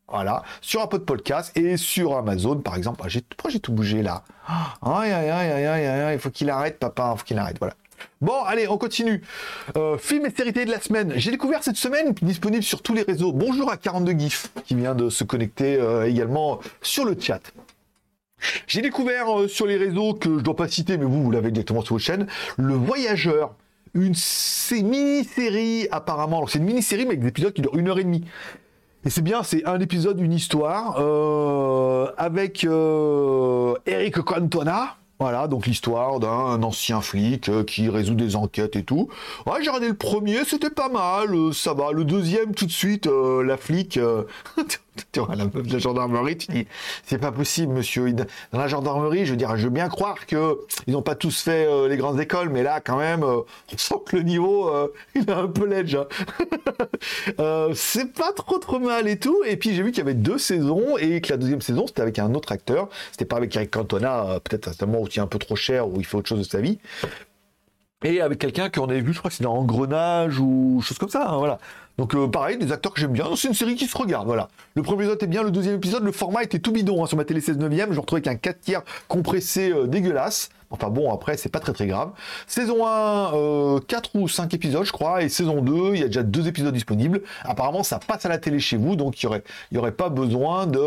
Voilà, 0.08 0.44
sur 0.62 0.82
un 0.84 0.86
de 0.86 0.98
podcast 0.98 1.58
et 1.58 1.76
sur 1.76 2.16
Amazon, 2.16 2.60
par 2.60 2.76
exemple. 2.76 3.02
Ah, 3.04 3.08
pourquoi 3.30 3.50
j'ai 3.50 3.60
tout 3.60 3.72
bougé 3.72 4.04
là? 4.04 4.24
Aïe, 4.84 6.14
il 6.14 6.20
faut 6.20 6.30
qu'il 6.30 6.52
arrête, 6.52 6.78
papa, 6.78 7.14
il 7.16 7.18
faut 7.18 7.24
qu'il 7.24 7.40
arrête, 7.40 7.58
voilà. 7.58 7.74
Bon, 8.22 8.44
allez, 8.46 8.68
on 8.68 8.78
continue. 8.78 9.22
Euh, 9.76 9.98
film 9.98 10.26
et 10.26 10.30
série 10.30 10.54
de 10.54 10.72
la 10.72 10.80
semaine. 10.80 11.14
J'ai 11.18 11.32
découvert 11.32 11.64
cette 11.64 11.76
semaine, 11.76 12.14
disponible 12.22 12.64
sur 12.64 12.82
tous 12.82 12.94
les 12.94 13.02
réseaux. 13.02 13.34
Bonjour 13.34 13.70
à 13.70 13.78
42 13.78 14.14
GIF, 14.14 14.52
qui 14.66 14.76
vient 14.76 14.96
de 14.96 15.10
se 15.10 15.24
connecter 15.24 15.78
euh, 15.80 16.08
également 16.08 16.60
sur 16.82 17.06
le 17.06 17.18
chat. 17.20 17.42
J'ai 18.68 18.82
découvert 18.82 19.40
euh, 19.40 19.48
sur 19.48 19.66
les 19.66 19.78
réseaux, 19.78 20.14
que 20.14 20.30
je 20.30 20.36
ne 20.36 20.40
dois 20.42 20.56
pas 20.56 20.68
citer, 20.68 20.98
mais 20.98 21.06
vous, 21.06 21.24
vous 21.24 21.32
l'avez 21.32 21.52
directement 21.52 21.82
sur 21.82 21.96
votre 21.96 22.06
chaîne, 22.06 22.28
Le 22.58 22.76
Voyageur. 22.76 23.56
Une 23.94 24.16
mini-série, 24.72 25.88
apparemment. 25.92 26.48
C'est 26.48 26.60
une 26.60 26.66
mini-série, 26.66 27.04
mais 27.04 27.10
avec 27.10 27.22
des 27.22 27.28
épisodes 27.28 27.54
qui 27.54 27.62
durent 27.62 27.78
une 27.78 27.90
heure 27.90 28.00
et 28.00 28.04
demie. 28.04 28.24
Et 29.06 29.10
c'est 29.10 29.22
bien, 29.22 29.44
c'est 29.44 29.66
un 29.66 29.80
épisode, 29.82 30.20
une 30.20 30.34
histoire, 30.34 30.98
avec 32.18 32.64
Eric 32.66 34.16
Cantona, 34.22 34.96
voilà, 35.20 35.48
donc 35.48 35.68
l'histoire 35.68 36.20
d'un 36.20 36.64
ancien 36.64 37.02
flic 37.02 37.48
euh, 37.50 37.64
qui 37.64 37.90
résout 37.90 38.16
des 38.16 38.36
enquêtes 38.36 38.76
et 38.76 38.84
tout. 38.84 39.10
Ouais, 39.46 39.62
j'ai 39.62 39.70
regardé 39.70 39.88
le 39.88 39.94
premier, 39.94 40.44
c'était 40.46 40.70
pas 40.70 40.90
mal, 40.90 41.34
euh, 41.34 41.52
ça 41.54 41.74
va. 41.74 41.92
Le 41.92 42.04
deuxième, 42.04 42.54
tout 42.54 42.66
de 42.66 42.72
suite, 42.72 43.08
la 43.08 43.58
flic, 43.58 44.00
tu 45.12 45.20
vois, 45.20 45.36
la 45.36 45.46
meuf 45.46 45.64
de 45.64 45.74
la 45.74 45.80
gendarmerie, 45.80 46.38
tu 46.38 46.52
dis, 46.52 46.68
c'est 47.06 47.18
pas 47.18 47.32
possible, 47.32 47.74
monsieur. 47.74 48.12
Dans 48.14 48.26
la 48.60 48.68
gendarmerie, 48.68 49.26
je 49.26 49.32
veux 49.32 49.38
dire, 49.38 49.56
je 49.58 49.64
veux 49.66 49.70
bien 49.70 49.90
croire 49.90 50.26
que 50.26 50.58
ils 50.88 50.94
n'ont 50.94 51.02
pas 51.02 51.16
tous 51.16 51.42
fait 51.42 51.66
euh, 51.66 51.88
les 51.88 51.98
grandes 51.98 52.20
écoles, 52.20 52.50
mais 52.50 52.64
là, 52.64 52.80
quand 52.80 52.98
même, 52.98 53.24
euh, 53.24 53.42
on 53.74 53.78
sent 53.78 53.96
que 54.06 54.18
le 54.18 54.24
niveau, 54.24 54.70
euh, 54.70 54.94
il 55.16 55.22
est 55.22 55.32
un 55.32 55.48
peu 55.48 55.66
ledge. 55.66 55.96
Hein. 55.96 56.08
c'est 57.74 58.14
pas 58.14 58.32
trop 58.34 58.58
trop 58.60 58.80
mal 58.80 59.08
et 59.08 59.18
tout. 59.18 59.38
Et 59.46 59.58
puis 59.58 59.76
j'ai 59.76 59.84
vu 59.84 59.92
qu'il 59.92 60.00
y 60.00 60.02
avait 60.02 60.14
deux 60.14 60.38
saisons 60.38 60.98
et 60.98 61.22
que 61.22 61.32
la 61.32 61.38
deuxième 61.38 61.62
saison, 61.62 61.88
c'était 61.88 62.02
avec 62.02 62.20
un 62.20 62.34
autre 62.34 62.52
acteur. 62.52 62.90
C'était 63.12 63.26
pas 63.26 63.38
avec 63.38 63.56
Eric 63.56 63.72
Cantona, 63.72 64.40
peut-être 64.44 64.68
à 64.68 64.74
ce 64.74 64.86
moment 64.86 65.02
où 65.02 65.08
il 65.08 65.18
est 65.18 65.22
un 65.22 65.28
peu 65.28 65.40
trop 65.40 65.56
cher, 65.56 65.88
où 65.88 65.96
il 65.98 66.06
fait 66.06 66.18
autre 66.18 66.30
chose 66.30 66.40
de 66.40 66.44
sa 66.44 66.60
vie 66.60 66.80
et 68.04 68.22
avec 68.22 68.40
quelqu'un 68.40 68.70
qu'on 68.70 68.86
avait 68.86 69.02
vu, 69.02 69.14
je 69.14 69.20
crois 69.20 69.30
que 69.30 69.36
c'est 69.36 69.44
dans 69.44 69.56
Engrenage 69.56 70.40
ou 70.40 70.82
chose 70.82 70.98
comme 70.98 71.10
ça, 71.10 71.30
hein, 71.30 71.38
voilà. 71.38 71.60
Donc 71.98 72.16
euh, 72.16 72.28
pareil, 72.28 72.58
des 72.58 72.72
acteurs 72.72 72.94
que 72.94 73.00
j'aime 73.00 73.12
bien. 73.12 73.28
C'est 73.36 73.48
une 73.48 73.54
série 73.54 73.76
qui 73.76 73.86
se 73.86 73.98
regarde, 73.98 74.26
voilà. 74.26 74.50
Le 74.76 74.82
premier 74.82 75.04
épisode 75.04 75.22
est 75.22 75.28
bien, 75.28 75.44
le 75.44 75.52
deuxième 75.52 75.76
épisode, 75.76 76.04
le 76.04 76.12
format 76.12 76.44
était 76.44 76.60
tout 76.60 76.72
bidon 76.72 77.04
hein, 77.04 77.08
sur 77.08 77.18
ma 77.18 77.24
télé 77.24 77.40
16 77.40 77.58
9 77.58 77.72
je 77.92 78.00
retrouvais 78.00 78.28
avec 78.28 78.28
un 78.28 78.36
4 78.36 78.60
tiers 78.60 78.82
compressé 79.08 79.72
euh, 79.72 79.86
dégueulasse. 79.86 80.50
Enfin 80.72 80.90
bon, 80.90 81.14
après, 81.14 81.38
c'est 81.38 81.50
pas 81.50 81.60
très 81.60 81.72
très 81.72 81.86
grave. 81.86 82.10
Saison 82.48 82.88
1, 82.88 83.80
4 83.88 84.10
euh, 84.16 84.20
ou 84.20 84.28
5 84.28 84.52
épisodes, 84.56 84.84
je 84.84 84.92
crois, 84.92 85.22
et 85.22 85.30
saison 85.30 85.62
2, 85.62 85.94
il 85.94 86.00
y 86.00 86.04
a 86.04 86.08
déjà 86.08 86.24
deux 86.24 86.48
épisodes 86.48 86.74
disponibles. 86.74 87.22
Apparemment, 87.44 87.84
ça 87.84 88.00
passe 88.00 88.26
à 88.26 88.30
la 88.30 88.40
télé 88.40 88.60
chez 88.60 88.78
vous, 88.78 88.96
donc 88.96 89.22
il 89.22 89.28
n'y 89.28 89.30
aurait, 89.30 89.44
y 89.72 89.78
aurait 89.78 89.92
pas 89.92 90.10
besoin 90.10 90.66
de, 90.66 90.80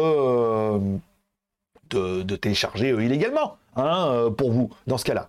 de, 1.91 2.37
télécharger 2.37 2.91
illégalement, 2.91 3.57
hein, 3.77 4.31
pour 4.37 4.53
vous, 4.53 4.71
dans 4.87 4.99
ce 4.99 5.05
cas-là. 5.05 5.29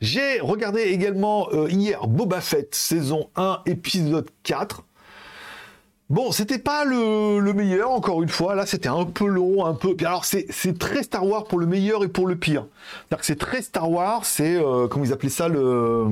J'ai 0.00 0.40
regardé 0.40 0.82
également 0.82 1.48
hier 1.68 2.06
Boba 2.06 2.40
Fett, 2.40 2.74
saison 2.74 3.30
1, 3.36 3.62
épisode 3.66 4.28
4. 4.42 4.84
Bon, 6.08 6.30
c'était 6.30 6.60
pas 6.60 6.84
le, 6.84 7.52
meilleur, 7.52 7.90
encore 7.90 8.22
une 8.22 8.28
fois. 8.28 8.54
Là, 8.54 8.64
c'était 8.64 8.88
un 8.88 9.04
peu 9.04 9.26
long, 9.26 9.66
un 9.66 9.74
peu. 9.74 9.96
alors, 10.00 10.24
c'est 10.24 10.78
très 10.78 11.02
Star 11.02 11.26
Wars 11.26 11.44
pour 11.44 11.58
le 11.58 11.66
meilleur 11.66 12.04
et 12.04 12.08
pour 12.08 12.28
le 12.28 12.36
pire. 12.36 12.66
C'est-à-dire 13.08 13.18
que 13.18 13.26
c'est 13.26 13.38
très 13.38 13.60
Star 13.60 13.90
Wars, 13.90 14.24
c'est, 14.24 14.54
euh, 14.54 14.86
comment 14.86 15.04
ils 15.04 15.12
appelaient 15.12 15.28
ça, 15.28 15.48
le 15.48 16.06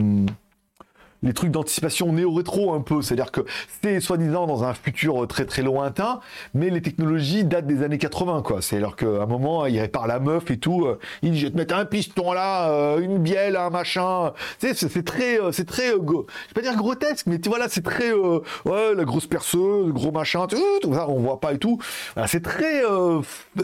les 1.24 1.32
trucs 1.32 1.50
d'anticipation 1.50 2.12
néo-rétro 2.12 2.74
un 2.74 2.80
peu. 2.80 3.02
C'est-à-dire 3.02 3.32
que 3.32 3.40
c'est 3.82 3.98
soi-disant 4.00 4.46
dans 4.46 4.62
un 4.62 4.74
futur 4.74 5.26
très 5.26 5.46
très 5.46 5.62
lointain, 5.62 6.20
mais 6.52 6.70
les 6.70 6.82
technologies 6.82 7.44
datent 7.44 7.66
des 7.66 7.82
années 7.82 7.98
80, 7.98 8.42
quoi. 8.42 8.62
C'est-à-dire 8.62 8.94
qu'à 8.94 9.06
un 9.06 9.26
moment, 9.26 9.66
il 9.66 9.80
répare 9.80 10.06
la 10.06 10.20
meuf 10.20 10.50
et 10.50 10.58
tout. 10.58 10.84
Euh, 10.84 10.98
il 11.22 11.32
dit, 11.32 11.38
je 11.38 11.46
vais 11.46 11.52
te 11.52 11.56
mettre 11.56 11.74
un 11.74 11.84
piston 11.87 12.32
là, 12.32 12.70
euh, 12.70 12.98
une 12.98 13.18
bielle, 13.18 13.56
un 13.56 13.70
machin. 13.70 14.32
C'est 14.58 15.04
très, 15.04 15.40
euh, 15.40 15.50
c'est 15.50 15.64
très, 15.64 15.88
je 15.88 15.96
vais 15.96 16.54
pas 16.54 16.60
dire 16.60 16.76
grotesque, 16.76 17.26
mais 17.26 17.38
tu 17.38 17.48
vois 17.48 17.58
là, 17.58 17.66
c'est 17.68 17.82
très, 17.82 18.12
ouais, 18.12 18.94
la 18.94 19.04
grosse 19.04 19.26
perceuse, 19.26 19.87
le 19.87 19.92
gros 19.92 20.12
machin, 20.12 20.46
tout, 20.46 20.92
ça, 20.92 21.08
on 21.08 21.20
voit 21.20 21.40
pas 21.40 21.54
et 21.54 21.58
tout. 21.58 21.78
c'est 22.26 22.42
très 22.42 22.82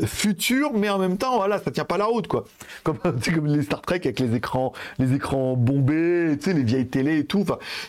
futur, 0.07 0.73
mais 0.75 0.89
en 0.89 0.99
même 0.99 1.19
temps, 1.19 1.37
voilà, 1.37 1.59
ça 1.59 1.71
tient 1.71 1.85
pas 1.85 1.99
la 1.99 2.07
route, 2.07 2.27
quoi. 2.27 2.45
Comme, 2.85 2.99
comme 3.35 3.47
les 3.47 3.63
Star 3.63 3.83
Trek 3.83 4.01
avec 4.05 4.19
les 4.19 4.35
écrans, 4.35 4.73
les 4.99 5.13
écrans 5.15 5.57
bombés, 5.57 6.37
tu 6.39 6.51
sais, 6.51 6.57
les 6.57 6.63
vieilles 6.63 6.89
télé 6.89 7.19
et 7.19 7.25
tout 7.25 7.45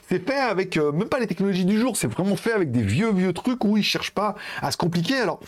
c'est 0.09 0.27
fait 0.27 0.39
avec 0.39 0.77
euh, 0.77 0.91
même 0.91 1.09
pas 1.09 1.19
les 1.19 1.27
technologies 1.27 1.65
du 1.65 1.79
jour, 1.79 1.97
c'est 1.97 2.07
vraiment 2.07 2.35
fait 2.35 2.53
avec 2.53 2.71
des 2.71 2.81
vieux 2.81 3.11
vieux 3.11 3.33
trucs 3.33 3.63
où 3.63 3.77
ils 3.77 3.83
cherchent 3.83 4.11
pas 4.11 4.35
à 4.61 4.71
se 4.71 4.77
compliquer. 4.77 5.17
Alors 5.17 5.39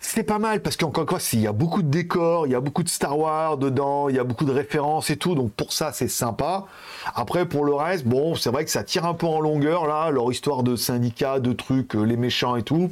c'est 0.00 0.22
pas 0.22 0.38
mal 0.38 0.62
parce 0.62 0.76
qu'encore 0.76 1.02
une 1.02 1.08
fois, 1.08 1.18
il 1.32 1.40
y 1.40 1.46
a 1.46 1.52
beaucoup 1.52 1.82
de 1.82 1.88
décors, 1.88 2.46
il 2.46 2.52
y 2.52 2.54
a 2.54 2.60
beaucoup 2.60 2.82
de 2.82 2.88
Star 2.88 3.18
Wars 3.18 3.56
dedans, 3.56 4.08
il 4.08 4.16
y 4.16 4.18
a 4.18 4.24
beaucoup 4.24 4.44
de 4.44 4.52
références 4.52 5.10
et 5.10 5.16
tout, 5.16 5.34
donc 5.34 5.52
pour 5.52 5.72
ça 5.72 5.92
c'est 5.92 6.08
sympa. 6.08 6.66
Après 7.14 7.46
pour 7.46 7.64
le 7.64 7.74
reste, 7.74 8.06
bon, 8.06 8.34
c'est 8.34 8.50
vrai 8.50 8.64
que 8.64 8.70
ça 8.70 8.84
tire 8.84 9.06
un 9.06 9.14
peu 9.14 9.26
en 9.26 9.40
longueur 9.40 9.86
là, 9.86 10.10
leur 10.10 10.30
histoire 10.30 10.62
de 10.62 10.76
syndicat, 10.76 11.40
de 11.40 11.52
trucs, 11.52 11.96
euh, 11.96 12.02
les 12.02 12.16
méchants 12.16 12.56
et 12.56 12.62
tout. 12.62 12.90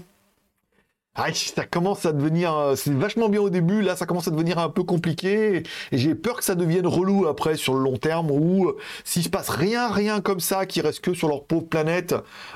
Ah, 1.19 1.33
ça 1.33 1.65
commence 1.65 2.05
à 2.05 2.13
devenir, 2.13 2.55
euh, 2.55 2.75
c'est 2.77 2.93
vachement 2.93 3.31
bien 3.31 3.41
au 3.41 3.49
début, 3.49 3.81
là 3.81 3.97
ça 3.97 4.05
commence 4.05 4.29
à 4.29 4.31
devenir 4.31 4.59
un 4.59 4.69
peu 4.69 4.83
compliqué, 4.83 5.63
et 5.91 5.99
j'ai 5.99 6.15
peur 6.15 6.37
que 6.37 6.45
ça 6.45 6.55
devienne 6.55 6.87
relou 6.87 7.27
après 7.27 7.57
sur 7.57 7.73
le 7.73 7.83
long 7.83 7.97
terme, 7.97 8.31
où 8.31 8.69
euh, 8.69 8.77
s'il 9.03 9.23
se 9.23 9.31
passe 9.31 9.49
rien, 9.49 9.89
rien 9.89 10.21
comme 10.21 10.41
ça, 10.41 10.67
qui 10.67 10.83
reste 10.83 11.01
que 11.01 11.15
sur 11.15 11.29
leur 11.29 11.45
pauvre 11.45 11.65
planète 11.65 12.15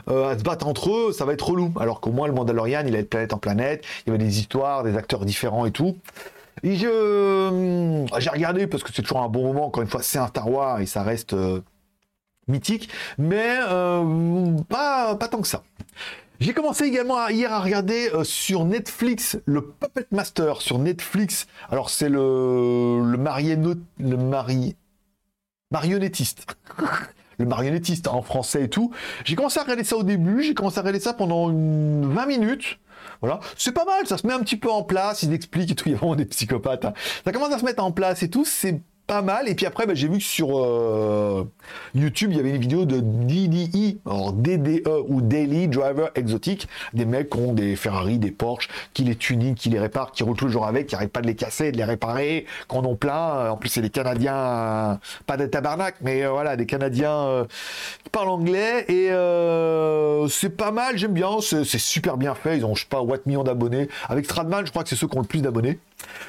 euh, 0.09 0.29
à 0.29 0.38
se 0.38 0.42
battre 0.42 0.66
entre 0.66 0.90
eux, 0.90 1.12
ça 1.12 1.25
va 1.25 1.33
être 1.33 1.49
relou. 1.49 1.73
Alors 1.81 2.01
qu'au 2.03 2.11
moins 2.12 2.27
le 2.27 2.35
Mandalorian, 2.35 2.83
il 2.87 2.94
a 2.96 3.01
de 3.01 3.07
planète 3.07 3.33
en 3.33 3.38
planète, 3.38 3.83
il 4.05 4.11
y 4.11 4.14
avait 4.14 4.23
des 4.23 4.38
histoires, 4.40 4.83
des 4.83 4.94
acteurs 4.94 5.25
différents 5.25 5.64
et 5.64 5.70
tout. 5.70 5.96
Et 6.62 6.77
je, 6.77 8.07
j'ai 8.18 8.31
regardé 8.31 8.66
parce 8.66 8.83
que 8.83 8.90
c'est 8.92 9.01
toujours 9.01 9.23
un 9.23 9.29
bon 9.29 9.42
moment, 9.46 9.66
encore 9.68 9.83
une 9.83 9.88
fois, 9.88 10.03
c'est 10.03 10.18
un 10.18 10.27
Star 10.27 10.51
Wars 10.51 10.81
et 10.83 10.87
ça 10.87 11.03
reste 11.03 11.35
mythique, 12.46 12.90
mais 13.16 13.57
pas, 14.68 15.14
pas 15.14 15.29
tant 15.29 15.40
que 15.40 15.49
ça. 15.49 15.62
J'ai 16.40 16.55
commencé 16.55 16.85
également 16.85 17.29
hier 17.29 17.53
à 17.53 17.61
regarder 17.61 18.09
euh, 18.14 18.24
sur 18.24 18.64
Netflix 18.64 19.38
le 19.44 19.61
Puppet 19.61 20.07
Master 20.11 20.62
sur 20.62 20.79
Netflix. 20.79 21.46
Alors 21.68 21.90
c'est 21.90 22.09
le 22.09 23.03
le 23.05 23.18
le 23.98 24.16
mari 24.16 24.74
marionnettiste. 25.70 26.46
le 27.38 27.44
marionnettiste 27.44 28.09
en 28.09 28.22
français 28.22 28.64
et 28.64 28.68
tout. 28.70 28.90
J'ai 29.26 29.37
commencé 29.37 29.61
à 29.61 29.64
regarder 29.64 29.85
ça 29.85 29.98
au 29.98 30.03
début, 30.03 30.42
j'ai 30.42 30.55
commencé 30.55 30.79
à 30.79 30.81
regarder 30.81 31.00
ça 31.00 31.12
pendant 31.12 31.48
20 31.48 32.26
minutes. 32.26 32.79
Voilà, 33.20 33.40
c'est 33.59 33.72
pas 33.72 33.85
mal, 33.85 34.07
ça 34.07 34.16
se 34.16 34.26
met 34.26 34.33
un 34.33 34.40
petit 34.40 34.57
peu 34.57 34.70
en 34.70 34.83
place, 34.83 35.22
ils 35.22 35.35
expliquent 35.35 35.72
et 35.72 35.74
tout, 35.74 35.85
il 35.90 35.92
y 35.92 35.94
a 35.94 35.98
vraiment 35.98 36.16
des 36.16 36.24
psychopathes. 36.24 36.87
Hein. 36.87 36.94
Ça 37.22 37.33
commence 37.33 37.53
à 37.53 37.59
se 37.59 37.66
mettre 37.66 37.85
en 37.85 37.92
place 37.92 38.22
et 38.22 38.31
tout, 38.31 38.46
c'est 38.46 38.81
pas 39.11 39.23
mal. 39.23 39.49
Et 39.49 39.57
puis 39.57 39.66
après, 39.66 39.87
bah, 39.87 39.94
j'ai 39.94 40.07
vu 40.07 40.18
que 40.18 40.25
sur 40.25 40.57
euh, 40.57 41.44
YouTube, 41.96 42.31
il 42.31 42.37
y 42.37 42.40
avait 42.40 42.51
une 42.51 42.61
vidéo 42.61 42.85
de 42.85 43.01
DDE, 43.01 43.99
alors 44.07 44.33
DDE 44.33 44.88
ou 45.09 45.20
Daily 45.20 45.66
Driver 45.66 46.11
Exotic, 46.14 46.68
des 46.94 47.05
mecs 47.05 47.29
qui 47.29 47.38
ont 47.38 47.53
des 47.53 47.75
Ferrari, 47.75 48.20
des 48.20 48.31
Porsche, 48.31 48.68
qui 48.94 49.03
les 49.03 49.16
tunent, 49.16 49.57
qui 49.57 49.68
les 49.68 49.81
réparent, 49.81 50.12
qui 50.12 50.23
roulent 50.23 50.37
toujours 50.37 50.64
avec, 50.64 50.87
qui 50.87 50.94
n'arrêtent 50.94 51.11
pas 51.11 51.23
de 51.23 51.27
les 51.27 51.35
casser, 51.35 51.73
de 51.73 51.77
les 51.77 51.83
réparer, 51.83 52.46
qui 52.68 52.77
en 52.77 52.94
plein. 52.94 53.51
En 53.51 53.57
plus, 53.57 53.70
c'est 53.70 53.83
des 53.83 53.90
Canadiens, 53.90 55.01
pas 55.27 55.37
des 55.37 55.51
tabarnak, 55.51 55.96
mais 56.03 56.23
euh, 56.23 56.31
voilà, 56.31 56.55
des 56.55 56.66
Canadiens 56.66 57.27
euh, 57.27 57.44
qui 58.05 58.11
parlent 58.11 58.29
anglais. 58.29 58.85
Et 58.88 59.09
c'est 60.31 60.57
pas 60.57 60.70
mal, 60.70 60.99
j'aime 60.99 61.14
bien, 61.14 61.31
c'est 61.40 61.64
super 61.64 62.16
bien 62.16 62.37
fait. 62.37 62.59
Ils 62.59 62.64
ont, 62.64 62.77
je 62.77 62.83
sais 62.83 62.88
pas, 62.88 63.01
what 63.01 63.18
millions 63.27 63.42
d'abonnés. 63.42 63.88
Avec 64.09 64.27
Stradman, 64.27 64.64
je 64.64 64.70
crois 64.70 64.85
que 64.85 64.88
c'est 64.88 64.94
ceux 64.94 65.09
qui 65.09 65.16
ont 65.16 65.23
le 65.23 65.27
plus 65.27 65.42
d'abonnés. 65.42 65.81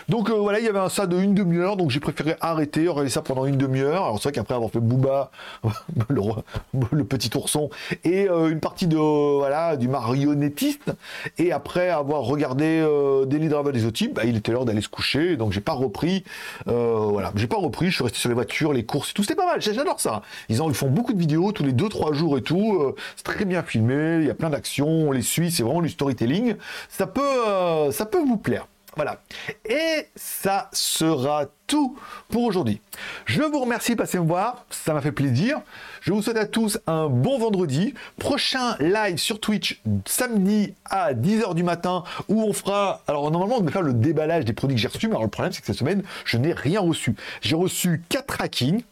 Donc 0.09 0.29
euh, 0.29 0.33
voilà, 0.33 0.59
il 0.59 0.65
y 0.65 0.69
avait 0.69 0.79
un 0.79 0.89
ça 0.89 1.07
de 1.07 1.17
une 1.17 1.33
demi-heure, 1.33 1.77
donc 1.77 1.91
j'ai 1.91 1.99
préféré 1.99 2.35
arrêter, 2.41 2.70
regarder 2.79 3.09
ça 3.09 3.21
pendant 3.21 3.45
une 3.45 3.57
demi-heure. 3.57 4.03
Alors 4.03 4.17
c'est 4.17 4.29
vrai 4.29 4.31
qu'après 4.33 4.55
avoir 4.55 4.71
fait 4.71 4.79
Booba, 4.79 5.31
le, 6.09 7.03
petit 7.03 7.29
ourson, 7.35 7.69
et 8.03 8.29
euh, 8.29 8.49
une 8.49 8.59
partie 8.59 8.87
de 8.87 8.97
voilà 8.97 9.75
du 9.75 9.87
marionnettiste, 9.87 10.91
et 11.37 11.51
après 11.51 11.89
avoir 11.89 12.21
regardé 12.21 12.65
euh, 12.65 13.25
Daily 13.25 13.49
Driver 13.49 13.71
des 13.71 13.91
types, 13.91 14.13
bah, 14.15 14.23
il 14.25 14.37
était 14.37 14.51
l'heure 14.51 14.65
d'aller 14.65 14.81
se 14.81 14.89
coucher, 14.89 15.37
donc 15.37 15.51
j'ai 15.51 15.61
pas 15.61 15.73
repris. 15.73 16.23
voilà, 16.65 17.31
j'ai 17.35 17.47
pas 17.47 17.57
repris, 17.57 17.87
je 17.87 17.95
suis 17.95 18.03
resté 18.03 18.19
sur 18.19 18.29
les 18.29 18.35
voitures, 18.35 18.73
les 18.73 18.85
courses, 18.85 19.13
tout, 19.13 19.23
c'était 19.23 19.35
pas 19.35 19.45
mal, 19.45 19.61
j'adore 19.61 19.99
ça. 19.99 20.21
Ils, 20.49 20.61
ont, 20.61 20.69
ils 20.69 20.75
font 20.75 20.89
beaucoup 20.89 21.13
de 21.13 21.19
vidéos 21.19 21.51
tous 21.51 21.63
les 21.63 21.73
2-3 21.73 22.13
jours 22.13 22.37
et 22.37 22.41
tout, 22.41 22.93
c'est 23.15 23.23
très 23.23 23.45
bien 23.45 23.63
filmé, 23.63 24.19
il 24.21 24.27
y 24.27 24.29
a 24.29 24.35
plein 24.35 24.49
d'actions, 24.49 24.87
on 24.87 25.11
les 25.11 25.21
suit, 25.21 25.51
c'est 25.51 25.63
vraiment 25.63 25.81
du 25.81 25.89
storytelling. 25.89 26.55
Ça 26.89 27.07
peut, 27.07 27.91
ça 27.91 28.05
peut 28.05 28.19
vous 28.19 28.37
plaire. 28.37 28.67
Voilà. 28.97 29.21
Et 29.63 30.07
ça 30.15 30.69
sera 30.73 31.45
tout 31.65 31.97
pour 32.29 32.43
aujourd'hui. 32.43 32.81
Je 33.25 33.41
vous 33.41 33.61
remercie 33.61 33.93
de 33.93 33.97
passer 33.97 34.19
me 34.19 34.25
voir, 34.25 34.65
ça 34.69 34.93
m'a 34.93 34.99
fait 34.99 35.13
plaisir. 35.13 35.61
Je 36.01 36.11
vous 36.11 36.21
souhaite 36.21 36.37
à 36.37 36.45
tous 36.45 36.77
un 36.87 37.07
bon 37.07 37.39
vendredi. 37.39 37.93
Prochain 38.19 38.75
live 38.79 39.17
sur 39.17 39.39
Twitch 39.39 39.81
samedi 40.05 40.73
à 40.83 41.13
10h 41.13 41.55
du 41.55 41.63
matin 41.63 42.03
où 42.27 42.43
on 42.43 42.51
fera... 42.51 43.01
Alors 43.07 43.31
normalement 43.31 43.59
on 43.59 43.63
va 43.63 43.71
faire 43.71 43.81
le 43.81 43.93
déballage 43.93 44.43
des 44.43 44.53
produits 44.53 44.75
que 44.75 44.81
j'ai 44.81 44.89
reçus, 44.89 45.07
mais 45.07 45.13
alors 45.13 45.23
le 45.23 45.29
problème 45.29 45.53
c'est 45.53 45.61
que 45.61 45.67
cette 45.67 45.77
semaine 45.77 46.03
je 46.25 46.37
n'ai 46.37 46.51
rien 46.51 46.81
reçu. 46.81 47.15
J'ai 47.39 47.55
reçu 47.55 48.03
4 48.09 48.41
hackings 48.41 48.83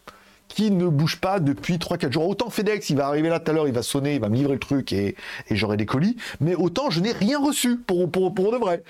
qui 0.60 0.72
ne 0.72 0.90
bouge 0.90 1.22
pas 1.22 1.40
depuis 1.40 1.78
3-4 1.78 2.12
jours. 2.12 2.28
Autant 2.28 2.50
FedEx, 2.50 2.90
il 2.90 2.98
va 2.98 3.08
arriver 3.08 3.30
là 3.30 3.40
tout 3.40 3.50
à 3.50 3.54
l'heure, 3.54 3.70
il 3.70 3.74
va 3.74 3.82
sonner, 3.82 4.16
il 4.16 4.20
va 4.20 4.28
me 4.28 4.36
livrer 4.36 4.52
le 4.52 4.60
truc 4.60 4.92
et, 4.92 5.16
et 5.50 5.56
j'aurai 5.56 5.78
des 5.78 5.86
colis. 5.86 6.18
Mais 6.42 6.54
autant 6.54 6.90
je 6.90 7.00
n'ai 7.00 7.14
rien 7.14 7.40
reçu 7.40 7.78
pour, 7.78 8.12
pour, 8.12 8.34
pour 8.34 8.52
de 8.52 8.58
vrai. 8.58 8.84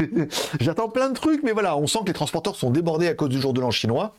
J'attends 0.60 0.88
plein 0.88 1.10
de 1.10 1.14
trucs, 1.14 1.42
mais 1.42 1.52
voilà, 1.52 1.76
on 1.76 1.86
sent 1.86 1.98
que 2.00 2.06
les 2.06 2.14
transporteurs 2.14 2.56
sont 2.56 2.70
débordés 2.70 3.06
à 3.06 3.12
cause 3.12 3.28
du 3.28 3.38
jour 3.38 3.52
de 3.52 3.60
l'an 3.60 3.70
chinois. 3.70 4.14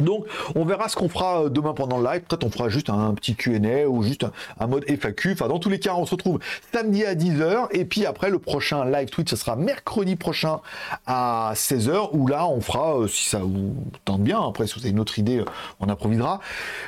Donc, 0.00 0.26
on 0.56 0.64
verra 0.64 0.88
ce 0.88 0.96
qu'on 0.96 1.08
fera 1.08 1.44
euh, 1.44 1.48
demain 1.48 1.72
pendant 1.72 1.98
le 1.98 2.04
live. 2.04 2.22
Peut-être 2.22 2.44
on 2.44 2.50
fera 2.50 2.68
juste 2.68 2.90
un 2.90 3.14
petit 3.14 3.36
Q&A 3.36 3.86
ou 3.88 4.02
juste 4.02 4.26
un, 4.58 4.66
mode 4.66 4.84
FAQ. 4.88 5.32
Enfin, 5.32 5.46
dans 5.46 5.60
tous 5.60 5.70
les 5.70 5.78
cas, 5.78 5.94
on 5.94 6.04
se 6.04 6.12
retrouve 6.12 6.40
samedi 6.72 7.04
à 7.04 7.14
10h. 7.14 7.68
Et 7.70 7.84
puis 7.84 8.04
après, 8.04 8.30
le 8.30 8.40
prochain 8.40 8.84
live 8.84 9.08
tweet, 9.08 9.28
ce 9.28 9.36
sera 9.36 9.54
mercredi 9.54 10.16
prochain 10.16 10.60
à 11.06 11.52
16h. 11.54 12.08
Où 12.12 12.26
là, 12.26 12.46
on 12.48 12.60
fera, 12.60 12.98
euh, 12.98 13.06
si 13.06 13.28
ça 13.28 13.38
vous 13.38 13.74
tente 14.04 14.22
bien, 14.22 14.40
après, 14.40 14.66
si 14.66 14.74
vous 14.74 14.80
avez 14.80 14.90
une 14.90 15.00
autre 15.00 15.18
idée, 15.18 15.38
euh, 15.38 15.44
on 15.78 15.88
improvisera. 15.88 16.40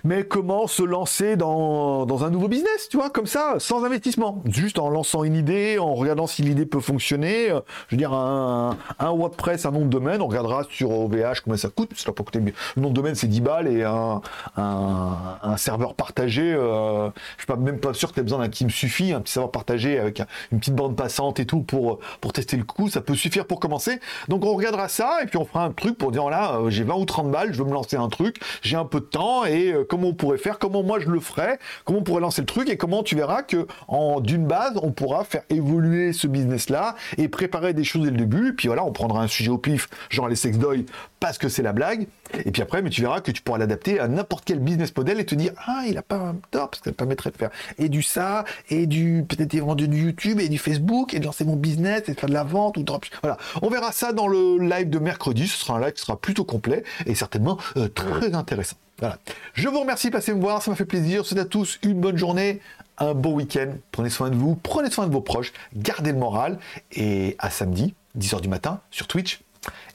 Mais 0.03 0.25
comment 0.25 0.67
se 0.67 0.83
lancer 0.83 1.37
dans, 1.37 2.25
un 2.25 2.31
nouveau 2.31 2.49
business, 2.49 2.89
tu 2.91 2.97
vois, 2.97 3.11
comme 3.11 3.27
ça, 3.27 3.57
sans 3.59 3.85
investissement? 3.85 4.43
Juste 4.47 4.81
en 4.81 4.91
lançant 4.91 5.23
une 5.23 5.37
idée, 5.37 5.79
en 5.79 5.95
regardant 5.95 6.27
si 6.27 6.43
l'idée 6.43 6.67
peut 6.67 6.81
fonctionner. 6.81 7.49
Je 7.89 7.95
veux 7.95 7.99
dire, 7.99 8.13
un, 8.13 8.77
WordPress, 8.99 9.65
un 9.65 9.71
nom 9.71 9.83
de 9.83 9.91
domaine. 9.91 10.23
On 10.23 10.27
regardera 10.27 10.65
sur 10.71 10.91
OVH 10.91 11.43
combien 11.45 11.57
ça 11.57 11.69
coûte. 11.69 11.91
Ça 11.95 12.07
va 12.07 12.13
pas 12.13 12.25
coûter 12.25 12.41
le 12.41 12.96
domaine, 12.97 13.15
c'est 13.15 13.27
10 13.27 13.41
balles 13.41 13.69
et 13.69 13.85
un, 13.85 14.21
un, 14.57 15.57
serveur 15.57 15.95
partagé, 15.95 16.53
euh, 16.53 17.09
je 17.37 17.43
suis 17.43 17.47
pas, 17.47 17.57
même 17.57 17.79
pas 17.79 17.95
sûr 17.95 18.11
que 18.11 18.15
tu 18.15 18.23
besoin 18.23 18.47
d'un 18.47 18.65
me 18.65 18.71
suffit, 18.71 19.13
un 19.13 19.21
petit 19.21 19.33
serveur 19.33 19.51
partagé 19.51 19.99
avec 19.99 20.23
une 20.53 20.59
petite 20.59 20.75
bande 20.75 20.97
passante 20.97 21.41
et 21.41 21.47
tout 21.47 21.61
pour, 21.61 22.01
pour 22.21 22.33
tester 22.33 22.57
le 22.57 22.65
coup, 22.65 22.89
ça 22.89 23.01
peut 23.01 23.15
suffire 23.15 23.47
pour 23.47 23.61
commencer. 23.61 24.01
Donc 24.29 24.45
on 24.45 24.55
regardera 24.55 24.89
ça 24.89 25.19
et 25.23 25.27
puis 25.27 25.39
on 25.39 25.45
fera 25.45 25.65
un 25.65 25.73
truc 25.73 25.97
pour 25.97 26.13
dire 26.13 26.29
là, 26.29 26.57
euh, 26.57 26.71
j'ai 26.71 26.85
20 26.85 26.95
ou 26.95 27.05
30 27.05 27.31
balles, 27.31 27.53
je 27.53 27.59
veux 27.59 27.69
me 27.69 27.73
lancer 27.75 27.97
un 27.97 28.09
truc, 28.09 28.41
j'ai 28.63 28.77
un 28.77 28.85
peu 28.85 29.01
de 29.01 29.07
temps 29.07 29.45
et 29.45 29.73
euh, 29.73 29.85
comment 29.89 30.09
on 30.09 30.15
pourrait 30.15 30.39
faire, 30.39 30.59
comment 30.59 30.83
moi 30.83 30.99
je 31.01 31.09
le 31.09 31.21
ferais, 31.21 31.59
comment 31.85 32.01
on 32.01 32.03
pourrait 32.03 32.21
lancer 32.21 32.43
le 32.43 32.47
truc 32.47 32.69
et 32.69 32.77
comment 32.77 33.03
tu 33.03 33.17
verras 33.17 33.43
que 33.43 33.67
en 33.89 34.21
d'une 34.21 34.47
base, 34.47 34.79
on 34.83 34.93
pourra 34.93 35.25
faire 35.25 35.43
évoluer 35.51 36.13
ce 36.13 36.27
business 36.27 36.71
là 36.71 36.95
et 37.19 37.29
préparer 37.29 37.75
des 37.75 37.85
choses 37.85 38.05
dès 38.05 38.11
le 38.11 38.17
début. 38.17 38.55
Puis 38.55 38.69
voilà, 38.69 38.85
on 38.85 38.93
prendra 38.93 39.23
un 39.23 39.29
sujet 39.29 39.51
au 39.51 39.59
pif, 39.59 39.89
genre 40.11 40.29
les 40.29 40.37
sex 40.37 40.59
doy 40.59 40.87
parce 41.21 41.39
que 41.39 41.49
c'est 41.49 41.63
la 41.63 41.73
blague. 41.73 42.07
Et 42.45 42.51
puis 42.51 42.63
après, 42.63 42.83
mais 42.87 42.91
tu 42.91 43.03
verras 43.03 43.21
que 43.21 43.33
tu 43.33 43.43
pourras 43.43 43.59
l'adapter 43.59 43.99
à 43.99 44.07
n'importe 44.07 44.45
quel 44.45 44.61
business 44.61 44.97
model 44.97 45.19
et 45.19 45.27
te 45.27 45.35
dire 45.35 45.51
ah 45.67 45.83
il 45.89 45.99
a 45.99 46.03
pas 46.03 46.19
un 46.19 46.37
tort 46.53 46.71
parce 46.71 46.81
que 46.81 46.91
ça 46.91 46.95
permettrait 46.95 47.33
de 47.33 47.37
faire 47.37 47.51
et 47.79 47.89
du 47.89 48.01
ça 48.01 48.45
et 48.71 48.87
du 48.87 49.25
peut-être 49.29 49.57
vendre 49.57 49.85
du 49.85 50.05
YouTube 50.05 50.39
et 50.39 50.49
du 50.49 50.59
Facebook 50.59 51.13
et 51.13 51.19
de 51.19 51.25
lancer 51.25 51.45
mon 51.45 51.57
business 51.57 52.05
et 52.07 52.15
de 52.15 52.21
faire 52.21 52.29
de 52.29 52.35
la 52.35 52.45
vente 52.45 52.77
ou 52.77 52.85
drop. 52.85 53.05
Voilà, 53.23 53.39
on 53.61 53.69
verra 53.69 53.91
ça 53.91 54.13
dans 54.13 54.29
le 54.29 54.59
live 54.59 54.89
de 54.89 55.01
mercredi. 55.01 55.49
Ce 55.49 55.59
sera 55.59 55.79
un 55.79 55.81
live 55.81 55.95
qui 55.95 56.03
sera 56.03 56.17
plutôt 56.17 56.45
complet 56.45 56.85
et 57.07 57.17
certainement 57.17 57.59
euh, 57.77 57.89
très 57.89 58.35
intéressant. 58.35 58.77
Voilà. 59.01 59.19
Je 59.55 59.69
vous 59.69 59.81
remercie 59.81 60.09
de 60.09 60.13
passer 60.13 60.33
me 60.33 60.41
voir, 60.41 60.63
ça 60.63 60.71
m'a 60.71 60.77
fait 60.77 60.85
plaisir. 60.85 61.27
Souhaite 61.27 61.41
à 61.41 61.45
tous 61.45 61.81
une 61.83 62.01
bonne 62.01 62.17
journée, 62.17 62.61
un 62.99 63.15
bon 63.15 63.35
week-end. 63.35 63.73
Prenez 63.91 64.11
soin 64.11 64.31
de 64.31 64.37
vous, 64.37 64.55
prenez 64.55 64.91
soin 64.91 65.09
de 65.09 65.13
vos 65.13 65.21
proches, 65.21 65.53
gardez 65.75 66.13
le 66.13 66.19
moral 66.19 66.61
et 66.93 67.35
à 67.41 67.51
samedi, 67.51 67.95
10h 68.17 68.41
du 68.41 68.49
matin 68.49 68.81
sur 68.93 69.09
Twitch 69.09 69.41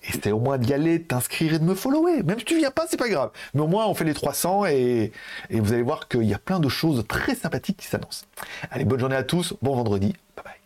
et 0.03 0.11
c'était 0.11 0.31
au 0.31 0.39
moins 0.39 0.57
d'y 0.57 0.73
aller, 0.73 1.01
t'inscrire 1.03 1.53
et 1.53 1.59
de 1.59 1.63
me 1.63 1.75
follower. 1.75 2.23
Même 2.23 2.39
si 2.39 2.45
tu 2.45 2.57
viens 2.57 2.71
pas, 2.71 2.85
c'est 2.89 2.97
pas 2.97 3.09
grave. 3.09 3.31
Mais 3.53 3.61
au 3.61 3.67
moins, 3.67 3.87
on 3.87 3.93
fait 3.93 4.05
les 4.05 4.13
300 4.13 4.65
et, 4.65 5.11
et 5.49 5.59
vous 5.59 5.73
allez 5.73 5.83
voir 5.83 6.07
qu'il 6.07 6.23
y 6.23 6.33
a 6.33 6.39
plein 6.39 6.59
de 6.59 6.69
choses 6.69 7.03
très 7.07 7.35
sympathiques 7.35 7.77
qui 7.77 7.87
s'annoncent. 7.87 8.25
Allez, 8.71 8.85
bonne 8.85 8.99
journée 8.99 9.15
à 9.15 9.23
tous, 9.23 9.53
bon 9.61 9.75
vendredi, 9.75 10.13
bye 10.35 10.43
bye. 10.45 10.60